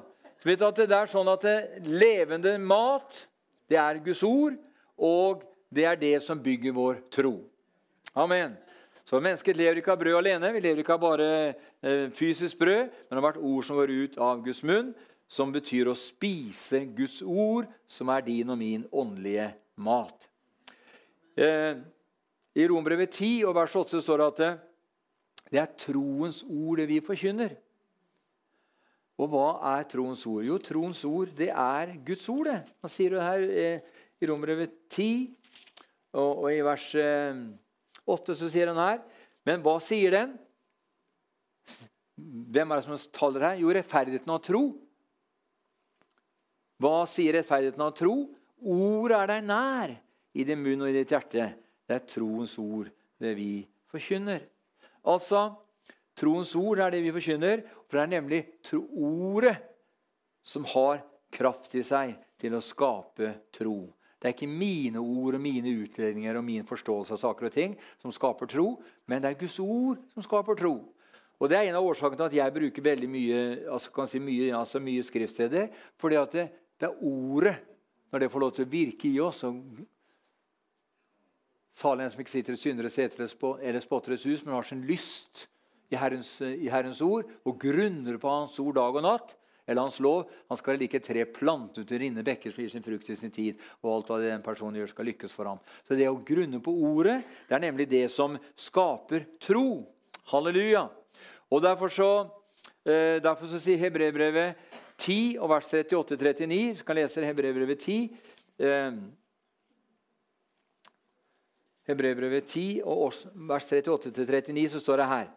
Vet 0.42 0.58
du 0.58 0.66
at 0.66 0.80
Det 0.82 0.94
er 0.94 1.10
sånn 1.10 1.28
at 1.30 1.44
levende 1.86 2.56
mat 2.58 3.14
det 3.68 3.76
er 3.76 4.00
Guds 4.00 4.22
ord, 4.24 4.56
og 4.96 5.44
det 5.70 5.84
er 5.84 5.98
det 6.00 6.16
som 6.24 6.40
bygger 6.40 6.72
vår 6.72 7.02
tro. 7.12 7.34
Amen. 8.16 8.56
Så 9.04 9.20
Mennesket 9.20 9.56
lever 9.56 9.80
ikke 9.80 9.92
av 9.92 10.00
brød 10.00 10.18
alene. 10.18 10.50
Vi 10.56 10.62
lever 10.64 10.82
ikke 10.82 10.96
av 10.96 11.02
bare 11.02 11.28
eh, 11.82 12.08
fysisk 12.16 12.58
brød, 12.60 12.88
men 13.08 13.20
av 13.20 13.26
hvert 13.26 13.38
ord 13.40 13.68
som 13.68 13.78
går 13.78 13.92
ut 13.92 14.18
av 14.18 14.42
Guds 14.44 14.62
munn, 14.66 14.90
som 15.28 15.52
betyr 15.52 15.92
å 15.92 15.96
spise 15.96 16.82
Guds 16.96 17.20
ord, 17.22 17.68
som 17.88 18.08
er 18.12 18.24
din 18.24 18.50
og 18.50 18.58
min 18.60 18.88
åndelige 18.88 19.50
mat. 19.84 20.28
Eh, 21.36 21.78
I 22.56 22.68
Rombrevet 22.68 23.12
10 23.12 23.46
og 23.48 23.56
vers 23.60 23.76
8 23.76 24.02
står 24.02 24.24
det 24.24 24.28
at 24.32 24.44
det 25.52 25.62
er 25.62 25.74
troens 25.78 26.42
ord 26.48 26.80
det 26.80 26.88
vi 26.90 27.04
forkynner. 27.04 27.54
Og 29.18 29.30
hva 29.32 29.46
er 29.74 29.86
troens 29.90 30.22
ord? 30.30 30.44
Jo, 30.46 30.58
troens 30.62 31.00
ord 31.06 31.32
det 31.34 31.50
er 31.50 31.96
Guds 32.06 32.28
ord. 32.30 32.46
det. 32.46 32.58
Han 32.84 32.92
sier 32.92 33.16
det 33.16 33.24
her 33.24 33.46
eh, 33.62 33.88
i 34.22 34.28
Romerbrevet 34.30 34.76
10, 34.94 35.30
og, 36.14 36.44
og, 36.44 36.50
i 36.54 36.62
vers 36.64 36.86
eh, 36.98 37.40
8 38.08 38.36
så 38.38 38.48
sier 38.50 38.70
han 38.70 38.78
her 38.80 39.02
Men 39.46 39.60
hva 39.62 39.76
sier 39.82 40.14
den? 40.14 40.36
Hvem 42.18 42.72
er 42.72 42.80
det 42.80 42.86
som 42.86 43.10
taler 43.14 43.50
her? 43.50 43.60
Jo, 43.62 43.70
rettferdigheten 43.74 44.32
av 44.34 44.40
tro. 44.42 44.62
Hva 46.82 47.02
sier 47.10 47.36
rettferdigheten 47.36 47.84
av 47.84 47.94
tro? 47.98 48.14
Ord 48.58 49.14
er 49.14 49.30
deg 49.30 49.46
nær, 49.46 49.94
i 50.34 50.46
din 50.46 50.58
munn 50.62 50.82
og 50.82 50.90
i 50.90 50.96
ditt 50.96 51.14
hjerte. 51.14 51.52
Det 51.86 51.94
er 51.94 52.06
troens 52.10 52.56
ord, 52.58 52.90
det 53.22 53.34
vi 53.38 53.62
forkynner. 53.90 54.42
Altså, 55.08 55.44
Troens 56.18 56.54
ord 56.58 56.82
er 56.82 56.92
det 56.92 57.04
vi 57.04 57.14
forkynner, 57.14 57.62
for 57.86 57.98
det 57.98 58.04
er 58.04 58.14
nemlig 58.16 58.40
ordet 58.90 59.54
som 60.42 60.66
har 60.74 61.04
kraft 61.34 61.76
i 61.78 61.84
seg 61.86 62.16
til 62.40 62.56
å 62.56 62.64
skape 62.64 63.34
tro. 63.54 63.92
Det 64.18 64.26
er 64.26 64.34
ikke 64.34 64.50
mine 64.50 64.98
ord 64.98 65.36
og 65.38 65.42
mine 65.42 65.70
utledninger 65.84 66.38
og 66.38 66.46
min 66.46 66.66
forståelse 66.66 67.14
av 67.14 67.20
saker 67.22 67.48
og 67.48 67.54
ting 67.54 67.76
som 68.02 68.14
skaper 68.14 68.50
tro, 68.50 68.72
men 69.06 69.22
det 69.22 69.30
er 69.30 69.38
Guds 69.38 69.58
ord 69.62 70.00
som 70.14 70.24
skaper 70.26 70.58
tro. 70.58 70.74
Og 71.38 71.46
Det 71.48 71.54
er 71.54 71.68
en 71.68 71.76
av 71.78 71.86
årsakene 71.86 72.18
til 72.18 72.26
at 72.26 72.34
jeg 72.34 72.54
bruker 72.54 72.82
veldig 72.82 73.08
mye, 73.10 73.42
altså 73.70 74.06
si 74.10 74.18
mye, 74.18 74.48
altså 74.58 74.80
mye 74.82 75.04
skriftsteder. 75.06 75.68
fordi 75.96 76.16
at 76.16 76.32
det, 76.32 76.48
det, 76.80 76.88
er 76.88 77.04
ordet, 77.04 77.54
når 78.10 78.18
det 78.18 78.30
får 78.32 78.40
lov 78.40 78.52
til 78.56 78.66
å 78.66 78.70
virke 78.72 79.08
i 79.08 79.20
oss 79.20 79.44
og 79.44 79.62
en 81.78 82.10
som 82.10 82.20
ikke 82.20 82.30
sitter 82.30 82.52
i 82.52 82.58
syndere 82.58 82.90
seter 82.90 83.22
eller 83.22 83.80
spotteres 83.80 84.24
hus, 84.24 84.44
men 84.44 84.54
har 84.54 84.66
sin 84.66 84.82
lyst 84.82 85.46
i 85.88 85.96
Herrens, 85.96 86.38
i 86.42 86.68
Herrens, 86.70 87.00
ord 87.04 87.28
og 87.44 87.60
grunner 87.60 88.18
på 88.20 88.30
Hans 88.32 88.58
ord 88.60 88.76
dag 88.76 88.96
og 89.00 89.04
natt, 89.04 89.34
eller 89.68 89.84
Hans 89.84 89.98
lov. 90.04 90.30
Han 90.48 90.60
skal 90.60 90.80
like 90.80 91.00
tre 91.04 91.24
planter 91.28 91.84
til 91.88 92.02
rinne 92.02 92.24
bekker 92.24 92.52
som 92.52 92.64
gir 92.64 92.72
sin 92.72 92.84
frukt 92.84 93.10
i 93.12 93.16
sin 93.18 93.32
tid. 93.34 93.60
Og 93.82 93.92
alt 93.94 94.12
hva 94.12 94.18
den 94.22 94.44
personen 94.44 94.80
gjør, 94.80 94.92
skal 94.92 95.08
lykkes 95.10 95.34
for 95.36 95.50
ham. 95.50 95.60
Så 95.84 95.96
det 95.98 96.08
å 96.08 96.20
grunne 96.24 96.60
på 96.64 96.72
ordet, 96.72 97.20
det 97.48 97.56
er 97.56 97.64
nemlig 97.66 97.88
det 97.90 98.06
som 98.12 98.38
skaper 98.56 99.26
tro. 99.40 99.84
Halleluja. 100.32 100.88
Og 101.48 101.62
Derfor 101.64 101.88
så, 101.88 102.10
eh, 102.84 103.20
derfor 103.24 103.46
så 103.48 103.60
sier 103.60 103.78
Hebrevbrevet 103.78 104.56
10 104.98 105.38
og 105.38 105.48
vers 105.48 105.64
38-39 105.64 106.72
Vi 106.72 106.76
skal 106.76 106.96
lese 106.96 107.24
Hebrevbrevet 107.24 107.78
10. 107.78 108.10
Hebrebrevet 108.58 109.24
Hebrevbrevet 111.88 112.44
10 112.44 112.82
og 112.84 113.12
vers 113.48 113.64
38-39 113.72 114.68
så 114.68 114.80
står 114.80 114.96
det 114.96 115.06
her 115.08 115.28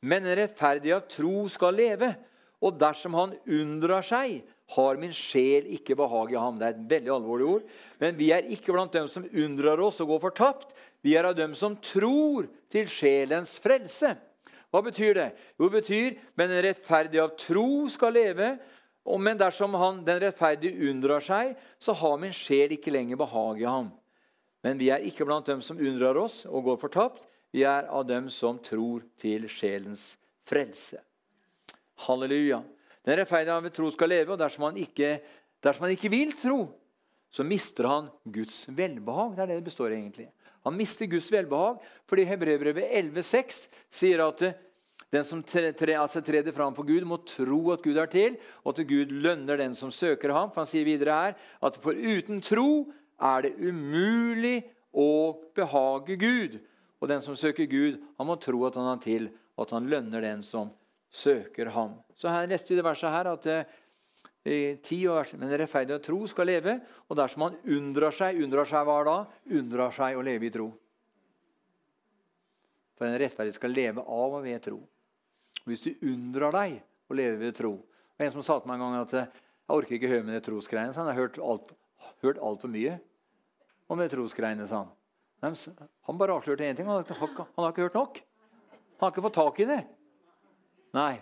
men 0.00 0.26
en 0.26 0.36
rettferdig 0.38 0.92
av 0.94 1.06
tro 1.10 1.46
skal 1.50 1.76
leve. 1.78 2.12
Og 2.62 2.78
dersom 2.78 3.14
han 3.14 3.34
unndrar 3.46 4.02
seg, 4.06 4.40
har 4.74 4.98
min 5.00 5.14
sjel 5.16 5.64
ikke 5.78 5.96
behag 5.96 6.34
i 6.34 6.40
ham. 6.40 6.58
Det 6.58 6.66
er 6.66 6.74
et 6.74 6.88
veldig 6.90 7.12
alvorlig 7.14 7.46
ord. 7.48 7.68
Men 8.02 8.16
vi 8.18 8.28
er 8.36 8.48
ikke 8.52 8.74
blant 8.74 8.92
dem 8.92 9.06
som 9.08 9.24
unndrar 9.24 9.80
oss 9.80 10.02
og 10.04 10.10
går 10.12 10.24
fortapt. 10.26 10.74
Vi 11.00 11.14
er 11.16 11.30
av 11.30 11.36
dem 11.38 11.54
som 11.56 11.78
tror 11.80 12.50
til 12.72 12.90
sjelens 12.92 13.54
frelse. 13.62 14.12
Hva 14.68 14.82
betyr 14.84 15.14
det? 15.16 15.28
Jo, 15.56 15.70
det 15.70 15.78
betyr 15.78 16.18
men 16.36 16.52
en 16.52 16.66
rettferdig 16.66 17.22
av 17.22 17.32
tro 17.40 17.86
skal 17.88 18.12
leve. 18.18 18.50
Men 19.08 19.40
dersom 19.40 19.72
han, 19.80 20.02
den 20.04 20.20
rettferdige 20.20 20.90
unndrar 20.90 21.24
seg, 21.24 21.54
så 21.80 21.94
har 21.96 22.20
min 22.20 22.34
sjel 22.36 22.74
ikke 22.76 22.92
lenger 22.92 23.16
behag 23.16 23.62
i 23.62 23.68
ham. 23.70 23.88
Men 24.66 24.76
vi 24.76 24.90
er 24.92 25.06
ikke 25.06 25.24
blant 25.24 25.48
dem 25.48 25.62
som 25.64 25.80
unndrar 25.80 26.18
oss 26.20 26.42
og 26.44 26.66
går 26.66 26.80
fortapt. 26.82 27.24
Vi 27.54 27.64
er 27.64 27.88
av 27.88 28.04
dem 28.08 28.28
som 28.32 28.58
tror 28.60 29.06
til 29.20 29.46
sjelens 29.50 30.12
frelse. 30.48 31.00
Halleluja. 32.06 32.60
Den 33.04 33.18
rettferdige 33.20 33.56
av 33.56 33.68
tro 33.72 33.90
skal 33.94 34.12
leve, 34.12 34.34
og 34.34 34.40
dersom 34.40 34.68
han, 34.68 34.78
ikke, 34.80 35.16
dersom 35.64 35.86
han 35.86 35.94
ikke 35.94 36.12
vil 36.12 36.34
tro, 36.38 36.60
så 37.32 37.44
mister 37.44 37.88
han 37.88 38.08
Guds 38.24 38.66
velbehag. 38.68 39.34
Det 39.36 39.42
er 39.44 39.50
det 39.50 39.58
det 39.60 39.68
består 39.70 39.94
egentlig. 39.96 40.28
Han 40.66 40.76
mister 40.76 41.08
Guds 41.08 41.28
velbehag 41.32 41.82
fordi 42.08 42.24
Hebrevbrevet 42.28 42.90
11,6 43.00 43.66
sier 44.00 44.24
at 44.26 44.42
den 45.08 45.24
som 45.24 45.40
tre, 45.40 45.70
tre, 45.72 45.94
altså 45.96 46.20
treder 46.20 46.52
fram 46.52 46.74
for 46.76 46.84
Gud, 46.84 47.06
må 47.08 47.16
tro 47.24 47.60
at 47.72 47.84
Gud 47.84 47.96
er 47.96 48.10
til, 48.12 48.34
og 48.60 48.74
at 48.74 48.88
Gud 48.90 49.12
lønner 49.24 49.56
den 49.56 49.76
som 49.78 49.92
søker 49.94 50.34
ham. 50.36 50.50
For 50.52 50.60
Han 50.60 50.68
sier 50.68 50.84
videre 50.84 51.14
her 51.16 51.38
at 51.64 51.78
for 51.80 51.96
uten 51.96 52.42
tro 52.44 52.90
er 53.16 53.46
det 53.46 53.54
umulig 53.56 54.60
å 54.92 55.38
behage 55.56 56.18
Gud. 56.20 56.58
Og 56.98 57.10
den 57.10 57.22
som 57.22 57.36
søker 57.38 57.68
Gud, 57.70 57.98
han 58.18 58.26
må 58.26 58.36
tro 58.42 58.64
at 58.66 58.78
han 58.78 58.90
er 58.90 59.02
til, 59.02 59.28
og 59.56 59.66
at 59.66 59.74
han 59.76 59.90
lønner 59.90 60.24
den 60.24 60.42
som 60.46 60.72
søker 61.10 61.70
ham. 61.74 61.96
Så 62.18 62.30
her 62.32 62.48
leste 62.50 62.72
vi 62.72 62.78
det 62.78 62.86
verset 62.86 63.14
her 63.14 63.30
at 63.30 63.46
eh, 63.52 64.78
ti 64.82 65.00
år, 65.08 65.30
men 65.38 65.54
rettferdig 65.54 65.96
og 65.96 66.04
tro 66.04 66.18
skal 66.30 66.50
leve. 66.50 66.78
Og 67.08 67.18
dersom 67.18 67.46
han 67.46 67.58
unndrar 67.78 68.14
seg 68.14 68.42
Unndrar 68.42 68.68
seg 68.68 68.86
hva 68.88 68.98
da? 69.06 69.16
Unndrar 69.58 69.94
seg 69.94 70.18
å 70.18 70.24
leve 70.26 70.48
i 70.48 70.52
tro. 70.54 70.68
For 72.98 73.06
en 73.06 73.18
rettferdig 73.20 73.54
skal 73.54 73.74
leve 73.76 74.02
av 74.02 74.38
og 74.40 74.42
ved 74.42 74.62
tro. 74.64 74.80
Og 75.62 75.70
hvis 75.70 75.84
du 75.86 75.92
unndrar 76.10 76.54
deg 76.56 76.80
å 77.08 77.16
leve 77.16 77.38
ved 77.40 77.56
tro 77.56 77.76
og 78.18 78.24
En 78.24 78.32
som 78.34 78.42
sa 78.42 78.56
til 78.58 78.66
meg 78.66 78.80
en 78.80 78.82
gang 78.82 78.94
at 78.98 79.12
jeg 79.14 79.44
orker 79.70 79.94
ikke 79.94 80.08
høre 80.10 80.24
med 80.26 80.34
det 80.34 80.40
trosgreiene. 80.48 80.94
Han 80.96 81.06
har 81.06 81.14
hørt 81.14 81.36
altfor 81.38 82.40
alt 82.42 82.64
mye 82.66 82.96
om 83.86 84.00
det 84.02 84.08
trosgreiene. 84.10 84.66
sa 84.66 84.82
han. 84.82 84.97
Han 85.40 86.18
bare 86.18 86.34
avslørte 86.34 86.66
én 86.66 86.76
ting. 86.76 86.88
Han 86.88 86.98
har 86.98 87.70
ikke 87.72 87.86
hørt 87.86 87.98
nok. 87.98 88.20
Han 88.98 89.06
har 89.06 89.12
ikke 89.12 89.26
fått 89.28 89.38
tak 89.38 89.60
i 89.62 89.68
det. 89.68 89.80
Nei. 90.96 91.14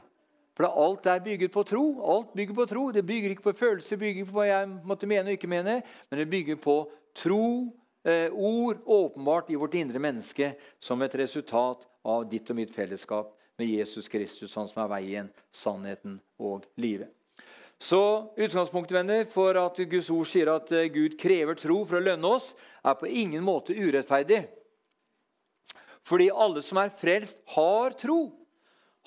For 0.57 0.69
alt 0.71 1.07
er 1.13 1.21
bygget 1.21 1.53
på 1.53 1.65
tro. 1.69 1.85
Alt 2.01 2.33
bygger 2.37 2.57
på 2.57 2.67
tro. 2.71 2.85
Det 2.93 3.05
bygger 3.05 3.35
ikke 3.35 3.51
på 3.51 3.57
følelser, 3.59 4.01
bygger 4.01 4.23
ikke 4.23 4.31
på 4.31 4.39
hva 4.39 4.47
jeg 4.49 4.71
måtte 4.89 5.09
mene 5.11 5.29
og 5.29 5.37
ikke 5.37 5.51
mene, 5.53 5.83
men 6.09 6.23
det 6.23 6.31
bygger 6.33 6.57
på 6.63 6.77
tro, 7.17 7.75
eh, 8.09 8.33
ord, 8.33 8.81
åpenbart 8.87 9.51
i 9.53 9.59
vårt 9.61 9.77
indre 9.77 10.01
menneske 10.01 10.55
som 10.81 11.03
et 11.03 11.19
resultat 11.21 11.85
av 12.05 12.25
ditt 12.31 12.49
og 12.51 12.57
mitt 12.57 12.73
fellesskap 12.73 13.35
med 13.59 13.69
Jesus 13.69 14.09
Kristus, 14.09 14.55
han 14.57 14.69
som 14.69 14.83
er 14.85 14.93
veien, 14.97 15.31
sannheten 15.53 16.21
og 16.39 16.65
livet. 16.81 17.13
Så 17.79 18.33
utgangspunktet 18.37 18.97
venner, 18.97 19.25
for 19.29 19.57
at 19.61 19.77
Guds 19.91 20.09
ord 20.13 20.29
sier 20.31 20.49
at 20.55 20.71
eh, 20.73 20.89
Gud 20.93 21.19
krever 21.21 21.59
tro 21.61 21.83
for 21.85 21.99
å 21.99 22.05
lønne 22.07 22.31
oss, 22.39 22.55
er 22.81 22.97
på 22.97 23.09
ingen 23.09 23.45
måte 23.45 23.77
urettferdig. 23.77 24.47
Fordi 26.07 26.31
alle 26.33 26.63
som 26.65 26.81
er 26.81 26.95
frelst, 26.95 27.43
har 27.53 27.97
tro. 28.01 28.31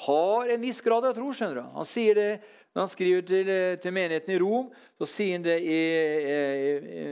Har 0.05 0.51
en 0.53 0.61
viss 0.61 0.81
grad 0.85 1.07
av 1.07 1.15
tro. 1.17 1.31
skjønner 1.33 1.63
du. 1.63 1.71
Han 1.79 1.87
sier 1.87 2.15
det 2.15 2.29
når 2.75 2.83
han 2.83 2.91
skriver 2.91 3.25
til, 3.25 3.49
eh, 3.49 3.75
til 3.81 3.95
menigheten 3.95 4.35
i 4.35 4.39
Rom. 4.43 4.69
Så 5.01 5.09
sier 5.09 5.39
han 5.39 5.47
det 5.47 5.57
i, 5.65 5.81
i, 6.29 7.07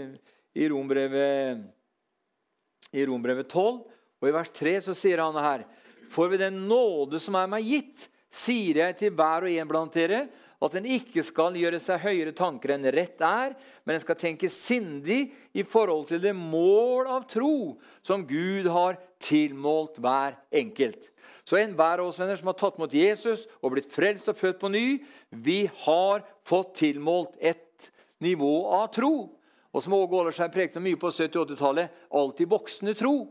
i, 0.62 0.68
Rombrevet, 0.70 1.66
i 2.94 3.06
Rombrevet 3.08 3.50
12. 3.50 3.82
Og 4.22 4.30
i 4.30 4.36
vers 4.36 4.54
3 4.54 4.76
så 4.86 4.94
sier 4.98 5.24
han 5.26 5.34
det 5.34 5.48
her. 5.48 5.66
For 6.14 6.30
ved 6.30 6.46
den 6.46 6.68
nåde 6.70 7.20
som 7.20 7.36
er 7.36 7.50
meg 7.50 7.66
gitt, 7.66 8.06
sier 8.30 8.84
jeg 8.84 8.98
til 9.00 9.16
hver 9.18 9.48
og 9.48 9.56
en 9.56 9.70
blant 9.72 9.96
dere 9.98 10.28
at 10.64 10.76
en 10.78 10.88
ikke 10.90 11.22
skal 11.26 11.58
gjøre 11.60 11.78
seg 11.82 12.02
høyere 12.02 12.34
tanker 12.36 12.74
enn 12.74 12.88
rett 12.94 13.22
er, 13.22 13.54
men 13.86 13.98
en 13.98 14.02
skal 14.02 14.18
tenke 14.18 14.50
sindig 14.50 15.28
i 15.54 15.66
forhold 15.68 16.08
til 16.10 16.22
det 16.24 16.34
mål 16.34 17.10
av 17.14 17.28
tro 17.30 17.78
som 18.06 18.26
Gud 18.26 18.70
har 18.74 18.98
tilmålt 19.22 20.00
hver 20.02 20.40
enkelt. 20.50 21.12
Så 21.48 21.60
enhver 21.62 22.02
av 22.02 22.10
oss 22.10 22.18
venner 22.20 22.40
som 22.40 22.50
har 22.50 22.58
tatt 22.58 22.80
mot 22.82 22.94
Jesus 22.94 23.46
og 23.62 23.76
blitt 23.76 23.94
frelst 23.94 24.32
og 24.32 24.40
født 24.40 24.60
på 24.64 24.72
ny, 24.74 24.86
vi 25.30 25.68
har 25.86 26.26
fått 26.48 26.74
tilmålt 26.82 27.38
et 27.38 27.92
nivå 28.26 28.66
av 28.80 28.90
tro. 28.98 29.14
Og 29.72 29.84
som 29.84 29.94
Åge 29.94 30.18
Ålersheim 30.18 30.52
prekte 30.52 30.82
mye 30.82 30.98
på 30.98 31.12
70-80-tallet, 31.14 31.94
alltid 32.10 32.50
voksende 32.50 32.98
tro. 32.98 33.28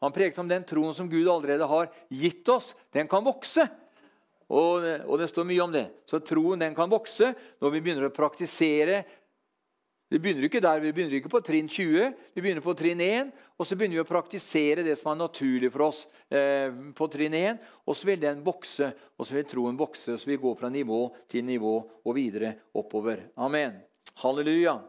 Han 0.00 0.14
prekte 0.16 0.40
om 0.40 0.48
den 0.48 0.64
troen 0.64 0.96
som 0.96 1.10
Gud 1.12 1.28
allerede 1.28 1.68
har 1.68 1.90
gitt 2.08 2.48
oss. 2.48 2.72
Den 2.94 3.08
kan 3.10 3.26
vokse. 3.26 3.66
Og, 4.50 4.82
og, 5.06 5.14
det 5.20 5.30
står 5.30 5.46
mye 5.46 5.62
om 5.62 5.72
det. 5.74 5.86
Så 6.10 6.18
troen 6.26 6.60
den 6.62 6.74
kan 6.74 6.90
vokse 6.90 7.32
når 7.62 7.74
vi 7.74 7.82
begynner 7.84 8.08
å 8.08 8.14
praktisere. 8.14 9.04
Vi 10.10 10.18
begynner 10.18 10.48
ikke 10.48 10.62
der, 10.62 10.80
vi 10.82 10.90
begynner 10.90 11.20
ikke 11.20 11.30
på 11.30 11.42
trinn 11.46 11.68
20, 11.70 12.14
vi 12.34 12.42
begynner 12.42 12.64
på 12.64 12.74
trinn 12.74 12.98
1. 13.04 13.28
Og 13.60 13.68
så 13.68 13.76
begynner 13.78 14.00
vi 14.00 14.02
å 14.02 14.08
praktisere 14.08 14.82
det 14.82 14.96
som 14.98 15.12
er 15.12 15.20
naturlig 15.20 15.70
for 15.70 15.86
oss 15.86 16.00
eh, 16.34 16.72
på 16.98 17.06
trinn 17.12 17.36
1. 17.38 17.60
Og 17.86 17.94
så 17.94 18.08
vil 18.08 18.18
den 18.18 18.40
vokse, 18.42 18.90
og 19.14 19.28
så 19.28 19.38
vil 19.38 19.46
troen 19.46 19.78
vokse, 19.78 20.16
og 20.16 20.18
så 20.18 20.26
vil 20.26 20.40
vi 20.40 20.42
gå 20.48 20.54
fra 20.58 20.72
nivå 20.74 21.04
til 21.30 21.46
nivå 21.46 21.76
og 22.02 22.16
videre 22.16 22.56
oppover. 22.74 23.28
Amen. 23.38 23.78
Halleluja. 24.24 24.80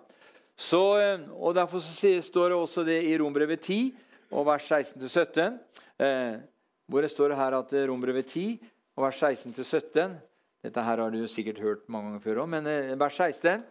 Så, 0.57 0.81
eh, 0.97 1.27
og 1.37 1.53
Derfor 1.53 1.85
så 1.85 2.15
står 2.17 2.49
det 2.49 2.57
også 2.57 2.87
det 2.89 3.03
i 3.05 3.13
Rombrevet 3.21 3.61
10, 3.61 3.93
og 4.31 4.47
vers 4.47 4.65
16-17, 4.71 5.59
eh, 6.01 6.41
hvor 6.89 7.05
det 7.05 7.13
står 7.13 7.37
her 7.37 7.61
at 7.61 7.77
Rombrevet 7.91 8.25
10 8.25 8.70
og 8.97 9.05
vers 9.07 9.21
16-17. 9.21 10.17
Dette 10.61 10.83
her 10.85 11.01
har 11.01 11.13
du 11.13 11.21
sikkert 11.29 11.61
hørt 11.61 11.87
mange 11.89 12.11
ganger 12.11 12.23
før 12.25 12.41
òg, 12.43 12.49
men 12.53 12.67
eh, 12.69 12.91
vers 12.99 13.17
16. 13.17 13.63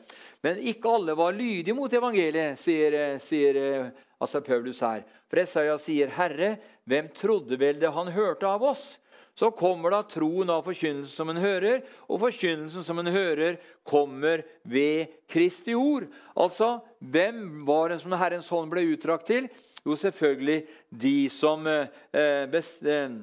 Men 0.42 0.62
ikke 0.72 0.90
alle 0.90 1.14
var 1.18 1.36
lydige 1.36 1.76
mot 1.76 1.92
evangeliet, 1.92 2.58
sier, 2.58 2.96
eh, 2.98 3.20
sier 3.22 3.58
eh, 3.60 3.92
altså 4.18 4.42
Paulus 4.42 4.82
her. 4.82 5.04
For 5.30 5.42
Esaiah 5.42 5.78
sier, 5.78 6.10
'Herre, 6.10 6.56
hvem 6.84 7.12
trodde 7.14 7.60
vel 7.60 7.78
det 7.78 7.94
han 7.94 8.10
hørte 8.10 8.48
av 8.48 8.66
oss?' 8.72 8.98
Så 9.38 9.48
kommer 9.56 9.94
da 9.94 10.02
troen 10.04 10.50
av 10.52 10.66
forkynnelsen 10.66 11.14
som 11.14 11.30
en 11.32 11.38
hører, 11.40 11.84
og 12.10 12.18
forkynnelsen 12.20 12.84
som 12.84 12.98
en 13.00 13.08
hører, 13.08 13.60
kommer 13.86 14.42
ved 14.68 15.14
Kristi 15.30 15.72
ord. 15.78 16.10
Altså, 16.36 16.80
hvem 16.98 17.62
var 17.64 17.88
det 17.88 18.00
som 18.02 18.12
Herrens 18.12 18.50
hånd 18.52 18.68
ble 18.72 18.84
utdrakt 18.90 19.30
til? 19.30 19.46
Jo, 19.86 19.96
selvfølgelig 19.96 20.66
de 20.92 21.30
som 21.32 21.64
eh, 21.70 22.44
best, 22.52 22.82
eh, 22.84 23.22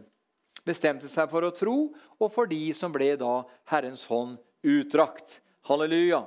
bestemte 0.68 1.10
seg 1.12 1.30
for 1.32 1.48
å 1.48 1.54
tro, 1.56 1.78
og 2.20 2.34
for 2.34 2.50
de 2.50 2.62
som 2.76 2.94
ble 2.94 3.14
da 3.20 3.42
Herrens 3.72 4.06
hånd 4.10 4.38
utdrakt. 4.68 5.40
Halleluja. 5.68 6.26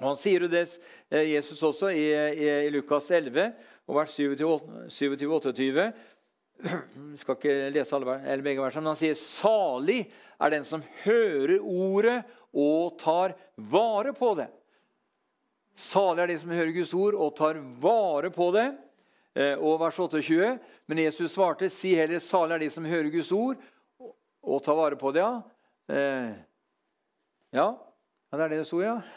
Og 0.00 0.06
Han 0.06 0.18
sier 0.18 0.46
jo 0.46 0.50
det, 0.50 0.66
eh, 1.10 1.34
Jesus 1.34 1.60
også, 1.66 1.90
i, 1.92 2.06
i, 2.14 2.48
i 2.66 2.70
Lukas 2.72 3.10
11, 3.10 3.52
vers 3.90 4.14
27-28. 4.16 5.66
Jeg 6.60 7.16
skal 7.20 7.36
ikke 7.36 7.56
lese 7.74 7.96
alle, 7.96 8.18
eller 8.22 8.44
begge 8.44 8.62
versene, 8.62 8.84
men 8.84 8.92
han 8.94 9.00
sier 9.00 9.18
salig 9.18 10.04
er 10.40 10.54
den 10.54 10.66
som 10.68 10.84
hører 11.04 11.58
ordet 11.60 12.20
og 12.52 12.98
tar 13.00 13.34
vare 13.56 14.14
på 14.16 14.34
det. 14.38 14.50
Salig 15.80 16.24
er 16.24 16.32
de 16.32 16.38
som 16.42 16.52
hører 16.52 16.74
Guds 16.76 16.94
ord 16.96 17.16
og 17.16 17.36
tar 17.38 17.60
vare 17.82 18.32
på 18.34 18.50
det. 18.56 18.68
Eh, 19.34 19.58
og 19.58 19.78
vers 19.80 19.98
28. 19.98 20.58
Men 20.90 21.02
Jesus 21.04 21.36
svarte, 21.36 21.70
si 21.70 21.94
heller, 21.94 22.22
salig 22.22 22.56
er 22.56 22.64
de 22.64 22.70
som 22.74 22.88
hører 22.88 23.10
Guds 23.12 23.30
ord, 23.32 23.60
og 24.42 24.62
tar 24.64 24.78
vare 24.78 24.98
på 24.98 25.12
det. 25.14 25.22
Ja, 25.22 25.94
eh, 25.94 26.32
ja. 27.54 27.68
det 28.32 28.40
er 28.40 28.52
det 28.52 28.62
det 28.62 28.66
sto, 28.66 28.80
ja. 28.82 28.96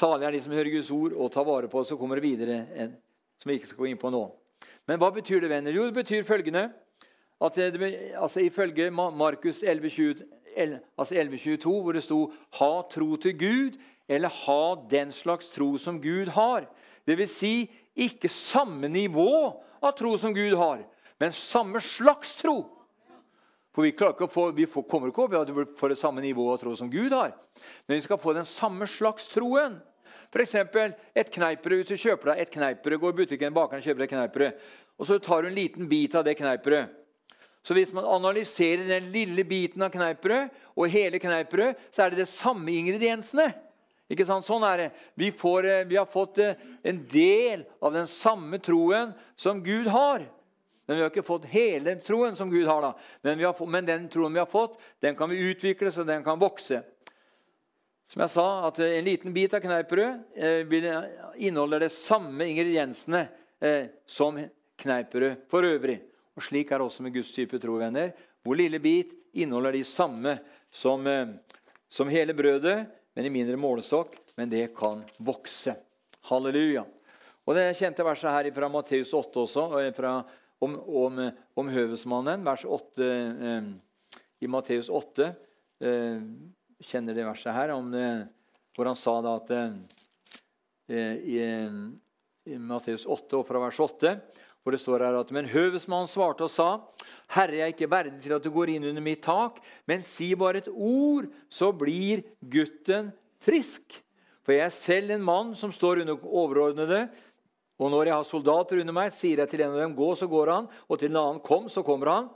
Salig 0.00 0.28
er 0.28 0.36
de 0.36 0.42
som 0.44 0.54
hører 0.54 0.70
Guds 0.70 0.90
ord 0.94 1.16
og 1.16 1.32
tar 1.34 1.44
vare 1.44 1.68
på 1.68 1.82
det. 1.82 1.90
Så 1.90 1.98
kommer 2.00 2.20
det 2.20 2.28
videre, 2.28 2.62
en, 2.76 2.94
som 3.40 3.50
vi 3.50 3.58
ikke 3.58 3.72
skal 3.72 3.84
gå 3.84 3.90
inn 3.90 4.00
på 4.00 4.12
nå. 4.12 4.22
Men 4.88 5.00
hva 5.00 5.10
betyr 5.14 5.42
det, 5.42 5.50
venner? 5.50 5.74
Jo, 5.74 5.88
det 5.88 5.98
betyr 5.98 6.26
følgende 6.26 6.68
at 7.40 7.56
det, 7.56 7.80
altså 8.20 8.42
Ifølge 8.44 8.90
Markus 8.90 9.62
11,22, 9.64 10.26
altså 10.98 11.14
11, 11.14 11.56
hvor 11.64 11.92
det 11.92 12.02
sto 12.04 12.32
'ha 12.52 12.82
tro 12.90 13.16
til 13.16 13.32
Gud', 13.32 13.78
eller 14.08 14.28
'ha 14.28 14.88
den 14.90 15.12
slags 15.12 15.50
tro 15.50 15.78
som 15.78 16.02
Gud 16.02 16.26
har'. 16.26 16.66
Det 17.06 17.16
vil 17.18 17.30
si 17.30 17.54
ikke 17.96 18.30
samme 18.32 18.88
nivå 18.90 19.30
av 19.80 19.94
tro 19.98 20.16
som 20.20 20.34
Gud 20.36 20.54
har, 20.58 20.84
men 21.20 21.34
samme 21.36 21.80
slags 21.84 22.36
tro. 22.40 22.62
For 23.74 23.86
Vi, 23.86 23.92
få, 24.30 24.50
vi 24.50 24.66
får, 24.66 24.82
kommer 24.90 25.12
ikke 25.12 25.24
opp 25.24 25.34
at 25.38 25.50
vi 25.54 25.64
får 25.78 25.92
det 25.92 26.00
samme 26.00 26.20
nivå 26.20 26.48
av 26.52 26.58
tro 26.58 26.74
som 26.76 26.90
Gud 26.90 27.12
har. 27.14 27.36
Men 27.86 28.00
vi 28.00 28.02
skal 28.02 28.18
få 28.18 28.34
den 28.34 28.48
samme 28.48 28.86
slags 28.90 29.28
troen. 29.30 29.78
F.eks. 30.30 30.54
et 31.14 31.30
kneippbrød. 31.34 31.84
Hvis 31.84 31.92
du 31.92 32.08
kjøper 32.08 32.32
deg 32.32 32.42
et 32.42 32.52
kneippbrød, 32.54 32.98
går 33.02 33.14
i 33.14 33.18
butikken, 33.22 33.54
bakeren 33.54 33.82
kjøper 33.82 34.06
et 34.06 34.12
kneippbrød, 34.12 34.66
og 34.98 35.06
så 35.06 35.18
tar 35.22 35.42
du 35.42 35.50
en 35.50 35.56
liten 35.56 35.88
bit 35.90 36.14
av 36.18 36.26
det 36.26 36.36
kneippbrødet. 36.38 36.96
Så 37.62 37.76
hvis 37.76 37.92
man 37.92 38.06
analyserer 38.08 38.86
den 38.88 39.10
lille 39.12 39.44
biten 39.44 39.82
av 39.84 39.90
kneippbrød 39.92 40.54
og 40.80 40.92
hele 40.92 41.20
kneippbrød, 41.20 41.82
så 41.92 42.04
er 42.04 42.12
det 42.12 42.22
de 42.22 42.30
samme 42.30 42.72
ingrediensene. 42.72 43.50
Ikke 44.10 44.26
sant? 44.26 44.46
Sånn 44.46 44.64
er 44.66 44.80
det. 44.82 44.88
Vi, 45.14 45.30
får, 45.30 45.66
eh, 45.70 45.86
vi, 45.86 45.96
har 45.98 46.08
fått 46.10 46.40
eh, 46.42 46.58
en 46.82 46.98
del 47.10 47.62
av 47.78 47.94
den 47.94 48.08
samme 48.10 48.58
troen 48.58 49.12
som 49.38 49.62
Gud 49.62 49.86
har. 49.94 50.26
Men 50.86 50.96
vi 50.96 51.04
har 51.04 51.12
ikke 51.12 51.26
fått 51.26 51.46
hele 51.52 51.94
troen 52.02 52.34
som 52.36 52.50
Gud 52.50 52.66
har. 52.66 52.82
da. 52.82 52.90
Men, 53.22 53.44
har, 53.46 53.66
men 53.70 53.86
den 53.86 54.08
troen 54.10 54.34
vi 54.34 54.42
har 54.42 54.50
fått, 54.50 54.80
den 54.98 55.14
kan 55.14 55.30
vi 55.30 55.38
utvikle 55.52 55.94
så 55.94 56.02
den 56.06 56.26
kan 56.26 56.42
vokse. 56.42 56.82
Som 58.10 58.24
jeg 58.24 58.34
sa, 58.34 58.48
at 58.66 58.82
eh, 58.82 58.98
En 58.98 59.06
liten 59.06 59.34
bit 59.36 59.54
av 59.54 59.62
kneippbrød 59.62 60.40
inneholder 61.38 61.86
de 61.86 61.94
samme 61.94 62.50
ingrediensene 62.50 63.28
som 64.08 64.38
kneippbrød 64.80 65.44
for 65.52 65.68
øvrig. 65.68 65.98
Og 66.34 66.42
Slik 66.42 66.70
er 66.72 66.80
det 66.80 66.86
også 66.88 67.04
med 67.04 67.12
Guds 67.14 67.30
type 67.36 67.58
tro, 67.60 67.76
venner. 67.78 68.14
Hvor 68.42 68.56
lille 68.56 68.80
bit 68.80 69.12
inneholder 69.36 69.76
de 69.76 69.82
samme 69.84 70.38
som, 70.72 71.04
som 71.92 72.08
hele 72.08 72.34
brødet, 72.34 72.88
men 73.20 73.26
i 73.28 73.32
mindre 73.34 73.58
målestokk. 73.60 74.14
Men 74.34 74.48
det 74.48 74.70
kan 74.72 75.02
vokse. 75.20 75.74
Halleluja. 76.30 76.86
Og 77.44 77.56
Det 77.56 77.74
kjente 77.76 78.04
verset 78.06 78.32
her 78.32 78.48
fra 78.56 78.68
Matteus 78.72 79.12
8 79.12 79.42
også, 79.42 79.64
fra, 79.92 80.12
om, 80.60 80.78
om, 80.80 81.20
om, 81.60 81.68
høvesmannen. 81.68 82.44
Vers 82.46 82.64
8 82.64 83.08
eh, 83.08 83.68
i 84.40 84.48
Matteus 84.48 84.88
8. 84.88 85.28
Eh, 85.84 86.22
kjenner 86.80 87.16
det 87.16 87.26
verset 87.28 87.52
her, 87.52 87.74
om 87.74 87.90
det, 87.92 88.06
hvor 88.76 88.88
han 88.88 88.96
sa 88.96 89.18
da 89.20 89.36
at 89.36 89.52
eh, 89.58 91.16
i, 91.20 91.38
i 92.48 92.56
Matteus 92.56 93.04
8 93.04 93.42
og 93.42 93.44
fra 93.50 93.60
vers 93.66 93.82
8 93.84 94.14
hvor 94.62 94.74
det 94.74 94.82
står 94.82 95.04
her 95.06 95.16
at, 95.20 95.30
Men 95.32 95.48
høvesmannen 95.48 96.10
svarte 96.10 96.44
og 96.44 96.52
sa, 96.52 96.68
Herre, 97.32 97.56
jeg 97.56 97.64
er 97.64 97.74
ikke 97.74 97.90
verdig 97.90 98.20
til 98.22 98.34
at 98.36 98.44
du 98.44 98.50
går 98.52 98.74
inn 98.74 98.86
under 98.90 99.04
mitt 99.04 99.22
tak, 99.24 99.60
men 99.88 100.04
si 100.04 100.34
bare 100.34 100.60
et 100.60 100.68
ord, 100.68 101.30
så 101.48 101.72
blir 101.72 102.22
gutten 102.40 103.10
frisk. 103.40 104.02
For 104.44 104.56
jeg 104.56 104.66
er 104.66 104.74
selv 104.74 105.14
en 105.14 105.24
mann 105.24 105.54
som 105.56 105.72
står 105.72 106.02
under 106.04 106.26
overordnede, 106.26 107.06
og 107.80 107.88
når 107.92 108.10
jeg 108.10 108.18
har 108.18 108.28
soldater 108.28 108.82
under 108.82 108.96
meg, 108.96 109.14
sier 109.16 109.40
jeg 109.40 109.48
til 109.48 109.62
en 109.64 109.72
av 109.72 109.80
dem, 109.80 109.96
gå, 109.96 110.10
så 110.18 110.28
går 110.28 110.52
han, 110.52 110.68
og 110.88 111.00
til 111.00 111.08
en 111.08 111.22
annen, 111.22 111.40
kom, 111.44 111.70
så 111.72 111.84
kommer 111.86 112.12
han. 112.12 112.28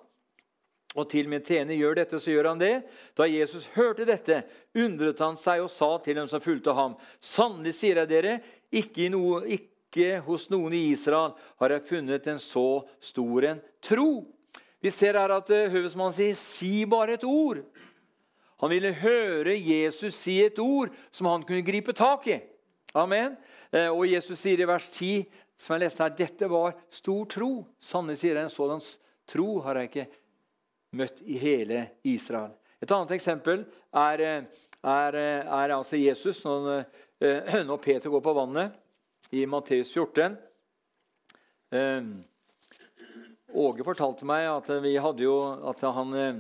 Og 0.95 1.09
til 1.11 1.27
min 1.29 1.43
tjener 1.43 1.75
gjør 1.75 1.99
dette, 1.99 2.21
så 2.23 2.31
gjør 2.31 2.53
han 2.53 2.61
det. 2.61 2.75
Da 3.19 3.27
Jesus 3.27 3.67
hørte 3.75 4.07
dette, 4.09 4.45
undret 4.79 5.21
han 5.21 5.37
seg 5.37 5.65
og 5.65 5.73
sa 5.75 5.91
til 6.01 6.21
dem 6.21 6.31
som 6.31 6.41
fulgte 6.41 6.73
ham.: 6.77 6.95
Sannelig 7.19 7.75
sier 7.81 7.99
jeg 8.01 8.13
dere, 8.13 8.37
ikke, 8.71 9.09
i 9.09 9.11
noe, 9.13 9.43
ikke 9.45 9.74
ikke 9.95 10.23
hos 10.27 10.49
noen 10.51 10.75
i 10.75 10.91
Israel 10.93 11.35
har 11.63 11.71
jeg 11.71 11.87
funnet 11.87 12.27
en 12.31 12.41
så 12.43 12.83
stor 13.03 13.47
en 13.47 13.61
tro. 13.85 14.25
Vi 14.83 14.91
ser 14.93 15.17
her 15.17 15.33
at 15.33 15.51
eh, 15.55 15.71
høvesmannen 15.71 16.15
sier 16.17 16.35
'si 16.35 16.85
bare 16.85 17.15
et 17.15 17.25
ord'. 17.25 17.65
Han 18.61 18.71
ville 18.71 18.93
høre 18.93 19.55
Jesus 19.55 20.15
si 20.15 20.43
et 20.43 20.59
ord 20.59 20.91
som 21.11 21.27
han 21.27 21.43
kunne 21.43 21.65
gripe 21.65 21.93
tak 21.93 22.27
i. 22.27 22.41
Amen. 22.95 23.37
Eh, 23.73 23.89
og 23.89 24.07
Jesus 24.07 24.39
sier 24.39 24.61
i 24.61 24.67
vers 24.67 24.89
10, 24.89 25.25
som 25.57 25.75
jeg 25.75 25.87
leste 25.87 26.03
her, 26.03 26.11
dette 26.11 26.51
var 26.51 26.75
stor 26.91 27.25
tro. 27.27 27.67
Sannelig 27.81 28.19
sier 28.19 28.37
en 28.37 28.51
sådan 28.51 28.83
tro 29.27 29.61
har 29.61 29.77
jeg 29.77 29.91
ikke 29.91 30.07
møtt 30.93 31.23
i 31.23 31.39
hele 31.39 31.91
Israel. 32.05 32.53
Et 32.83 32.91
annet 32.91 33.11
eksempel 33.17 33.65
er, 33.95 34.21
eh, 34.21 34.45
er, 34.83 35.15
er 35.15 35.75
altså 35.75 35.97
Jesus 35.97 36.45
når, 36.45 36.85
når 37.69 37.77
Peter 37.79 38.11
går 38.11 38.21
på 38.21 38.37
vannet 38.37 38.84
i 39.35 39.47
Matteus 39.47 39.93
14. 39.93 40.37
Eh, 41.71 42.03
Åge 43.55 43.85
fortalte 43.87 44.27
meg 44.27 44.47
at, 44.51 44.69
vi 44.83 44.97
hadde 44.99 45.23
jo, 45.23 45.35
at 45.71 45.81
han, 45.83 46.15
eh, 46.15 46.37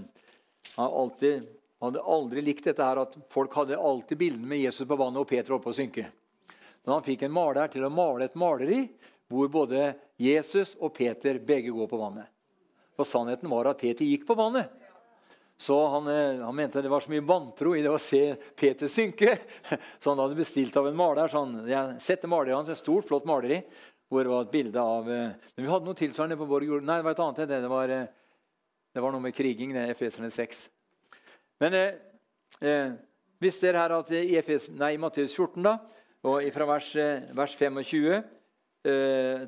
han 0.77 0.99
alltid, 1.03 1.49
hadde 1.83 2.05
aldri 2.17 2.43
likt 2.43 2.69
dette 2.71 2.87
her 2.87 3.01
at 3.03 3.17
folk 3.35 3.55
hadde 3.59 3.79
alltid 3.79 4.19
bildene 4.19 4.47
med 4.51 4.63
Jesus 4.63 4.87
på 4.87 4.99
vannet 4.99 5.25
og 5.25 5.29
Peter 5.31 5.57
oppe 5.57 5.73
å 5.73 5.77
synke. 5.77 6.07
Men 6.85 6.97
han 6.97 7.07
fikk 7.07 7.27
en 7.27 7.35
maler 7.35 7.71
til 7.73 7.87
å 7.87 7.91
male 7.93 8.29
et 8.29 8.39
maleri 8.39 8.81
hvor 9.31 9.51
både 9.51 9.93
Jesus 10.21 10.77
og 10.79 10.95
Peter 10.95 11.41
begge 11.43 11.75
går 11.75 11.91
på 11.91 11.99
vannet. 11.99 12.31
For 12.95 13.09
sannheten 13.09 13.51
var 13.51 13.73
at 13.73 13.83
Peter 13.83 14.07
gikk 14.07 14.27
på 14.29 14.39
vannet. 14.39 14.71
Så 15.57 15.87
han, 15.89 16.07
eh, 16.11 16.41
han, 16.45 16.57
mente 16.57 16.83
det 16.83 16.89
var 16.89 17.01
så 17.01 17.13
mye 17.13 17.25
vantro 17.25 17.77
i 17.77 17.83
det 17.83 17.93
å 17.93 18.01
se 18.03 18.35
Peter 18.59 18.91
synke. 18.91 19.37
Så 20.03 20.11
han 20.11 20.19
hadde 20.19 20.39
bestilt 20.39 20.77
av 20.77 20.89
en 20.89 20.97
maler. 20.99 21.29
så 21.31 21.45
han, 21.45 21.61
jeg 21.69 22.01
setter 22.03 22.31
maleriet 22.31 22.59
hans, 22.59 22.73
et 22.75 22.81
stort, 22.81 23.07
flott 23.09 23.29
maleri 23.29 23.63
hvor 24.11 24.27
det 24.27 24.31
var 24.31 24.45
et 24.45 24.53
bilde 24.53 24.83
av 24.83 25.09
eh, 25.11 25.49
Men 25.55 25.65
vi 25.65 25.71
hadde 25.71 25.89
noe 25.89 25.99
tilsvarende 25.99 26.37
på 26.39 26.61
jord. 26.67 26.85
Nei, 26.85 26.99
det 26.99 27.07
var 27.07 27.15
et 27.17 27.23
annet 27.25 27.49
det. 27.49 27.61
Det 27.65 27.71
var, 27.71 27.95
eh, 27.95 28.07
det 28.95 29.03
var 29.03 29.15
noe 29.15 29.25
med 29.25 29.35
kriging. 29.35 29.73
det 29.75 29.89
Efeserne 29.95 30.31
6. 30.31 30.69
Men 31.63 31.79
eh, 31.79 31.95
eh, 32.61 32.95
hvis 33.43 33.61
dere 33.63 33.83
her 33.85 33.97
at 33.97 34.11
i, 34.15 34.37
Efes, 34.39 34.69
nei, 34.75 34.95
i 34.95 35.01
Matteus 35.01 35.35
14, 35.35 35.63
da, 35.65 35.79
og 36.25 36.45
fra 36.55 36.67
vers, 36.69 36.91
vers 37.37 37.57
25 37.61 38.13
eh, 38.15 38.23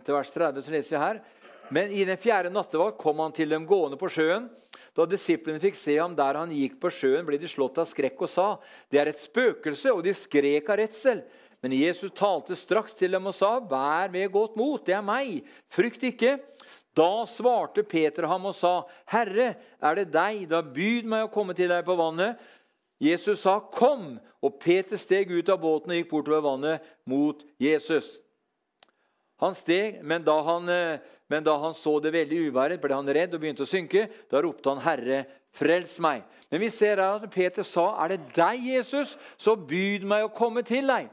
til 0.04 0.16
vers 0.16 0.32
30, 0.34 0.62
så 0.62 0.74
leser 0.74 0.96
vi 0.96 1.02
her 1.02 1.22
men 1.68 1.90
i 1.90 2.04
den 2.04 2.18
fjerde 2.18 2.50
nattevakt 2.52 2.98
kom 3.00 3.18
han 3.22 3.34
til 3.34 3.50
dem 3.50 3.66
gående 3.66 3.98
på 3.98 4.10
sjøen. 4.12 4.48
Da 4.96 5.04
disiplene 5.04 5.60
fikk 5.60 5.76
se 5.76 5.98
ham 5.98 6.14
der 6.16 6.38
han 6.40 6.52
gikk 6.54 6.78
på 6.80 6.88
sjøen, 6.88 7.26
ble 7.28 7.36
de 7.40 7.48
slått 7.50 7.76
av 7.82 7.88
skrekk 7.90 8.22
og 8.24 8.30
sa, 8.32 8.58
'Det 8.88 9.00
er 9.00 9.08
et 9.08 9.20
spøkelse', 9.20 9.92
og 9.92 10.02
de 10.02 10.14
skrek 10.14 10.70
av 10.70 10.78
redsel. 10.78 11.22
Men 11.62 11.72
Jesus 11.72 12.12
talte 12.12 12.56
straks 12.56 12.94
til 12.94 13.10
dem 13.10 13.26
og 13.26 13.34
sa, 13.34 13.60
'Vær 13.60 14.10
ved 14.10 14.32
godt 14.32 14.56
mot, 14.56 14.84
det 14.84 14.94
er 14.94 15.02
meg. 15.02 15.44
Frykt 15.68 16.02
ikke.' 16.02 16.40
Da 16.96 17.26
svarte 17.28 17.82
Peter 17.82 18.26
ham 18.26 18.46
og 18.46 18.54
sa, 18.54 18.86
'Herre, 19.06 19.56
er 19.82 19.94
det 19.94 20.12
deg? 20.12 20.48
Da 20.48 20.62
byd 20.62 21.04
meg 21.04 21.26
å 21.26 21.32
komme 21.32 21.54
til 21.54 21.68
deg 21.68 21.84
på 21.84 21.96
vannet.' 21.96 22.38
Jesus 22.98 23.40
sa, 23.40 23.60
'Kom.' 23.60 24.18
Og 24.42 24.60
Peter 24.60 24.96
steg 24.96 25.30
ut 25.30 25.48
av 25.48 25.60
båten 25.60 25.90
og 25.90 25.96
gikk 25.96 26.10
bortover 26.10 26.40
vannet 26.40 26.80
mot 27.04 27.42
Jesus. 27.58 28.20
Han 29.42 29.54
steg, 29.54 30.00
men 30.02 30.24
da 30.24 30.40
han 30.42 30.68
eh, 30.72 30.98
men 31.28 31.44
da 31.44 31.56
han 31.58 31.74
så 31.74 31.98
det 32.00 32.14
veldig 32.14 32.46
uværet, 32.50 32.80
ble 32.80 32.94
han 32.94 33.08
redd 33.10 33.34
og 33.34 33.42
begynte 33.42 33.64
å 33.66 33.68
synke. 33.68 34.06
Da 34.30 34.40
ropte 34.42 34.70
han, 34.70 34.82
'Herre, 34.82 35.24
frels 35.50 35.98
meg.' 35.98 36.22
Men 36.50 36.60
vi 36.62 36.70
ser 36.70 37.02
her 37.02 37.18
at 37.18 37.30
Peter 37.30 37.62
sa, 37.66 37.98
'Er 37.98 38.14
det 38.14 38.34
deg, 38.34 38.62
Jesus, 38.62 39.18
så 39.36 39.56
byd 39.56 40.06
meg 40.06 40.24
å 40.24 40.34
komme 40.34 40.62
til 40.62 40.86
deg.' 40.86 41.10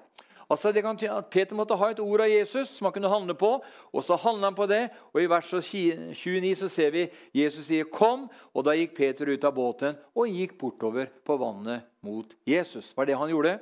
Altså 0.50 0.72
det 0.72 0.84
kan, 0.84 1.00
at 1.10 1.30
Peter 1.32 1.56
måtte 1.56 1.76
ha 1.76 1.90
et 1.90 2.00
ord 2.00 2.22
av 2.22 2.30
Jesus 2.30 2.70
som 2.70 2.86
han 2.86 2.94
kunne 2.94 3.10
handle 3.10 3.34
på. 3.34 3.64
og 3.92 4.04
Så 4.04 4.16
handler 4.16 4.52
han 4.52 4.56
på 4.56 4.68
det, 4.68 4.90
og 5.14 5.22
i 5.22 5.26
vers 5.26 5.50
29 5.50 6.56
så 6.56 6.70
ser 6.70 6.92
vi 6.92 7.10
Jesus 7.34 7.66
sier 7.66 7.86
'kom'. 7.86 8.30
og 8.54 8.64
Da 8.64 8.72
gikk 8.72 8.94
Peter 8.96 9.26
ut 9.26 9.44
av 9.44 9.56
båten 9.56 9.98
og 10.16 10.28
gikk 10.28 10.60
bortover 10.60 11.08
på 11.26 11.38
vannet 11.40 11.82
mot 12.04 12.28
Jesus. 12.46 12.90
Det 12.90 12.98
var 12.98 13.06
det 13.06 13.18
han 13.18 13.30
gjorde. 13.30 13.60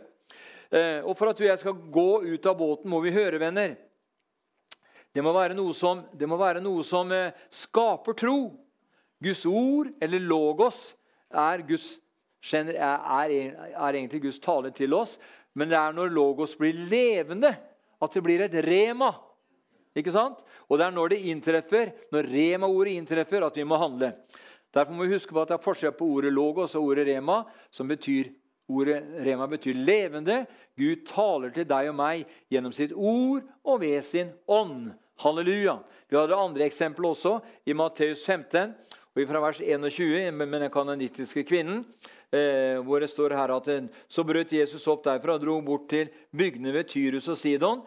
Eh, 0.72 1.01
og 1.05 1.18
For 1.18 1.30
at 1.30 1.38
du 1.38 1.43
og 1.43 1.49
jeg 1.49 1.59
skal 1.59 1.74
gå 1.74 2.24
ut 2.24 2.45
av 2.45 2.57
båten, 2.57 2.89
må 2.89 2.99
vi 2.99 3.12
høre, 3.12 3.39
venner. 3.39 3.78
Det 5.12 5.24
må 5.24 5.34
være 5.36 5.55
noe 5.57 5.74
som, 5.76 6.03
være 6.16 6.62
noe 6.64 6.84
som 6.88 7.12
eh, 7.12 7.36
skaper 7.51 8.16
tro. 8.18 8.38
Guds 9.22 9.43
ord, 9.45 9.91
eller 10.01 10.24
logos, 10.24 10.80
er, 11.30 11.62
Guds, 11.68 11.93
er, 12.51 12.72
er, 12.82 13.34
egentlig 13.91 14.24
Guds 14.24 14.39
tale 14.41 14.72
til 14.74 14.95
oss. 14.97 15.18
Men 15.53 15.70
det 15.70 15.78
er 15.78 15.93
når 15.93 16.16
logos 16.16 16.55
blir 16.57 16.80
levende, 16.89 17.51
at 18.01 18.16
det 18.16 18.24
blir 18.26 18.45
et 18.47 18.55
rema. 18.66 19.12
Ikke 19.93 20.14
sant? 20.16 20.39
Og 20.72 20.80
det 20.80 20.88
er 20.88 20.95
når 20.95 21.14
det 21.14 21.24
inntreffer, 21.30 21.91
når 22.16 22.32
rema-ordet 22.32 22.95
inntreffer, 22.95 23.43
at 23.45 23.59
vi 23.59 23.68
må 23.68 23.78
handle. 23.78 24.14
Derfor 24.72 24.95
må 24.95 25.03
vi 25.03 25.18
huske 25.18 25.36
på 25.36 25.43
at 25.43 25.51
det 25.51 25.57
er 25.57 25.66
forskjell 25.66 25.97
på 25.99 26.07
ordet 26.07 26.32
logos 26.32 26.78
og 26.80 26.93
ordet 26.93 27.09
rema, 27.12 27.41
som 27.70 27.91
betyr 27.91 28.32
Ordet 28.72 29.03
rema 29.26 29.47
betyr 29.47 29.74
levende. 29.74 30.45
Gud 30.80 31.03
taler 31.09 31.51
til 31.51 31.68
deg 31.68 31.89
og 31.91 31.95
meg 31.97 32.30
gjennom 32.51 32.72
sitt 32.76 32.93
ord 32.95 33.43
og 33.68 33.82
ved 33.82 33.99
sin 34.05 34.32
ånd. 34.47 34.93
Halleluja. 35.22 35.78
Vi 36.10 36.18
har 36.18 36.28
det 36.28 36.38
andre 36.38 36.66
eksempelet 36.66 37.14
også, 37.14 37.38
i 37.70 37.76
Matteus 37.78 38.24
15, 38.26 38.74
og 39.12 39.28
fra 39.30 39.42
vers 39.44 39.60
21 39.62 40.32
med 40.34 40.62
den 40.64 40.72
kanonittiske 40.74 41.44
kvinnen. 41.46 41.84
Eh, 42.32 42.80
hvor 42.80 43.04
det 43.04 43.10
står 43.12 43.36
her 43.36 43.52
at 43.52 43.68
Så 44.08 44.24
brøt 44.24 44.54
Jesus 44.54 44.88
opp 44.88 45.04
derfra 45.04 45.36
og 45.36 45.42
dro 45.42 45.62
bort 45.62 45.90
til 45.90 46.08
bygdene 46.32 46.72
ved 46.72 46.88
Tyrus 46.88 47.28
og 47.28 47.38
Sidon. 47.38 47.82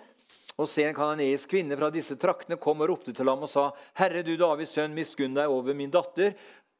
Og 0.59 0.69
se 0.69 0.85
en 0.85 0.95
kanoneisk 0.95 1.51
kvinne 1.51 1.77
fra 1.77 1.91
disse 1.91 2.15
traktene 2.21 2.61
kom 2.61 2.81
og 2.85 2.89
ropte 2.89 3.13
til 3.13 3.29
ham 3.29 3.43
og 3.43 3.49
sa:" 3.49 3.73
Herre, 3.95 4.23
du 4.23 4.37
Davids 4.37 4.71
sønn, 4.71 4.95
miskunn 4.95 5.35
deg 5.35 5.49
over 5.49 5.75
min 5.75 5.91
datter. 5.91 6.35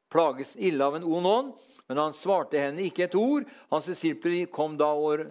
Plages 0.09 0.55
ille 0.55 0.83
av 0.85 0.95
en 0.95 1.03
ond 1.03 1.27
ånd. 1.27 1.53
Men 1.89 1.97
han 1.97 2.13
svarte 2.13 2.57
henne 2.57 2.85
ikke 2.85 3.03
et 3.09 3.15
ord. 3.15 3.43
Hans 3.71 3.85
disipler 3.85 4.45
kom 4.45 4.77
da 4.77 4.93
og 4.93 5.25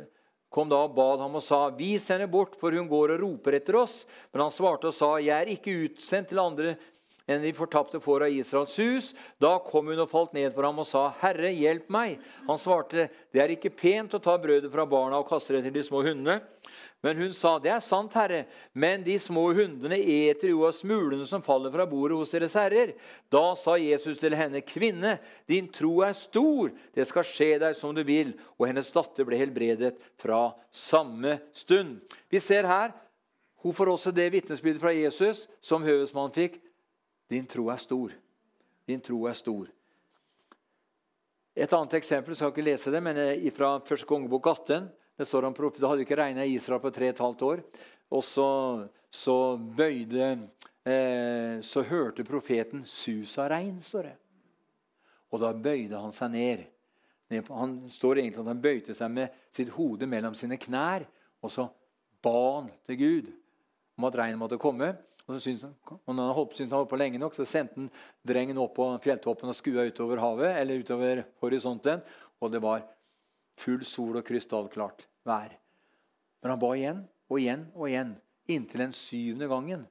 kom 0.55 0.71
da 0.71 0.79
og 0.87 0.95
bad 0.95 1.23
ham 1.25 1.35
og 1.35 1.43
sa, 1.43 1.67
'Vis 1.75 2.07
henne 2.13 2.31
bort, 2.31 2.55
for 2.61 2.71
hun 2.71 2.87
går 2.89 3.17
og 3.17 3.23
roper 3.25 3.59
etter 3.59 3.81
oss.' 3.83 4.05
Men 4.33 4.47
han 4.47 4.55
svarte 4.55 4.87
og 4.89 4.95
sa, 4.95 5.17
'Jeg 5.19 5.35
er 5.35 5.51
ikke 5.51 5.75
utsendt 5.89 6.31
til 6.31 6.39
andre 6.39 6.77
enn 7.27 7.43
de 7.43 7.53
fortapte 7.57 7.99
får 8.01 8.29
av 8.29 8.31
Israels 8.31 8.77
hus.' 8.79 9.15
Da 9.41 9.59
kom 9.59 9.91
hun 9.91 9.99
og 9.99 10.11
falt 10.11 10.33
ned 10.33 10.55
for 10.55 10.63
ham 10.63 10.79
og 10.79 10.87
sa, 10.87 11.11
'Herre, 11.21 11.51
hjelp 11.51 11.91
meg.' 11.91 12.19
Han 12.47 12.59
svarte, 12.59 13.11
'Det 13.33 13.43
er 13.43 13.57
ikke 13.57 13.75
pent 13.75 14.15
å 14.15 14.23
ta 14.23 14.39
brødet 14.39 14.71
fra 14.71 14.87
barna 14.87 15.19
og 15.19 15.29
kaste 15.29 15.59
det 15.59 15.65
til 15.65 15.73
de 15.75 15.83
små 15.83 16.05
hundene.' 16.07 16.41
Men 17.05 17.19
hun 17.21 17.33
sa, 17.33 17.59
'Det 17.59 17.71
er 17.71 17.81
sant, 17.81 18.15
Herre, 18.15 18.47
men 18.73 19.03
de 19.05 19.19
små 19.19 19.53
hundene 19.53 19.99
eter 20.01 20.49
jo 20.49 20.65
av 20.65 20.73
smulene 20.73 21.27
som 21.27 21.43
faller 21.43 21.71
fra 21.71 21.85
bordet 21.85 22.17
hos 22.17 22.31
deres 22.31 22.55
herrer.' 22.57 22.95
Da 23.31 23.55
sa 23.55 23.77
Jesus 23.77 24.19
til 24.19 24.35
henne, 24.35 24.63
'Kvinne, 24.63 25.19
din 25.47 25.69
tro 25.69 26.01
er 26.01 26.13
stor. 26.13 26.71
Det 26.95 27.07
skal 27.07 27.23
skje 27.23 27.59
deg 27.61 27.77
som 27.77 27.95
du 27.95 28.03
vil.' 28.03 28.33
Og 28.59 28.67
hennes 28.67 28.91
datter 28.91 29.25
ble 29.25 29.37
helbredet 29.37 30.01
fra 30.17 30.55
samme 30.73 31.41
stund. 31.53 32.01
Vi 32.31 32.41
ser 32.41 32.67
her 32.67 32.93
hun 33.65 33.73
får 33.73 33.89
også 33.89 34.11
det 34.11 34.33
vitnesbyrdet 34.33 34.81
fra 34.81 34.93
Jesus 34.93 35.47
som 35.61 35.83
høvesmannen 35.83 36.33
fikk. 36.33 36.59
Din 37.31 37.47
tro 37.47 37.69
er 37.69 37.77
stor. 37.81 38.13
Din 38.87 39.01
tro 39.01 39.25
er 39.25 39.33
stor. 39.33 39.69
Et 41.57 41.73
annet 41.73 41.95
eksempel, 41.95 42.33
jeg 42.33 42.37
skal 42.37 42.53
ikke 42.53 42.65
lese 42.67 42.93
det, 42.93 43.01
men 43.03 43.17
eh, 43.17 43.53
fra 43.53 43.79
1. 43.79 44.05
kongebok 44.09 44.47
18. 44.47 44.91
Det 45.17 45.27
står 45.27 45.45
om 45.47 45.55
Det 45.55 45.89
hadde 45.89 46.03
ikke 46.03 46.19
regna 46.19 46.45
i 46.45 46.55
Israel 46.57 46.81
på 46.83 46.91
tre 46.91 47.09
og 47.09 47.15
et 47.15 47.23
halvt 47.23 47.43
år. 47.43 47.63
Og 48.11 48.25
så, 48.25 48.49
så 49.11 49.57
bøyde 49.57 50.31
eh, 50.85 51.61
Så 51.63 51.83
hørte 51.83 52.25
profeten 52.25 52.85
sus 52.85 53.39
av 53.39 53.51
regn, 53.55 53.81
står 53.83 54.11
det. 54.11 54.17
Og 55.31 55.41
da 55.43 55.53
bøyde 55.53 55.99
han 55.99 56.13
seg 56.15 56.31
ned. 56.35 56.67
Han 57.49 57.81
står 57.91 58.21
egentlig 58.21 58.43
at 58.43 58.53
han 58.53 58.63
bøyde 58.63 58.95
seg 58.95 59.11
med 59.11 59.41
sitt 59.55 59.73
hode 59.75 60.07
mellom 60.07 60.35
sine 60.39 60.59
knær. 60.61 61.07
Og 61.43 61.51
så 61.51 61.67
ba 62.23 62.37
han 62.61 62.71
til 62.87 63.01
Gud 63.01 63.33
om 63.99 64.07
at 64.09 64.19
regnet 64.19 64.41
måtte 64.41 64.61
komme. 64.61 64.93
Og, 65.25 65.39
så 65.41 65.55
han, 65.63 65.75
og 66.05 66.11
når 66.13 66.27
han 66.27 66.37
holdt, 66.37 66.57
syntes 66.59 66.71
han 66.71 66.79
holdt 66.79 66.91
på 66.91 67.01
lenge 67.01 67.21
nok, 67.21 67.37
så 67.37 67.47
sendte 67.49 67.79
han 67.81 67.91
drengen 68.27 68.61
opp 68.61 68.75
på 68.77 68.89
fjelltoppen 69.05 69.51
og 69.51 69.57
skua 69.57 69.87
utover 69.89 70.21
havet, 70.21 70.51
eller 70.61 70.83
utover 70.85 71.23
horisonten. 71.43 72.03
Og 72.43 72.53
det 72.53 72.61
var 72.63 72.85
Full 73.61 73.85
sol 73.87 74.19
og 74.19 74.27
krystallklart 74.27 75.07
vær. 75.27 75.55
Men 76.43 76.55
han 76.55 76.61
ba 76.61 76.71
igjen 76.77 77.03
og 77.31 77.41
igjen 77.41 77.67
og 77.75 77.89
igjen, 77.89 78.15
inntil 78.51 78.85
den 78.85 78.95
syvende 78.97 79.49
gangen. 79.49 79.87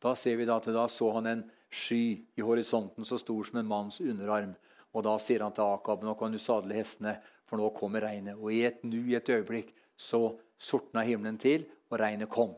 Da 0.00 0.14
ser 0.16 0.38
vi 0.40 0.48
da 0.48 0.58
at 0.60 0.68
da 0.72 0.86
så 0.88 1.10
han 1.16 1.28
en 1.28 1.44
sky 1.70 2.20
i 2.36 2.44
horisonten 2.44 3.06
så 3.06 3.18
stor 3.20 3.46
som 3.46 3.60
en 3.60 3.68
manns 3.68 4.00
underarm. 4.00 4.54
Og 4.90 5.04
Da 5.06 5.14
sier 5.22 5.44
han 5.44 5.54
til 5.54 5.70
Akab 5.70 6.02
nå 6.02 6.16
kan 6.18 6.32
du 6.32 6.38
sadle 6.42 6.74
hestene, 6.74 7.20
for 7.46 7.60
nå 7.60 7.70
kommer 7.76 8.02
regnet. 8.02 8.34
Og 8.34 8.50
i 8.52 8.64
et 8.66 8.82
nu, 8.82 8.98
i 9.06 9.14
et 9.14 9.28
øyeblikk, 9.28 9.70
så 9.96 10.34
sortna 10.58 11.04
himmelen 11.06 11.38
til, 11.38 11.64
og 11.90 12.00
regnet 12.00 12.30
kom. 12.30 12.56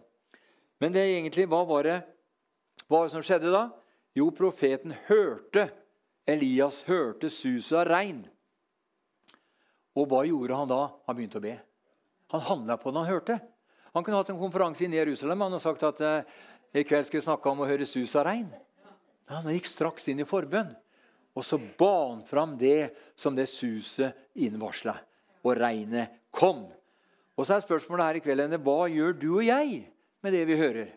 Men 0.81 0.93
det 0.93 1.05
egentlig, 1.05 1.47
hva 1.49 1.63
var 1.69 1.85
det 1.85 1.99
hva 2.89 2.99
var 2.99 3.09
det 3.09 3.15
som 3.15 3.25
skjedde 3.25 3.53
da? 3.53 3.63
Jo, 4.13 4.27
profeten 4.37 4.93
hørte 5.07 5.71
Elias 6.29 6.83
hørte 6.85 7.31
suset 7.33 7.79
av 7.81 7.87
regn. 7.89 8.19
Og 9.99 10.09
hva 10.09 10.23
gjorde 10.25 10.57
han 10.57 10.71
da? 10.71 10.83
Han 11.07 11.19
begynte 11.19 11.41
å 11.41 11.45
be. 11.45 11.57
Han 12.33 12.45
handla 12.47 12.79
på 12.81 12.93
det 12.93 13.03
han 13.03 13.11
hørte. 13.11 13.39
Han 13.93 14.05
kunne 14.05 14.23
hatt 14.23 14.31
en 14.33 14.41
konferanse 14.41 14.87
i 14.87 14.89
Jerusalem 14.89 15.45
han 15.45 15.53
hadde 15.53 15.65
sagt 15.65 15.83
at 15.85 16.01
eh, 16.01 16.37
i 16.73 16.85
kveld 16.89 17.05
skal 17.05 17.21
vi 17.21 17.27
snakke 17.27 17.51
om 17.51 17.61
å 17.61 17.69
høre 17.69 17.89
sus 17.89 18.15
av 18.17 18.25
regn. 18.31 18.49
Han 19.29 19.51
gikk 19.53 19.69
straks 19.69 20.09
inn 20.09 20.23
i 20.25 20.29
forbønn. 20.29 20.73
Og 21.37 21.45
så 21.45 21.57
ba 21.57 21.93
han 22.11 22.23
fram 22.29 22.57
det 22.61 22.93
som 23.17 23.37
det 23.37 23.49
suset 23.53 24.17
innvarsla. 24.37 24.97
Og 25.45 25.57
regnet 25.61 26.13
kom. 26.33 26.67
Og 27.37 27.47
så 27.47 27.57
er 27.57 27.65
spørsmålet 27.65 28.09
her 28.09 28.19
i 28.21 28.25
kveld 28.25 28.57
hva 28.65 28.81
gjør 28.93 29.17
du 29.17 29.29
og 29.35 29.45
jeg 29.45 29.85
med 30.25 30.37
det 30.37 30.43
vi 30.49 30.59
hører? 30.61 30.91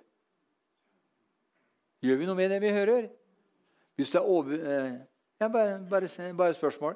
Gjør 2.06 2.20
vi 2.20 2.28
noe 2.28 2.38
med 2.38 2.52
det 2.52 2.60
vi 2.64 2.74
hører? 2.76 3.08
Hvis 3.96 4.12
det 4.12 4.20
er 4.22 4.32
over... 4.32 4.56
Eh, 4.56 4.96
ja, 5.42 5.48
bare, 5.52 5.80
bare, 5.90 6.08
bare 6.36 6.56
spørsmål. 6.56 6.96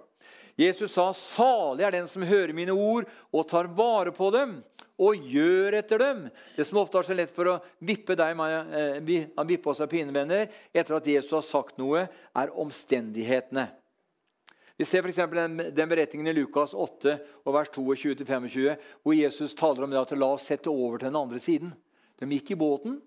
Jesus 0.58 0.94
sa, 0.94 1.14
'Salig 1.14 1.86
er 1.86 1.92
den 1.92 2.08
som 2.08 2.24
hører 2.24 2.54
mine 2.54 2.72
ord 2.72 3.06
og 3.32 3.48
tar 3.48 3.68
vare 3.68 4.12
på 4.12 4.32
dem' 4.32 4.64
'og 5.00 5.16
gjør 5.16 5.80
etter 5.80 5.98
dem'. 6.00 6.30
Det 6.56 6.68
som 6.68 6.78
ofte 6.78 6.98
er 6.98 7.04
så 7.04 7.16
lett 7.16 7.36
for 7.36 7.46
å 7.46 7.60
vippe, 7.80 8.16
deg, 8.16 8.40
eh, 8.40 9.00
vippe 9.46 9.70
oss 9.70 9.82
av 9.82 9.88
pinevenner 9.88 10.50
etter 10.74 10.96
at 10.96 11.08
Jesus 11.08 11.32
har 11.32 11.42
sagt 11.42 11.78
noe, 11.78 12.08
er 12.36 12.56
omstendighetene. 12.56 13.70
Vi 14.80 14.86
ser 14.86 15.04
f.eks. 15.04 15.16
Den, 15.16 15.58
den 15.76 15.90
beretningen 15.90 16.28
i 16.28 16.34
Lukas 16.34 16.74
8, 16.74 17.20
og 17.44 17.54
vers 17.54 17.68
22-25, 17.76 18.78
hvor 19.04 19.14
Jesus 19.14 19.54
taler 19.54 19.84
om 19.84 19.92
det 19.92 20.00
at 20.00 20.16
la 20.16 20.32
oss 20.38 20.48
sette 20.48 20.72
over 20.72 20.98
til 20.98 21.10
den 21.10 21.20
andre 21.20 21.40
siden. 21.40 21.74
De 22.20 22.26
gikk 22.26 22.52
i 22.52 22.60
båten, 22.60 23.02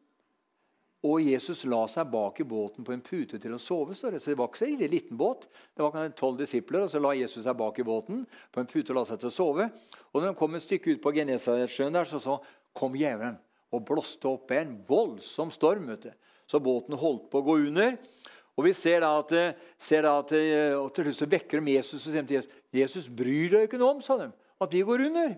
Og 1.03 1.25
Jesus 1.25 1.65
la 1.67 1.81
seg 1.91 2.11
bak 2.13 2.39
i 2.39 2.47
båten 2.47 2.87
på 2.87 2.95
en 2.95 3.03
pute 3.03 3.41
til 3.43 3.55
å 3.57 3.61
sove. 3.61 3.97
Så 3.99 4.13
det 4.13 4.37
var 4.39 4.51
ikke 4.51 4.61
så 4.63 4.91
liten 4.93 5.19
båt. 5.19 5.49
Det 5.75 5.83
var 5.83 6.13
tolv 6.19 6.39
disipler, 6.39 6.85
og 6.85 6.93
så 6.93 7.01
la 7.03 7.15
Jesus 7.19 7.43
seg 7.43 7.59
bak 7.59 7.81
i 7.83 7.87
båten 7.87 8.23
på 8.55 8.63
en 8.63 8.71
pute 8.71 8.95
og 8.95 9.01
la 9.01 9.07
seg 9.09 9.19
til 9.23 9.33
å 9.33 9.35
sove. 9.35 9.67
Og 10.13 10.21
når 10.21 10.31
han 10.31 10.39
kom 10.39 10.55
et 10.55 10.63
stykke 10.63 10.95
ut 10.95 11.03
på 11.03 11.15
Genesaretsjøen, 11.19 11.99
der, 11.99 12.07
så, 12.07 12.23
så 12.23 12.39
kom 12.79 12.95
djevelen 12.99 13.41
og 13.73 13.87
blåste 13.89 14.31
opp 14.31 14.53
en 14.55 14.77
voldsom 14.87 15.51
storm. 15.55 15.91
Så 16.47 16.63
båten 16.63 16.99
holdt 17.01 17.27
på 17.33 17.43
å 17.43 17.47
gå 17.51 17.59
under. 17.67 17.99
Og 18.55 18.69
vi 18.69 18.75
ser 18.77 19.01
da 19.03 19.15
at, 19.19 19.33
ser 19.81 20.05
da 20.05 20.19
at 20.21 20.35
og 20.77 20.91
til 20.95 21.09
slutt 21.09 21.23
så 21.23 21.31
vekker 21.35 21.63
de 21.63 21.79
Jesus 21.79 22.03
og 22.03 22.13
sier 22.13 22.27
til 22.29 22.39
Jesus 22.39 22.59
Jesus 22.73 23.09
bryr 23.13 23.53
deg 23.53 23.67
ikke 23.67 23.81
noe 23.81 23.99
om 23.99 24.05
sa 24.05 24.17
de, 24.21 24.31
at 24.63 24.73
vi 24.73 24.81
går 24.87 25.07
under. 25.11 25.35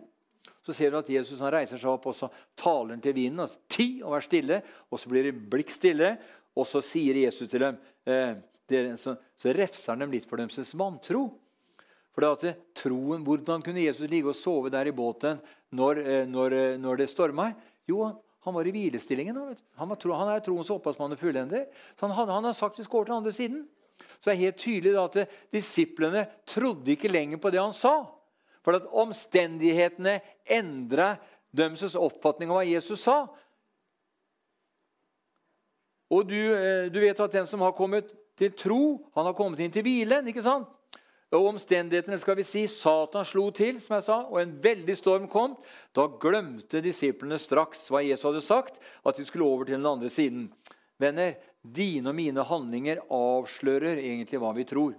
Så 0.65 0.73
ser 0.77 0.93
du 0.93 0.99
at 0.99 1.11
Jesus 1.13 1.41
han 1.45 1.53
reiser 1.53 1.81
seg 1.81 1.91
opp 1.93 2.09
og 2.09 2.17
så 2.17 2.31
taler 2.59 2.95
han 2.95 3.05
til 3.05 3.17
vinen. 3.17 3.45
Og 3.45 3.69
ti 3.71 3.89
og 4.03 4.15
vær 4.17 4.25
stille. 4.25 4.61
Og 4.91 5.01
så 5.01 5.13
blir 5.13 5.29
det 5.29 5.37
blikk 5.53 5.73
stille. 5.75 6.15
Og 6.55 6.69
så 6.69 6.83
sier 6.85 7.19
Jesus 7.25 7.51
til 7.51 7.67
dem 7.67 7.79
eh, 8.09 8.37
så, 8.97 9.17
så, 9.37 9.53
refser 9.53 9.93
han 9.93 10.05
dem 10.05 10.15
litt 10.15 10.29
for 10.29 10.41
deres 10.41 10.75
vantro. 10.79 11.27
For 12.15 12.23
det 12.23 12.31
at 12.31 12.45
det, 12.47 12.55
troen, 12.79 13.25
Hvordan 13.27 13.65
kunne 13.65 13.83
Jesus 13.83 14.09
ligge 14.09 14.31
og 14.31 14.39
sove 14.39 14.71
der 14.73 14.89
i 14.89 14.95
båten 14.95 15.41
når, 15.75 16.01
eh, 16.01 16.27
når, 16.31 16.57
eh, 16.57 16.77
når 16.81 17.03
det 17.03 17.11
storma? 17.13 17.51
Jo, 17.91 18.07
han 18.45 18.55
var 18.55 18.69
i 18.69 18.73
hvilestillingen. 18.73 19.37
Han, 19.77 19.89
var 19.89 20.01
tro, 20.01 20.15
han 20.17 20.31
er 20.31 20.45
troens 20.45 20.71
opphavsmann 20.73 21.17
og 21.17 21.21
fullender. 21.21 21.67
Så 21.99 22.07
han, 22.07 22.29
han 22.31 22.49
har 22.49 22.57
sagt 22.57 22.79
vi 22.79 22.87
skal 22.87 23.03
over 23.03 23.11
til 23.11 23.19
andre 23.19 23.35
siden. 23.35 23.65
Så 24.19 24.31
det 24.31 24.35
er 24.35 24.43
helt 24.47 24.61
tydelig 24.63 24.95
at 25.01 25.17
eh, 25.23 25.39
disiplene 25.55 26.27
trodde 26.49 26.95
ikke 26.95 27.13
lenger 27.13 27.41
på 27.43 27.53
det 27.53 27.63
han 27.63 27.77
sa. 27.77 27.99
For 28.65 28.79
at 28.79 28.89
omstendighetene 28.89 30.19
endra 30.49 31.15
deres 31.55 31.95
oppfatning 31.95 32.51
av 32.51 32.61
hva 32.61 32.67
Jesus 32.67 33.05
sa. 33.05 33.19
Og 36.15 36.29
du, 36.29 36.39
eh, 36.55 36.87
du, 36.93 37.01
vet 37.01 37.21
at 37.21 37.33
den 37.33 37.47
som 37.47 37.63
har 37.65 37.75
kommet 37.77 38.11
til 38.39 38.53
tro, 38.57 38.83
han 39.15 39.29
har 39.29 39.37
kommet 39.37 39.61
inn 39.61 39.73
til 39.73 39.85
hvilen. 39.87 40.27
ikke 40.29 40.45
sant? 40.45 40.69
Og 41.35 41.49
omstendighetene, 41.51 42.19
skal 42.23 42.37
vi 42.39 42.45
si, 42.47 42.67
Satan 42.71 43.27
slo 43.27 43.49
til, 43.51 43.81
som 43.83 43.97
jeg 43.97 44.07
sa, 44.07 44.19
og 44.29 44.39
en 44.39 44.53
veldig 44.63 44.95
storm 44.99 45.25
kom. 45.31 45.57
Da 45.97 46.07
glemte 46.21 46.83
disiplene 46.85 47.41
straks 47.43 47.89
hva 47.91 48.05
Jesus 48.05 48.29
hadde 48.29 48.45
sagt, 48.45 48.79
at 49.03 49.19
de 49.19 49.27
skulle 49.27 49.49
over 49.49 49.67
til 49.67 49.79
den 49.81 49.89
andre 49.89 50.11
siden. 50.13 50.47
Venner, 51.01 51.35
dine 51.65 52.13
og 52.13 52.15
mine 52.15 52.45
handlinger 52.47 53.03
avslører 53.11 53.99
egentlig 53.99 54.39
hva 54.39 54.53
vi 54.55 54.67
tror. 54.69 54.95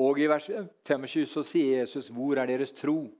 Og 0.00 0.16
I 0.16 0.28
vers 0.30 0.46
25 0.88 1.26
så 1.28 1.42
sier 1.44 1.82
Jesus, 1.82 2.08
'Hvor 2.08 2.38
er 2.38 2.46
deres 2.46 2.72
tro?' 2.72 3.10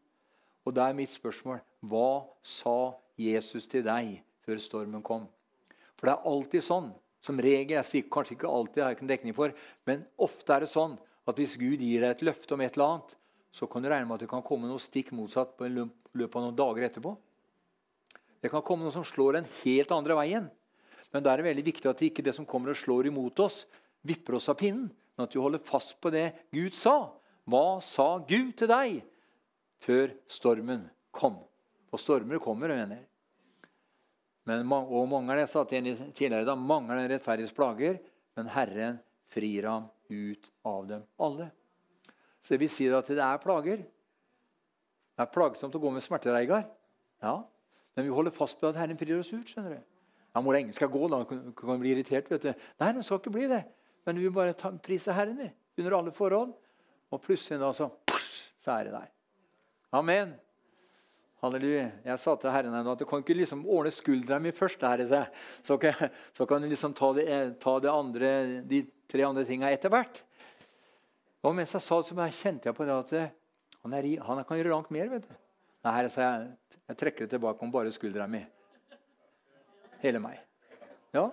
Og 0.65 0.75
da 0.75 0.89
er 0.89 0.97
mitt 0.97 1.11
spørsmål, 1.11 1.61
hva 1.85 2.25
sa 2.43 2.95
Jesus 3.19 3.67
til 3.67 3.83
deg 3.83 4.23
før 4.45 4.57
stormen 4.57 5.03
kom? 5.03 5.29
For 5.97 6.07
det 6.07 6.15
er 6.15 6.29
alltid 6.29 6.63
sånn, 6.63 6.93
som 7.21 7.39
regel, 7.39 7.77
jeg 7.77 7.85
sier 7.85 8.11
kanskje 8.11 8.37
ikke 8.37 8.49
alltid, 8.49 8.77
jeg 8.77 8.85
har 8.85 8.95
ikke 8.95 9.03
en 9.03 9.13
dekning 9.13 9.35
for, 9.35 9.53
men 9.87 10.07
ofte 10.19 10.53
er 10.53 10.61
det 10.61 10.69
sånn 10.69 10.99
at 11.27 11.37
hvis 11.37 11.57
Gud 11.57 11.81
gir 11.81 12.01
deg 12.01 12.11
et 12.11 12.23
løfte 12.23 12.55
om 12.55 12.61
et 12.61 12.77
eller 12.77 12.87
annet, 12.87 13.17
så 13.53 13.67
kan 13.67 13.83
du 13.83 13.89
regne 13.89 14.07
med 14.07 14.15
at 14.15 14.21
det 14.21 14.31
kan 14.31 14.43
komme 14.43 14.69
noe 14.69 14.79
stikk 14.79 15.13
motsatt 15.13 15.57
på 15.57 15.65
en 15.65 15.91
løpet 16.15 16.37
av 16.37 16.43
noen 16.43 16.57
dager 16.57 16.83
etterpå. 16.89 17.17
Det 18.41 18.51
kan 18.51 18.63
komme 18.63 18.85
noe 18.85 18.93
som 18.93 19.05
slår 19.05 19.33
den 19.33 19.49
helt 19.65 19.91
andre 19.93 20.17
veien. 20.17 20.51
Men 21.13 21.23
da 21.23 21.33
er 21.33 21.37
det 21.37 21.51
veldig 21.51 21.65
viktig 21.65 21.91
at 21.91 21.99
det 21.99 22.13
ikke 22.13 22.25
det 22.25 22.35
som 22.35 22.47
kommer 22.47 22.71
og 22.71 22.77
slår 22.77 23.07
imot 23.07 23.41
oss, 23.41 23.67
vipper 24.07 24.35
oss 24.39 24.49
av 24.49 24.57
pinnen 24.57 24.89
men 25.17 25.27
at 25.27 25.35
du 25.35 25.41
holder 25.43 25.63
fast 25.65 25.97
på 26.01 26.13
det 26.15 26.31
Gud 26.55 26.75
sa. 26.77 27.11
Hva 27.51 27.81
sa 27.85 28.19
Gud 28.29 28.53
til 28.61 28.71
deg 28.71 29.01
før 29.83 30.13
stormen 30.31 30.87
kom? 31.15 31.39
Og 31.91 31.99
stormer 31.99 32.39
kommer, 32.43 32.71
venner. 32.71 33.03
Men, 34.49 34.65
og 34.71 35.09
mange 35.11 35.35
av 35.35 35.43
disse 35.43 35.63
tidligere 36.17 36.47
da, 36.49 36.55
mange 36.57 36.93
av 36.95 37.01
den 37.01 37.11
rettferdiges 37.13 37.55
plager, 37.55 37.99
men 38.39 38.49
Herren 38.55 39.01
frir 39.31 39.67
ham 39.69 39.89
ut 40.11 40.49
av 40.67 40.87
dem 40.89 41.03
alle. 41.23 41.51
Så 42.41 42.55
det 42.55 42.61
vil 42.63 42.73
si 42.73 42.89
at 42.89 43.11
det 43.11 43.21
er 43.23 43.43
plager. 43.43 43.83
Det 45.15 45.27
er 45.27 45.35
plagsomt 45.35 45.75
å 45.77 45.83
gå 45.83 45.91
med 45.93 46.05
smertereigar. 46.05 46.65
Ja, 47.21 47.37
men 47.97 48.07
vi 48.07 48.15
holder 48.15 48.33
fast 48.35 48.59
på 48.61 48.71
at 48.71 48.79
Herren 48.81 48.99
frir 48.99 49.19
oss 49.19 49.33
ut. 49.35 49.45
skjønner 49.51 49.77
du. 49.77 49.83
Ja, 50.31 50.41
Hvor 50.41 50.55
lenge 50.55 50.73
skal 50.73 50.89
gå? 50.89 51.03
da? 51.11 51.25
Kan, 51.29 51.43
kan 51.59 51.81
bli 51.83 51.93
irritert. 51.93 52.31
vet 52.31 52.47
du. 52.47 52.53
Nei, 52.81 52.93
det 52.97 53.05
skal 53.05 53.21
ikke 53.21 53.35
bli 53.35 53.49
det. 53.51 53.65
Men 54.07 54.19
vi 54.19 54.27
vil 54.27 54.35
bare 54.35 54.57
ta, 54.57 54.73
prise 54.83 55.15
Herren 55.15 55.39
vi, 55.41 55.49
under 55.81 55.99
alle 55.99 56.13
forhold. 56.15 56.55
Og 57.11 57.23
plutselig 57.25 57.59
da 57.61 57.73
så, 57.75 57.91
så 58.63 58.77
er 58.77 58.87
det 58.89 58.95
der. 58.95 59.11
Amen. 59.99 60.37
Halleluja. 61.41 61.89
Jeg 62.05 62.21
sa 62.21 62.35
til 62.37 62.53
Herren 62.53 62.77
at 62.77 63.01
du 63.01 63.07
kan 63.09 63.23
ikke 63.23 63.35
liksom 63.39 63.63
ordne 63.65 63.93
skuldra 63.95 64.39
mi 64.43 64.53
først. 64.53 64.83
Herre, 64.85 65.25
så, 65.63 65.77
kan, 65.81 66.11
så 66.37 66.47
kan 66.47 66.63
du 66.63 66.69
liksom 66.69 66.95
ta, 66.97 67.13
det, 67.17 67.27
ta 67.63 67.79
det 67.81 67.91
andre, 67.93 68.33
de 68.69 68.85
tre 69.11 69.25
andre 69.27 69.47
tinga 69.49 69.71
etter 69.73 69.93
hvert. 69.93 70.23
Og 71.41 71.57
mens 71.57 71.73
jeg 71.73 71.83
sa 71.83 72.01
det, 72.03 72.11
så 72.13 72.31
kjente 72.43 72.69
jeg 72.69 72.77
på 72.77 72.85
det 72.85 72.97
at 72.97 73.15
han, 73.81 73.95
er, 73.97 74.11
han 74.27 74.45
kan 74.45 74.61
gjøre 74.61 74.75
langt 74.75 74.93
mer. 74.93 75.09
vet 75.09 75.25
du. 75.25 75.33
Nei, 75.81 75.95
herre, 75.97 76.13
sa 76.13 76.27
jeg, 76.27 76.51
jeg 76.93 77.01
trekker 77.01 77.25
det 77.25 77.35
tilbake 77.39 77.65
om 77.65 77.73
bare 77.73 77.93
skuldra 77.95 78.27
mi. 78.29 78.43
Hele 80.05 80.21
meg. 80.21 80.43
Ja, 81.17 81.31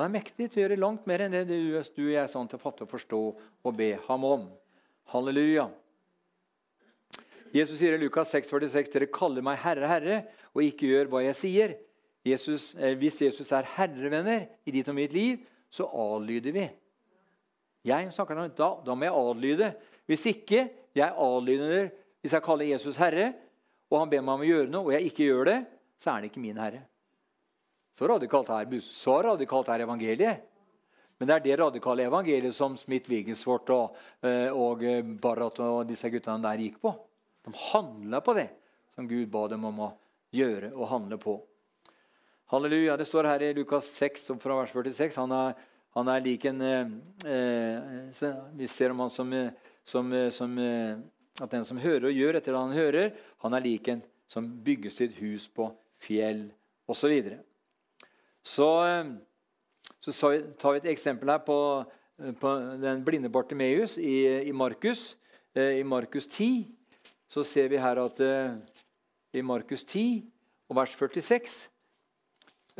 han 0.00 0.08
er 0.08 0.16
mektig 0.16 0.48
til 0.48 0.60
å 0.60 0.64
gjøre 0.64 0.80
langt 0.80 1.06
mer 1.08 1.24
enn 1.24 1.34
det 1.34 1.44
du, 1.48 1.76
og 1.76 1.98
jeg 2.00 2.18
er 2.22 2.30
sånn 2.30 2.48
til 2.48 2.58
å 2.58 2.62
fatte 2.62 2.86
og 2.86 2.90
forstå 2.92 3.20
og 3.66 3.76
be 3.76 3.92
ham 4.06 4.26
om. 4.26 4.48
Halleluja. 5.12 5.68
Jesus 7.52 7.80
sier 7.80 7.96
i 7.96 8.00
Lukas 8.00 8.32
6,46.: 8.34 8.90
Dere 8.94 9.10
kaller 9.12 9.44
meg 9.44 9.58
Herre, 9.62 9.88
Herre, 9.90 10.18
og 10.54 10.64
ikke 10.64 10.90
gjør 10.90 11.10
hva 11.12 11.24
jeg 11.26 11.38
sier. 11.38 11.78
Jesus, 12.26 12.74
eh, 12.76 12.94
hvis 13.00 13.20
Jesus 13.24 13.48
er 13.56 13.68
herrevenner 13.76 14.46
i 14.68 14.74
ditt 14.74 14.88
og 14.92 14.96
mitt 14.98 15.14
liv, 15.16 15.40
så 15.72 15.86
adlyder 15.88 16.54
vi. 16.54 16.66
Jeg 17.88 18.10
snakker 18.12 18.36
nå, 18.36 18.50
da, 18.56 18.74
da 18.84 18.94
må 18.94 19.08
jeg 19.08 19.16
adlyde. 19.16 19.70
Hvis 20.10 20.26
ikke 20.28 20.66
jeg 20.96 21.10
adlyder 21.10 21.90
hvis 22.20 22.34
jeg 22.36 22.44
kaller 22.44 22.68
Jesus 22.68 22.98
herre, 23.00 23.32
og 23.90 24.02
han 24.02 24.10
ber 24.12 24.22
meg 24.22 24.34
om 24.34 24.42
å 24.44 24.48
gjøre 24.48 24.70
noe, 24.70 24.88
og 24.90 24.94
jeg 24.94 25.08
ikke 25.08 25.26
gjør 25.26 25.48
det, 25.48 25.58
så 26.00 26.10
er 26.10 26.18
han 26.18 26.26
ikke 26.28 26.42
min 26.42 26.60
herre. 26.60 26.82
Så 28.00 28.08
radikalt 28.08 28.48
er, 28.48 28.78
så 28.80 29.14
radikalt 29.20 29.68
er 29.68 29.82
evangeliet. 29.84 30.46
Men 31.20 31.28
det 31.28 31.34
er 31.34 31.42
det 31.44 31.56
radikale 31.60 32.06
evangeliet 32.08 32.56
som 32.56 32.72
Smith-Wigglesworth 32.80 33.72
og, 33.74 33.98
eh, 34.24 34.48
og 34.48 34.80
eh, 34.88 35.02
Barrat 35.04 35.58
og 35.60 35.82
disse 35.84 36.08
guttene 36.08 36.40
der 36.40 36.62
gikk 36.64 36.78
på. 36.80 36.94
De 37.44 37.52
handla 37.52 38.22
på 38.24 38.32
det 38.38 38.46
som 38.94 39.04
Gud 39.10 39.28
ba 39.28 39.42
dem 39.52 39.66
om 39.68 39.82
å 39.84 39.88
gjøre 40.32 40.70
og 40.72 40.88
handle 40.94 41.18
på. 41.20 41.34
Halleluja. 42.54 42.96
Det 42.96 43.04
står 43.10 43.28
her 43.34 43.44
i 43.50 43.52
Lukas 43.58 43.92
6 44.00 44.32
fra 44.40 44.56
vers 44.62 44.72
46. 44.72 45.20
Han 45.20 45.36
er, 45.36 45.60
han 45.98 46.12
er 46.14 46.24
lik 46.24 46.48
en 46.48 46.64
eh, 46.70 46.96
eh 47.36 48.40
Vi 48.56 48.70
ser 48.78 48.96
om 48.96 49.04
han 49.04 49.12
som, 49.12 49.36
som, 49.84 50.16
som, 50.32 50.56
at 51.36 51.52
den 51.52 51.68
som 51.68 51.84
hører 51.84 52.08
og 52.08 52.16
gjør 52.16 52.40
etter 52.40 52.56
det 52.56 52.64
han 52.64 52.74
hører, 52.80 53.12
han 53.44 53.60
er 53.60 53.68
lik 53.68 53.92
en 53.92 54.02
som 54.26 54.48
bygger 54.48 54.90
sitt 54.90 55.20
hus 55.20 55.50
på 55.52 55.68
fjell 56.00 56.46
osv. 56.88 57.44
Så, 58.42 58.68
eh, 58.86 59.04
så 60.00 60.12
tar 60.58 60.72
vi 60.72 60.82
et 60.82 60.92
eksempel 60.94 61.30
her 61.30 61.42
på, 61.44 61.84
eh, 62.22 62.32
på 62.32 62.54
den 62.80 63.04
blinde 63.04 63.28
Bartimeus 63.28 63.98
i, 63.98 64.48
i, 64.48 64.52
Markus. 64.52 65.16
Eh, 65.54 65.80
I 65.80 65.82
Markus 65.82 66.26
10 66.26 66.68
så 67.28 67.44
ser 67.44 67.68
vi 67.68 67.78
her 67.78 68.00
at 68.00 68.20
i 69.32 69.42
Markus 69.42 69.84
10 69.84 70.24
og 70.68 70.76
vers 70.76 70.96
46 70.96 71.68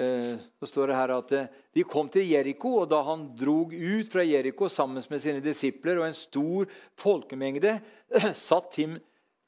så 0.01 0.67
står 0.67 0.89
det 0.89 0.97
her 0.97 1.11
at 1.13 1.33
de 1.77 1.83
kom 1.85 2.09
til 2.09 2.25
Jeriko, 2.25 2.71
og 2.81 2.89
da 2.89 3.03
han 3.05 3.27
drog 3.37 3.75
ut 3.75 4.09
fra 4.09 4.25
Jeriko 4.25 4.69
sammen 4.69 5.03
med 5.11 5.21
sine 5.21 5.43
disipler 5.45 5.99
og 6.01 6.07
en 6.07 6.17
stor 6.17 6.71
folkemengde, 6.97 7.75
satt 8.35 8.71
Tim, 8.73 8.97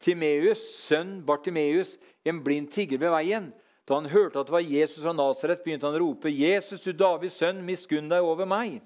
Timeus, 0.03 0.61
sønn 0.83 1.23
Bartimeus, 1.25 1.97
en 2.27 2.43
blind 2.45 2.69
tigger 2.75 3.01
ved 3.01 3.15
veien. 3.15 3.49
Da 3.89 3.99
han 3.99 4.11
hørte 4.13 4.39
at 4.39 4.47
det 4.47 4.55
var 4.55 4.63
Jesus 4.63 5.03
fra 5.03 5.13
Nasaret, 5.13 5.65
begynte 5.65 5.89
han 5.89 5.99
å 5.99 6.05
rope, 6.05 6.31
'Jesus, 6.31 6.85
du 6.85 6.93
Davids 6.93 7.41
sønn, 7.41 7.65
miskunn 7.67 8.11
deg 8.13 8.23
over 8.23 8.47
meg.' 8.47 8.83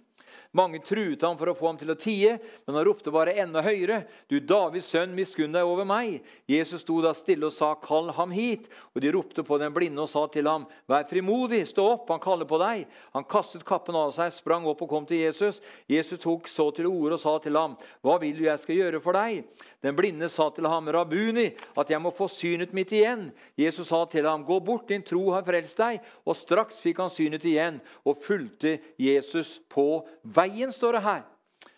Mange 0.54 0.80
truet 0.84 1.22
ham 1.26 1.38
for 1.38 1.50
å 1.50 1.54
få 1.56 1.70
ham 1.70 1.78
til 1.80 1.90
å 1.92 1.98
tie, 1.98 2.36
men 2.66 2.78
han 2.78 2.86
ropte 2.86 3.12
bare 3.14 3.34
enda 3.42 3.62
høyere. 3.64 4.02
Du 4.30 4.38
Davids 4.40 4.90
sønn, 4.92 5.14
miskunn 5.16 5.54
deg 5.54 5.66
over 5.66 5.86
meg. 5.88 6.20
Jesus 6.50 6.84
sto 6.84 7.00
da 7.04 7.12
stille 7.16 7.48
og 7.48 7.54
sa, 7.54 7.72
kall 7.82 8.12
ham 8.16 8.34
hit. 8.34 8.68
Og 8.94 9.02
de 9.04 9.12
ropte 9.14 9.44
på 9.46 9.58
den 9.62 9.74
blinde 9.74 10.04
og 10.04 10.10
sa 10.12 10.26
til 10.32 10.48
ham, 10.50 10.66
vær 10.90 11.06
frimodig, 11.10 11.64
stå 11.70 11.86
opp, 11.96 12.10
han 12.12 12.22
kaller 12.22 12.48
på 12.48 12.60
deg. 12.62 12.84
Han 13.16 13.26
kastet 13.28 13.66
kappen 13.66 13.98
av 13.98 14.14
seg, 14.16 14.34
sprang 14.34 14.66
opp 14.70 14.84
og 14.84 14.92
kom 14.92 15.08
til 15.08 15.24
Jesus. 15.24 15.62
Jesus 15.90 16.22
tok 16.22 16.50
så 16.50 16.70
til 16.76 16.90
orde 16.90 17.18
og 17.18 17.22
sa 17.22 17.38
til 17.42 17.58
ham, 17.58 17.78
hva 18.04 18.20
vil 18.22 18.36
du 18.38 18.46
jeg 18.46 18.62
skal 18.62 18.80
gjøre 18.80 19.02
for 19.04 19.16
deg? 19.16 19.44
Den 19.86 19.94
blinde 19.94 20.28
sa 20.32 20.48
til 20.50 20.66
ham, 20.66 20.88
Rabuni, 20.90 21.50
at 21.78 21.90
jeg 21.92 22.02
må 22.02 22.10
få 22.14 22.26
synet 22.32 22.72
mitt 22.74 22.90
igjen. 22.96 23.28
Jesus 23.58 23.92
sa 23.92 24.00
til 24.10 24.26
ham, 24.26 24.42
gå 24.46 24.58
bort, 24.64 24.88
din 24.88 25.04
tro 25.06 25.28
har 25.30 25.44
frelst 25.46 25.78
deg. 25.78 26.00
Og 26.26 26.34
straks 26.34 26.80
fikk 26.82 27.02
han 27.04 27.12
synet 27.12 27.44
igjen 27.46 27.78
og 28.02 28.18
fulgte 28.24 28.78
Jesus 28.98 29.60
på 29.70 30.00
veien, 30.36 30.72
står 30.72 30.98
det 30.98 31.04
her. 31.06 31.22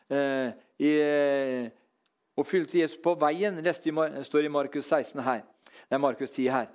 Eh, 0.09 0.51
i, 0.79 0.91
og 2.39 2.47
fulgte 2.47 2.79
Jesus 2.79 3.01
på 3.03 3.15
veien, 3.19 3.59
leste 3.65 3.91
i, 3.91 3.95
står 4.27 4.47
i 4.47 4.53
Markus 4.53 4.87
16 4.87 5.23
her. 5.27 5.43
Det 5.89 5.97
er 5.97 6.03
Markus 6.03 6.31
10 6.31 6.49
her. 6.55 6.69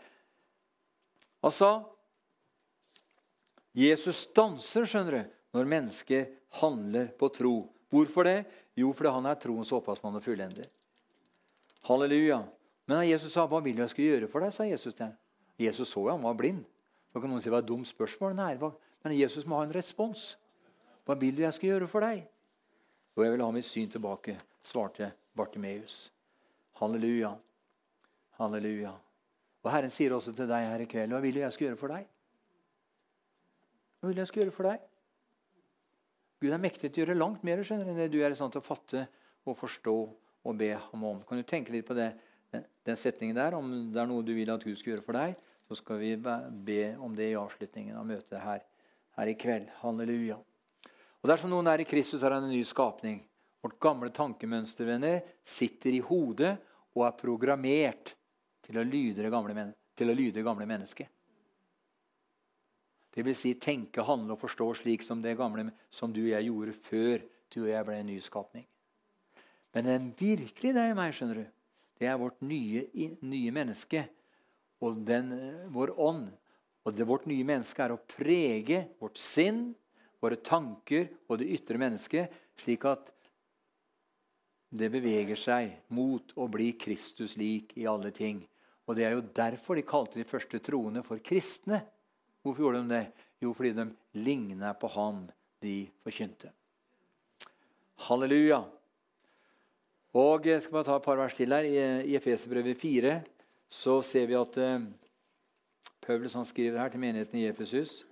Altså 1.44 1.70
Jesus 3.74 4.28
stanser 4.28 4.86
skjønner 4.86 5.16
du, 5.16 5.32
når 5.58 5.70
mennesker 5.70 6.28
handler 6.60 7.10
på 7.18 7.30
tro. 7.34 7.56
Hvorfor 7.94 8.28
det? 8.28 8.44
Jo, 8.78 8.92
fordi 8.94 9.14
han 9.16 9.30
er 9.30 9.40
troens 9.42 9.72
opphavsmann 9.74 10.18
og 10.18 10.26
fullender. 10.26 10.70
Halleluja. 11.88 12.44
Men 12.88 13.08
Jesus 13.08 13.34
sa, 13.34 13.48
'Hva 13.48 13.64
vil 13.64 13.78
jeg 13.78 13.90
skal 13.90 14.06
gjøre 14.06 14.28
for 14.28 14.40
deg?' 14.40 14.54
sa 14.54 14.64
Jesus 14.64 14.94
til 14.94 15.14
Jesus 15.60 15.90
så 15.90 16.02
jo 16.02 16.12
han 16.12 16.24
var 16.24 16.34
blind. 16.34 16.66
Så 17.14 17.22
kan 17.22 17.30
noen 17.30 17.42
si 17.42 17.50
Hva 17.50 17.58
er 17.58 17.64
et 17.64 17.68
dumt 17.68 17.88
spørsmål. 17.88 18.36
Nei, 18.36 18.58
men 19.04 19.18
Jesus 19.18 19.46
må 19.46 19.58
ha 19.58 19.64
en 19.64 19.74
respons. 19.74 20.38
'Hva 21.04 21.20
vil 21.20 21.36
du 21.36 21.42
jeg 21.42 21.54
skal 21.54 21.70
gjøre 21.70 21.88
for 21.88 22.00
deg?' 22.00 22.28
Og 23.16 23.24
jeg 23.24 23.32
vil 23.32 23.44
ha 23.44 23.52
mitt 23.52 23.66
syn 23.66 23.90
tilbake, 23.90 24.38
svarte 24.64 25.12
Bartimeus. 25.36 26.12
Halleluja. 26.80 27.36
Halleluja. 28.40 28.94
Og 29.64 29.72
Herren 29.72 29.90
sier 29.90 30.16
også 30.16 30.34
til 30.36 30.48
deg 30.48 30.68
her 30.72 30.80
i 30.80 30.86
kveld, 30.86 31.12
'Hva 31.12 31.22
vil 31.22 31.34
du 31.34 31.40
jeg 31.40 31.54
skal 31.54 31.68
gjøre 31.68 31.78
for 31.78 31.88
deg?' 31.88 32.08
Hva 34.00 34.10
vil 34.10 34.18
jeg 34.18 34.28
skal 34.28 34.44
gjøre 34.44 34.52
for 34.52 34.64
deg? 34.68 34.80
Gud 36.44 36.52
er 36.52 36.60
mektig 36.60 36.92
til 36.92 37.04
å 37.04 37.06
gjøre 37.06 37.20
langt 37.20 37.44
mer 37.48 37.62
skjønner, 37.64 37.88
enn 37.88 37.96
det 37.96 38.12
du 38.12 38.20
er 38.20 38.32
i 38.32 38.36
stand 38.36 38.52
til 38.52 38.60
å 38.60 38.66
fatte 38.66 39.08
og 39.48 39.56
forstå 39.56 39.96
og 40.44 40.58
be 40.60 40.74
ham 40.76 41.04
om. 41.08 41.22
Kan 41.24 41.40
du 41.40 41.44
tenke 41.48 41.72
litt 41.72 41.88
på 41.88 41.96
det, 41.96 42.10
den 42.84 43.00
setningen 43.00 43.38
der? 43.38 43.56
Om 43.56 43.94
det 43.94 44.02
er 44.02 44.10
noe 44.12 44.26
du 44.28 44.34
vil 44.36 44.52
at 44.52 44.64
Gud 44.64 44.76
skal 44.76 44.98
gjøre 44.98 45.06
for 45.06 45.16
deg, 45.16 45.38
så 45.70 45.78
skal 45.80 46.02
vi 46.02 46.18
be 46.20 46.82
om 47.00 47.16
det 47.16 47.30
i 47.32 47.38
avslutningen 47.40 47.96
av 47.96 48.10
møtet 48.10 48.44
her, 48.44 48.66
her 49.16 49.32
i 49.32 49.38
kveld. 49.40 49.72
Halleluja. 49.80 50.36
Og 51.24 51.30
Dersom 51.32 51.54
noen 51.54 51.70
er 51.72 51.80
i 51.80 51.88
Kristus, 51.88 52.24
er 52.24 52.36
han 52.36 52.44
en 52.44 52.52
ny 52.52 52.66
skapning. 52.68 53.22
Vårt 53.64 53.80
gamle 53.80 54.12
tankemønster 54.12 54.90
venner, 54.90 55.22
sitter 55.48 55.96
i 55.96 56.02
hodet 56.04 56.58
og 56.98 57.06
er 57.08 57.16
programmert 57.16 58.12
til 58.64 58.80
å 58.80 58.84
lyde 58.84 59.24
det 59.24 59.32
gamle, 59.32 59.70
til 59.96 60.12
å 60.12 60.16
lyde 60.18 60.42
det 60.42 60.44
gamle 60.44 60.68
mennesket. 60.68 61.08
Det 63.14 63.24
vil 63.24 63.38
si 63.38 63.54
tenke, 63.62 64.04
handle 64.04 64.36
og 64.36 64.42
forstå 64.42 64.68
slik 64.82 65.06
som 65.06 65.22
det 65.24 65.38
gamle 65.40 65.70
som 65.94 66.12
du 66.12 66.26
og 66.26 66.32
jeg 66.34 66.50
gjorde 66.50 66.74
før 66.90 67.24
du 67.54 67.60
og 67.62 67.70
jeg 67.70 67.88
ble 67.88 67.98
en 68.02 68.10
ny 68.10 68.18
skapning. 68.26 68.66
Men 69.74 69.88
den 69.88 70.10
virkelig 70.18 70.74
deg 70.76 70.92
og 70.92 70.98
meg, 70.98 71.14
skjønner 71.16 71.40
du, 71.40 71.46
det 72.02 72.10
er 72.10 72.20
vårt 72.20 72.42
nye, 72.44 72.84
nye 73.24 73.54
menneske 73.54 74.04
og 74.84 75.00
den, 75.08 75.32
vår 75.72 75.94
ånd. 75.96 76.28
Og 76.84 76.98
det, 76.98 77.08
vårt 77.08 77.30
nye 77.32 77.48
menneske 77.48 77.80
er 77.86 77.94
å 77.96 78.02
prege 78.12 78.82
vårt 79.00 79.22
sinn, 79.22 79.70
våre 80.24 80.40
tanker 80.40 81.10
og 81.28 81.42
det 81.42 81.52
ytre 81.58 81.80
mennesket, 81.82 82.32
slik 82.64 82.86
at 82.88 83.12
det 84.74 84.90
beveger 84.90 85.38
seg 85.38 85.74
mot 85.94 86.32
å 86.40 86.48
bli 86.50 86.72
Kristus 86.80 87.36
lik 87.38 87.76
i 87.78 87.86
alle 87.90 88.10
ting. 88.16 88.42
Og 88.88 88.96
Det 88.96 89.06
er 89.06 89.14
jo 89.16 89.28
derfor 89.36 89.78
de 89.78 89.86
kalte 89.86 90.20
de 90.20 90.28
første 90.28 90.60
troende 90.60 91.04
for 91.06 91.22
kristne. 91.24 91.84
Hvorfor 92.42 92.66
gjorde 92.66 92.82
de 92.84 92.96
det? 92.96 93.06
Jo, 93.44 93.54
fordi 93.54 93.72
de 93.78 93.86
ligna 94.24 94.74
på 94.74 94.90
han 94.96 95.28
de 95.64 95.86
forkynte. 96.04 96.52
Halleluja. 98.08 98.64
Og 100.14 100.46
Jeg 100.46 100.62
skal 100.62 100.74
bare 100.74 100.90
ta 100.90 100.98
et 100.98 101.06
par 101.06 101.18
vers 101.18 101.34
til 101.34 101.54
her. 101.54 101.64
I 102.04 102.16
Efeserbrevet 102.18 102.78
4 102.78 103.22
så 103.70 104.02
ser 104.02 104.28
vi 104.28 104.36
at 104.38 104.58
uh, 104.58 104.84
Paulus 106.02 106.34
han 106.34 106.46
skriver 106.46 106.80
her 106.80 106.90
til 106.90 107.00
menigheten 107.00 107.40
i 107.40 107.48
Efesus. 107.48 108.04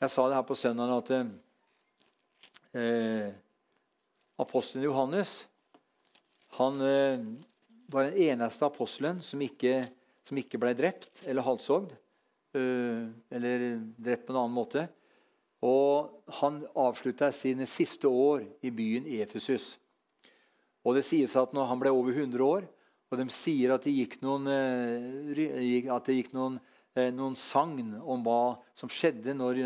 Jeg 0.00 0.08
sa 0.08 0.22
det 0.30 0.36
her 0.38 0.44
på 0.48 0.56
søndag 0.56 0.90
at 0.94 1.10
eh, 2.72 3.26
apostelen 4.40 4.86
Johannes 4.86 5.34
han 6.56 6.80
eh, 6.80 7.20
var 7.92 8.08
den 8.08 8.16
eneste 8.30 8.64
apostelen 8.64 9.20
som 9.20 9.42
ikke, 9.44 9.82
som 10.24 10.40
ikke 10.40 10.60
ble 10.62 10.72
drept 10.78 11.20
eller 11.28 11.44
halshogd. 11.44 11.92
Eh, 12.56 13.12
eller 13.36 13.66
drept 14.00 14.24
på 14.24 14.32
en 14.32 14.40
annen 14.40 14.56
måte. 14.56 14.86
Og 15.60 16.16
Han 16.40 16.62
avslutta 16.72 17.28
sine 17.36 17.68
siste 17.68 18.08
år 18.08 18.46
i 18.64 18.72
byen 18.72 19.04
Efesus. 19.20 19.76
Og 20.80 20.96
Det 20.96 21.04
sies 21.04 21.36
at 21.36 21.52
når 21.52 21.68
han 21.68 21.80
ble 21.82 21.92
over 21.92 22.16
100 22.16 22.40
år, 22.40 22.64
og 23.10 23.18
de 23.18 23.28
sier 23.28 23.74
at 23.74 23.84
det 23.84 23.92
gikk 23.92 24.20
noen, 24.24 24.48
eh, 24.48 25.92
at 25.92 26.08
det 26.08 26.22
gikk 26.22 26.32
noen, 26.32 26.56
noen 26.96 27.36
sagn 27.38 27.94
om 28.00 28.24
hva 28.26 28.58
som 28.74 28.90
skjedde 28.90 29.34
når 29.36 29.60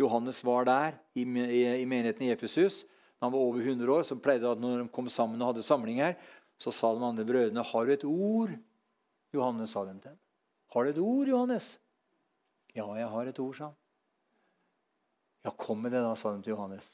Johannes 0.00 0.40
var 0.46 0.66
der 0.66 0.96
i, 1.14 1.24
menigheten 1.24 2.26
i 2.26 2.32
Efesus. 2.32 2.82
Da 3.18 3.26
han 3.28 3.34
var 3.34 3.44
over 3.44 3.60
100 3.60 3.92
år, 3.92 4.02
så 4.02 4.16
pleide 4.18 4.50
at 4.50 4.60
når 4.60 4.82
de 4.82 4.88
kom 4.92 5.08
sammen 5.12 5.40
og 5.42 5.52
hadde 5.52 5.66
samlinger, 5.66 6.16
så 6.58 6.72
sa 6.74 6.90
de 6.94 7.04
andre 7.04 7.26
brødrene 7.26 7.62
har 7.64 7.86
du 7.86 7.92
et 7.92 8.04
ord. 8.08 8.52
Johannes 9.34 9.72
sa 9.74 9.84
dem 9.84 10.00
til 10.00 10.14
dem. 10.14 10.20
Har 10.74 10.84
du 10.84 10.90
et 10.90 10.98
ord, 10.98 11.28
Johannes? 11.28 11.78
Ja, 12.74 12.86
jeg 12.98 13.08
har 13.08 13.30
et 13.30 13.38
ord, 13.38 13.54
sa 13.54 13.70
han. 13.70 13.80
Ja, 15.44 15.52
kom 15.60 15.82
med 15.84 15.92
det, 15.92 16.02
da, 16.02 16.14
sa 16.18 16.32
de 16.34 16.42
til 16.42 16.54
Johannes. 16.54 16.88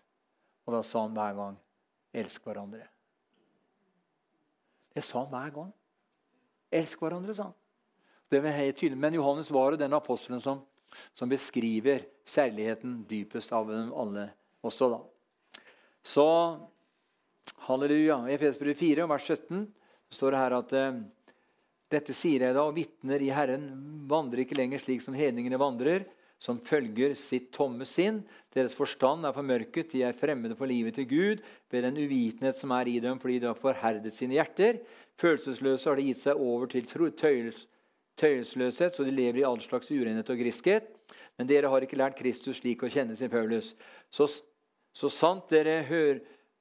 Og 0.66 0.74
da 0.74 0.82
sa 0.84 1.04
han 1.06 1.14
hver 1.16 1.36
gang, 1.38 1.58
elsk 2.12 2.44
hverandre. 2.48 2.84
Det 4.90 5.04
sa 5.06 5.22
han 5.22 5.30
hver 5.32 5.54
gang. 5.54 5.70
Elsk 6.80 7.00
hverandre, 7.00 7.36
sa 7.36 7.48
han. 7.48 7.59
Det 8.30 8.40
var 8.40 8.54
helt 8.54 8.76
tydelig. 8.78 8.98
Men 8.98 9.14
Johannes 9.18 9.50
var 9.50 9.72
jo 9.72 9.80
den 9.80 9.94
apostelen 9.96 10.40
som, 10.42 10.60
som 11.14 11.30
beskriver 11.30 12.04
kjærligheten 12.30 13.00
dypest 13.10 13.50
av 13.52 13.66
dem 13.70 13.90
alle 13.90 14.28
også, 14.62 14.90
da. 14.92 15.00
Så 16.06 16.26
halleluja. 17.66 18.22
I 18.28 18.36
Efesbrevet 18.36 18.78
4, 18.78 19.08
vers 19.10 19.26
17 19.26 19.64
står 20.14 20.34
det 20.34 20.42
her 20.44 20.56
at 20.60 20.74
eh, 20.78 21.00
dette 21.90 22.14
sier 22.14 22.46
jeg 22.46 22.54
da, 22.54 22.68
og 22.68 22.76
vitner 22.78 23.22
i 23.22 23.32
Herren 23.34 23.66
vandrer 24.10 24.44
ikke 24.44 24.58
lenger 24.58 24.82
slik 24.82 25.02
som 25.02 25.16
hedningene 25.18 25.58
vandrer, 25.60 26.06
som 26.40 26.60
følger 26.64 27.16
sitt 27.18 27.50
tomme 27.52 27.84
sinn. 27.84 28.22
Deres 28.54 28.76
forstand 28.78 29.26
er 29.26 29.34
formørket, 29.36 29.90
de 29.92 30.04
er 30.06 30.16
fremmede 30.16 30.56
for 30.56 30.70
livet 30.70 30.96
til 30.96 31.08
Gud 31.10 31.42
ved 31.72 31.84
den 31.84 31.98
uvitenhet 31.98 32.56
som 32.56 32.72
er 32.78 32.88
i 32.88 32.96
dem 33.02 33.18
fordi 33.20 33.40
de 33.42 33.50
har 33.50 33.58
forherdet 33.58 34.14
sine 34.16 34.38
hjerter. 34.38 34.80
Følelsesløse 35.20 35.90
har 35.90 35.98
de 35.98 36.06
gitt 36.08 36.22
seg 36.22 36.40
over 36.40 36.70
til 36.70 36.86
tøyelsløshet, 38.20 38.96
så 38.96 39.06
de 39.06 39.14
lever 39.14 39.40
i 39.40 39.46
all 39.48 39.60
slags 39.64 39.90
urenhet 39.90 40.30
og 40.30 40.38
griskhet. 40.40 40.90
Men 41.38 41.48
dere 41.48 41.70
har 41.72 41.84
ikke 41.84 41.98
lært 41.98 42.18
Kristus 42.18 42.60
slik 42.60 42.84
å 42.84 42.90
kjenne 42.92 43.16
sin 43.16 43.32
Paulus. 43.32 43.72
Så, 44.12 44.28
så 44.92 45.08
sant 45.12 45.50
hører 45.50 46.20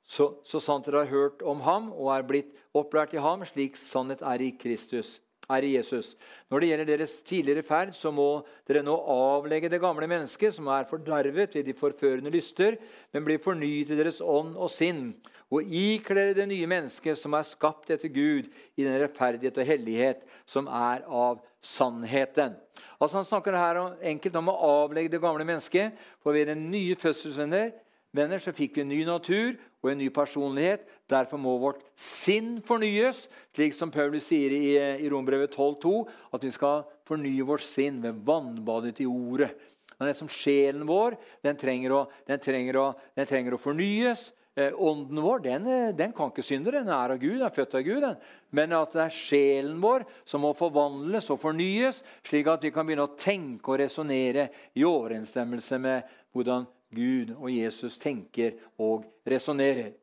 så, 0.10 0.32
så, 0.42 0.58
sant 0.58 0.88
dere 0.88 1.04
har 1.04 1.12
hørt 1.12 1.44
om 1.46 1.60
ham 1.62 1.92
og 1.94 2.10
er 2.16 2.24
blitt 2.26 2.56
opplært 2.74 3.14
i 3.14 3.22
ham, 3.22 3.44
slik 3.46 3.78
sannhet 3.78 4.24
er 4.26 4.42
i 4.42 4.50
Kristus, 4.58 5.20
er 5.50 5.66
Jesus. 5.66 6.14
Når 6.50 6.62
det 6.62 6.70
gjelder 6.70 6.90
deres 6.92 7.14
tidligere 7.26 7.66
ferd, 7.66 7.92
så 7.98 8.12
må 8.14 8.44
dere 8.70 8.84
nå 8.86 8.96
avlegge 9.10 9.72
det 9.72 9.82
gamle 9.82 10.08
mennesket, 10.10 10.54
som 10.56 10.70
er 10.74 10.88
fordervet 10.90 11.56
ved 11.56 11.66
de 11.68 11.76
forførende 11.78 12.34
lyster, 12.34 12.78
men 13.14 13.26
bli 13.26 13.40
fornyet 13.42 13.94
i 13.94 14.00
deres 14.00 14.22
ånd 14.22 14.56
og 14.56 14.72
sinn, 14.74 15.12
og 15.50 15.66
ikle 15.66 16.20
dere 16.20 16.38
det 16.38 16.48
nye 16.52 16.70
mennesket, 16.70 17.18
som 17.18 17.34
er 17.34 17.48
skapt 17.48 17.90
etter 17.94 18.12
Gud, 18.14 18.50
i 18.78 18.86
den 18.86 19.00
rettferdighet 19.02 19.58
og 19.58 19.70
hellighet 19.70 20.26
som 20.46 20.70
er 20.70 21.06
av 21.06 21.42
sannheten. 21.66 22.56
Altså 23.00 23.20
Han 23.20 23.28
snakker 23.28 23.58
her 23.58 23.82
enkelt 24.14 24.36
om 24.40 24.52
å 24.52 24.60
avlegge 24.84 25.16
det 25.16 25.24
gamle 25.24 25.48
mennesket 25.48 25.98
for 26.22 26.32
å 26.32 26.38
være 26.38 26.58
nye 26.60 26.98
fødselsvenner 27.00 27.72
venner, 28.16 28.42
så 28.42 28.54
fikk 28.56 28.78
vi 28.78 28.84
en 28.84 28.92
ny 28.92 29.02
natur 29.08 29.58
og 29.84 29.92
en 29.92 30.00
ny 30.02 30.10
personlighet. 30.14 30.86
Derfor 31.10 31.42
må 31.42 31.56
vårt 31.62 31.84
sinn 32.00 32.58
fornyes, 32.66 33.26
slik 33.56 33.76
som 33.78 33.92
Paulus 33.94 34.28
sier 34.30 34.54
i, 34.56 34.64
i 35.06 35.12
Rombrevet 35.12 35.56
12,2, 35.56 35.94
at 36.36 36.46
vi 36.46 36.54
skal 36.56 36.86
fornye 37.10 37.46
vårt 37.48 37.66
sinn 37.66 38.02
ved 38.04 38.20
vannbadet 38.26 39.00
i 39.04 39.10
ordet. 39.10 39.54
Det 40.00 40.14
er 40.14 40.16
som 40.16 40.32
Sjelen 40.32 40.86
vår 40.88 41.18
den 41.44 41.58
trenger 41.60 41.92
å, 41.92 42.04
den 42.28 42.40
trenger 42.40 42.78
å, 42.80 42.86
den 43.20 43.28
trenger 43.28 43.58
å 43.58 43.60
fornyes. 43.60 44.30
Eh, 44.56 44.72
ånden 44.76 45.20
vår 45.24 45.44
den, 45.44 45.68
den, 45.96 46.14
kan 46.16 46.32
ikke 46.32 46.44
synde. 46.44 46.72
Den 46.72 46.88
er 46.88 47.14
av 47.14 47.20
Gud, 47.20 47.36
den 47.38 47.46
er 47.48 47.54
født 47.56 47.76
av 47.76 47.84
Gud. 47.84 48.00
Den. 48.06 48.16
Men 48.56 48.76
at 48.80 48.96
det 48.96 49.04
er 49.06 49.16
sjelen 49.16 49.78
vår 49.84 50.08
som 50.28 50.44
må 50.44 50.54
forvandles 50.58 51.28
og 51.36 51.42
fornyes, 51.44 52.02
slik 52.28 52.48
at 52.52 52.64
vi 52.64 52.72
kan 52.76 52.88
begynne 52.88 53.10
å 53.10 53.16
tenke 53.20 53.74
og 53.74 53.82
resonnere 53.84 54.50
i 54.80 54.88
overensstemmelse 54.88 55.80
med 55.84 56.16
hvordan 56.36 56.68
Gud 56.96 57.36
og 57.38 57.50
Jesus 57.54 58.00
tenker 58.02 58.58
og 58.82 59.06
resonnerer. 59.28 59.94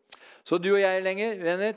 Så 0.47 0.61
du 0.63 0.69
og 0.77 0.79
jeg 0.79 1.03
lenger, 1.03 1.41
venner, 1.43 1.73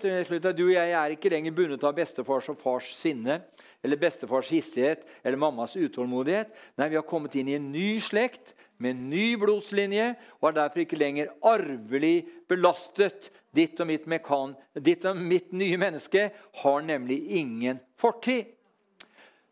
du 0.53 0.64
og 0.68 0.76
jeg 0.76 0.91
er 0.93 1.14
ikke 1.16 1.32
lenger 1.34 1.55
bundet 1.57 1.84
av 1.88 1.95
bestefars 1.97 2.51
og 2.51 2.60
fars 2.62 2.91
sinne 2.93 3.39
eller 3.82 3.97
bestefars 3.97 4.51
hissighet 4.53 5.07
eller 5.24 5.39
mammas 5.41 5.74
utålmodighet. 5.74 6.51
Nei, 6.78 6.89
vi 6.91 6.99
har 6.99 7.07
kommet 7.10 7.34
inn 7.39 7.49
i 7.49 7.57
en 7.57 7.72
ny 7.74 7.97
slekt 8.03 8.53
med 8.78 8.93
en 8.93 9.10
ny 9.10 9.26
blodslinje 9.41 10.12
og 10.38 10.51
er 10.51 10.60
derfor 10.60 10.84
ikke 10.84 11.01
lenger 11.01 11.34
arvelig 11.41 12.28
belastet. 12.51 13.32
Ditt 13.55 13.82
og 13.82 13.89
mitt, 13.89 14.05
mekan, 14.05 14.53
ditt 14.78 15.07
og 15.10 15.18
mitt 15.18 15.49
nye 15.49 15.80
menneske 15.82 16.30
har 16.62 16.86
nemlig 16.86 17.24
ingen 17.41 17.82
fortid. 17.97 18.53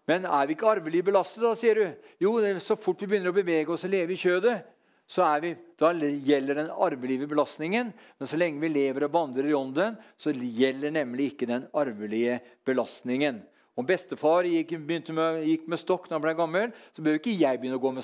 Men 0.08 0.30
er 0.30 0.45
vi 0.45 0.53
ikke 0.53 0.70
arvelig 0.78 1.01
belastet, 1.10 1.41
da, 1.41 1.55
sier 1.58 1.82
du? 1.82 2.12
Jo, 2.22 2.38
så 2.64 2.78
fort 2.80 3.01
vi 3.01 3.10
begynner 3.10 3.34
å 3.34 3.36
bevege 3.36 3.74
oss 3.74 3.84
og 3.84 3.91
leve 3.91 4.14
i 4.14 4.22
kjødet, 4.22 4.62
så 5.08 5.24
vi, 5.39 5.53
da 5.80 5.93
gjelder 5.95 6.58
den 6.60 6.72
arvelige 6.72 7.30
belastningen. 7.32 7.93
Men 8.20 8.28
så 8.28 8.39
lenge 8.39 8.60
vi 8.60 8.70
lever 8.74 9.05
og 9.08 9.14
vandrer 9.14 9.47
i 9.47 9.55
ånden, 9.55 9.95
så 10.20 10.34
gjelder 10.36 10.91
nemlig 10.91 11.32
ikke 11.32 11.47
den 11.47 11.64
arvelige 11.72 12.41
belastningen. 12.68 13.39
Om 13.78 13.86
bestefar 13.88 14.47
gikk, 14.49 14.74
med, 14.82 15.43
gikk 15.45 15.68
med 15.70 15.80
stokk 15.80 16.10
når 16.10 16.18
han 16.18 16.26
ble 16.26 16.36
gammel, 16.39 16.72
så 16.91 17.05
bør 17.05 17.20
ikke 17.20 17.38
jeg 17.38 17.62
begynne 17.62 17.80
å 17.80 17.84
gå 17.84 17.93
med, 17.93 18.03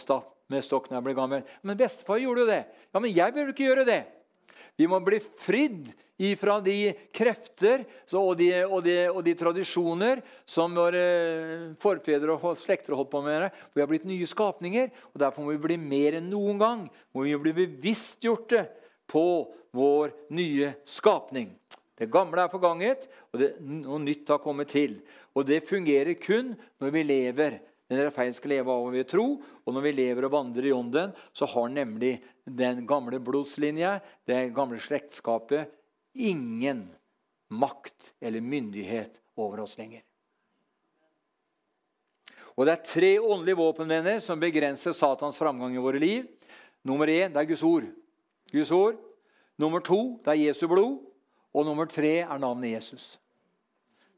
stokk 0.64 0.90
når 0.90 1.00
jeg 1.00 1.06
blir 1.08 1.18
gammel. 1.18 1.48
Men 1.66 1.80
bestefar 1.80 2.22
gjorde 2.22 2.46
jo 2.46 2.52
det. 2.52 2.62
Ja, 2.94 3.02
Men 3.02 3.16
jeg 3.16 3.36
bør 3.36 3.52
ikke 3.52 3.68
gjøre 3.68 3.88
det. 3.90 4.04
Vi 4.80 4.88
må 4.90 4.98
bli 5.06 5.20
fridd 5.22 5.92
ifra 6.24 6.58
de 6.64 6.94
krefter 7.14 7.84
og 8.18 8.32
de, 8.40 8.50
og, 8.66 8.80
de, 8.86 8.96
og 9.12 9.20
de, 9.26 9.36
tradisjoner 9.38 10.24
som 10.50 10.74
våre 10.78 11.04
forfedre 11.82 12.38
og 12.38 12.58
slekter 12.58 12.94
har 12.94 13.04
holdt 13.04 13.12
på 13.14 13.22
med. 13.26 13.50
Vi 13.76 13.84
har 13.84 13.90
blitt 13.90 14.08
nye 14.10 14.30
skapninger, 14.30 14.90
og 15.14 15.22
derfor 15.22 15.46
må 15.46 15.54
vi 15.54 15.62
bli 15.68 15.78
mer 15.82 16.18
enn 16.18 16.32
noen 16.32 16.62
gang 16.62 16.88
må 17.14 17.28
vi 17.28 17.36
bli 17.44 17.54
bevisstgjorte 17.60 18.66
på 19.10 19.28
vår 19.78 20.14
nye 20.34 20.74
skapning. 20.90 21.52
Det 21.94 22.10
gamle 22.10 22.42
er 22.42 22.50
forganget, 22.50 23.06
og 23.32 23.42
det, 23.42 23.52
noe 23.62 24.02
nytt 24.02 24.32
har 24.34 24.42
kommet 24.42 24.74
til. 24.74 24.98
Og 25.38 25.46
det 25.46 25.62
fungerer 25.70 26.18
kun 26.18 26.56
når 26.82 26.94
vi 26.96 27.06
lever 27.06 27.60
den 27.94 28.08
rettferdige 28.08 28.38
skal 28.40 28.54
leve 28.56 28.74
av 28.74 28.88
ved 28.94 29.08
tro. 29.10 29.28
Og 29.40 29.76
når 29.76 29.86
vi 29.86 29.94
lever 30.00 30.28
og 30.28 30.34
vandrer 30.34 30.70
i 30.70 30.74
ånden, 30.76 31.14
så 31.34 31.48
har 31.50 31.70
nemlig 31.72 32.18
den 32.44 32.84
gamle 32.90 33.20
blodslinja, 33.24 34.00
det 34.28 34.50
gamle 34.56 34.82
slektskapet, 34.82 35.72
ingen 36.14 36.88
makt 37.54 38.14
eller 38.22 38.42
myndighet 38.42 39.20
over 39.38 39.64
oss 39.64 39.78
lenger. 39.78 40.04
Og 42.54 42.68
Det 42.68 42.74
er 42.74 42.86
tre 42.86 43.12
åndelige 43.20 43.58
våpenvenner 43.58 44.20
som 44.22 44.42
begrenser 44.42 44.94
Satans 44.94 45.40
framgang 45.42 45.74
i 45.74 45.82
våre 45.82 46.02
liv. 46.02 46.28
Nummer 46.86 47.10
én 47.10 47.34
det 47.34 47.42
er 47.42 47.50
Guds 47.50 47.64
ord. 47.64 47.88
Guds 48.52 48.72
ord. 48.72 49.00
Nummer 49.58 49.82
to 49.82 50.20
det 50.22 50.36
er 50.36 50.46
Jesu 50.48 50.68
blod. 50.68 51.00
Og 51.54 51.66
nummer 51.66 51.90
tre 51.90 52.20
er 52.22 52.42
navnet 52.42 52.76
Jesus. 52.76 53.18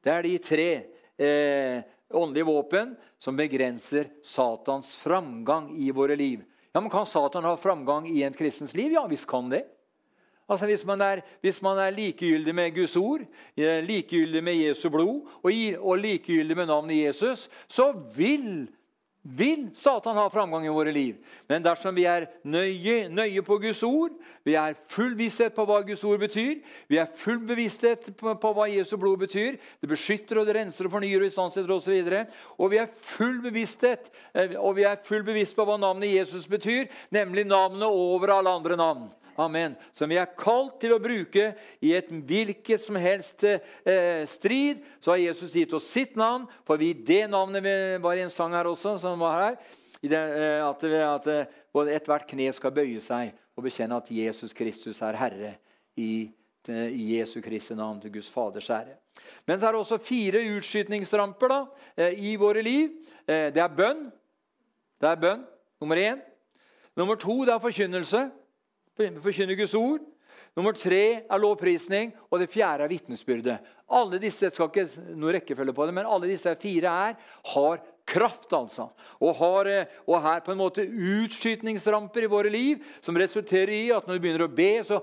Det 0.03 0.11
er 0.11 0.21
de 0.21 0.37
tre 0.37 0.69
eh, 1.17 1.83
åndelige 2.13 2.45
våpen 2.45 2.95
som 3.17 3.35
begrenser 3.35 4.07
Satans 4.23 4.95
framgang 4.95 5.71
i 5.77 5.91
våre 5.91 6.15
liv. 6.15 6.43
Ja, 6.71 6.81
men 6.81 6.89
Kan 6.89 7.05
Satan 7.05 7.43
ha 7.43 7.57
framgang 7.57 8.07
i 8.07 8.23
en 8.23 8.33
kristens 8.33 8.75
liv? 8.75 8.91
Ja, 8.91 9.07
visst 9.07 9.27
kan 9.27 9.49
det. 9.49 9.65
Altså 10.47 10.65
Hvis 10.65 10.85
man 10.85 11.01
er, 11.01 11.21
hvis 11.41 11.61
man 11.61 11.79
er 11.81 11.93
likegyldig 11.95 12.55
med 12.55 12.73
Guds 12.75 12.95
ord, 12.95 13.21
likegyldig 13.57 14.43
med 14.43 14.53
Jesu 14.53 14.89
blod 14.89 15.23
og, 15.41 15.51
og 15.79 15.97
likegyldig 15.97 16.57
med 16.57 16.67
navnet 16.69 17.05
Jesus, 17.07 17.49
så 17.67 17.91
vil 18.15 18.67
vil 19.25 19.69
Satan 19.73 20.17
ha 20.19 20.29
framgang 20.29 20.65
i 20.65 20.73
våre 20.73 20.91
liv. 20.93 21.17
Men 21.49 21.63
dersom 21.65 21.95
vi 21.97 22.05
er 22.05 22.27
nøye, 22.45 23.07
nøye, 23.09 23.41
på 23.45 23.57
Guds 23.61 23.81
ord, 23.83 24.13
vi 24.45 24.53
er 24.59 24.77
full 24.91 25.15
visshet 25.17 25.55
på 25.55 25.65
hva 25.65 25.79
Guds 25.87 26.03
ord 26.05 26.21
betyr, 26.21 26.61
vi 26.91 26.99
er 27.01 27.09
full 27.09 27.41
bevissthet 27.47 28.11
på, 28.19 28.35
på 28.37 28.53
hva 28.53 28.69
Jesu 28.69 28.95
blod 29.01 29.17
betyr 29.23 29.57
Det 29.81 29.89
beskytter 29.89 30.37
og 30.37 30.45
det 30.45 30.55
renser 30.59 30.85
og 30.85 30.93
fornyer 30.93 31.23
og 31.23 31.29
istandsetter 31.31 31.73
osv. 31.73 31.97
Og, 32.05 32.37
og 32.61 32.73
vi 32.73 32.81
er 32.83 32.93
full 33.01 33.41
bevissthet 33.41 34.11
eh, 34.33 34.53
og 34.59 34.77
vi 34.77 34.85
er 34.85 35.01
full 35.05 35.25
bevisst 35.25 35.57
på 35.57 35.65
hva 35.65 35.79
navnet 35.81 36.13
Jesus 36.13 36.45
betyr, 36.47 36.85
nemlig 37.09 37.47
navnet 37.49 37.89
over 37.89 38.37
alle 38.37 38.53
andre 38.61 38.77
navn. 38.77 39.07
Amen. 39.35 39.75
Som 39.93 40.09
vi 40.09 40.19
er 40.19 40.31
kalt 40.39 40.77
til 40.79 40.93
å 40.95 41.01
bruke 41.01 41.49
i 41.83 41.91
et 41.97 42.07
hvilket 42.07 42.83
som 42.83 42.95
helst 42.99 43.43
eh, 43.43 44.23
strid. 44.29 44.83
Så 45.03 45.11
har 45.11 45.19
Jesus 45.19 45.55
gitt 45.55 45.73
oss 45.75 45.89
sitt 45.91 46.15
navn, 46.19 46.47
for 46.67 46.79
vi 46.79 46.93
det 46.95 47.25
navnet 47.31 47.99
var 48.03 48.15
i 48.15 48.23
en 48.23 48.33
sang 48.33 48.55
her 48.55 48.69
også. 48.69 48.97
som 48.99 49.19
var 49.19 49.41
her, 49.41 49.57
det, 50.01 50.15
eh, 50.15 50.61
At, 50.63 50.83
at 50.83 51.27
eh, 51.27 51.95
ethvert 51.97 52.27
kne 52.29 52.51
skal 52.55 52.71
bøye 52.71 53.01
seg 53.03 53.33
og 53.55 53.63
bekjenne 53.67 53.97
at 53.99 54.11
Jesus 54.11 54.53
Kristus 54.53 55.01
er 55.03 55.17
Herre 55.19 55.55
i, 55.97 56.27
i 56.67 57.03
Jesu 57.15 57.41
Kristi 57.43 57.75
navn 57.75 58.01
til 58.03 58.13
Guds 58.15 58.29
Faders 58.31 58.69
ære. 58.69 58.97
Men 59.47 59.59
så 59.59 59.67
er 59.67 59.75
det 59.75 59.81
også 59.81 60.01
fire 60.03 60.41
utskytningsramper 60.57 61.51
da, 61.51 61.59
eh, 61.97 62.15
i 62.31 62.35
våre 62.35 62.63
liv. 62.63 62.91
Eh, 63.27 63.51
det 63.51 63.61
er 63.61 63.75
bønn. 63.75 64.07
Det 64.99 65.09
er 65.09 65.19
bønn, 65.19 65.45
nummer 65.81 65.99
én. 65.99 66.21
Nummer 66.95 67.15
to 67.19 67.43
det 67.45 67.53
er 67.53 67.59
forkynnelse 67.59 68.31
forkynne 68.97 69.57
Guds 69.59 69.75
ord. 69.77 70.03
Nummer 70.55 70.71
tre 70.71 71.27
er 71.27 71.41
lovprisning, 71.41 72.13
og 72.31 72.39
det 72.39 72.47
fjerde 72.47 72.85
er 72.85 72.91
vitnesbyrdet. 72.93 73.57
Alle 73.91 74.19
disse 74.23 74.45
jeg 74.45 74.55
skal 74.55 74.69
ikke 74.71 75.15
noe 75.19 75.33
rekkefølge 75.35 75.75
på 75.75 75.87
det, 75.87 75.95
men 75.97 76.07
alle 76.07 76.29
disse 76.31 76.53
fire 76.61 76.93
her 76.95 77.17
har 77.51 77.81
kraft. 78.07 78.53
altså. 78.53 78.87
Og 79.19 79.35
har 79.41 79.67
eh, 79.67 79.91
og 80.07 80.21
her 80.23 80.39
på 80.45 80.53
en 80.53 80.61
måte 80.61 80.85
utskytningsramper 80.85 82.23
i 82.23 82.31
våre 82.31 82.53
liv 82.53 82.83
som 83.03 83.17
resulterer 83.19 83.73
i 83.75 83.83
at 83.91 84.07
når 84.07 84.15
du 84.15 84.23
begynner 84.23 84.45
å 84.47 84.53
be, 84.55 84.79
så, 84.87 85.01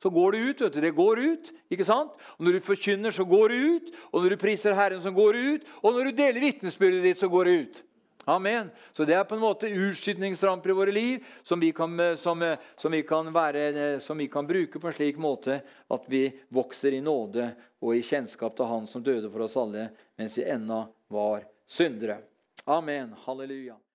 så 0.00 0.10
går 0.14 0.32
det 0.32 0.40
ut. 0.40 0.64
vet 0.64 0.72
du, 0.72 0.80
Det 0.80 0.94
går 0.96 1.20
ut. 1.20 1.52
ikke 1.70 1.88
sant? 1.88 2.16
Og 2.38 2.46
Når 2.46 2.56
du 2.56 2.66
forkynner, 2.72 3.12
så 3.12 3.28
går 3.28 3.48
det 3.52 3.60
ut. 3.60 3.94
Og 4.12 4.22
når 4.22 4.30
du 4.30 4.40
priser 4.40 4.78
Herren, 4.78 5.02
så 5.02 5.12
går 5.12 5.32
det 5.32 5.42
ut. 5.42 5.72
Og 5.82 5.92
når 5.92 6.04
du 6.08 6.22
deler 6.22 6.46
vitnesbyrdet 6.48 7.02
ditt, 7.02 7.20
så 7.20 7.28
går 7.28 7.44
det 7.44 7.58
ut. 7.60 7.82
Amen. 8.24 8.70
Så 8.92 9.04
det 9.04 9.16
er 9.16 9.24
på 9.26 9.34
en 9.34 9.42
måte 9.42 9.70
utskytningsramper 9.70 10.70
i 10.70 10.76
våre 10.78 10.94
liv 10.94 11.26
som 11.42 11.60
vi, 11.60 11.72
kan, 11.74 11.98
eh, 12.00 12.14
som, 12.14 12.42
eh, 12.42 12.58
som, 12.76 12.92
vi 12.92 13.02
være, 13.02 13.66
eh, 13.68 13.98
som 13.98 14.18
vi, 14.18 14.28
kan, 14.28 14.46
bruke 14.46 14.78
på 14.78 14.88
en 14.88 14.94
slik 14.94 15.18
måte 15.18 15.60
at 15.90 16.04
vi 16.06 16.28
vokser 16.48 16.94
i 16.94 17.02
nåde 17.02 17.50
og 17.82 17.96
i 17.96 18.02
kjennskap 18.02 18.56
til 18.56 18.70
Han 18.70 18.86
som 18.86 19.02
døde 19.02 19.30
for 19.30 19.42
oss 19.42 19.56
alle 19.56 19.90
mens 20.18 20.38
vi 20.38 20.46
ennå 20.46 20.84
var 21.10 21.48
syndere. 21.66 22.20
Amen. 22.64 23.14
Halleluja. 23.26 23.82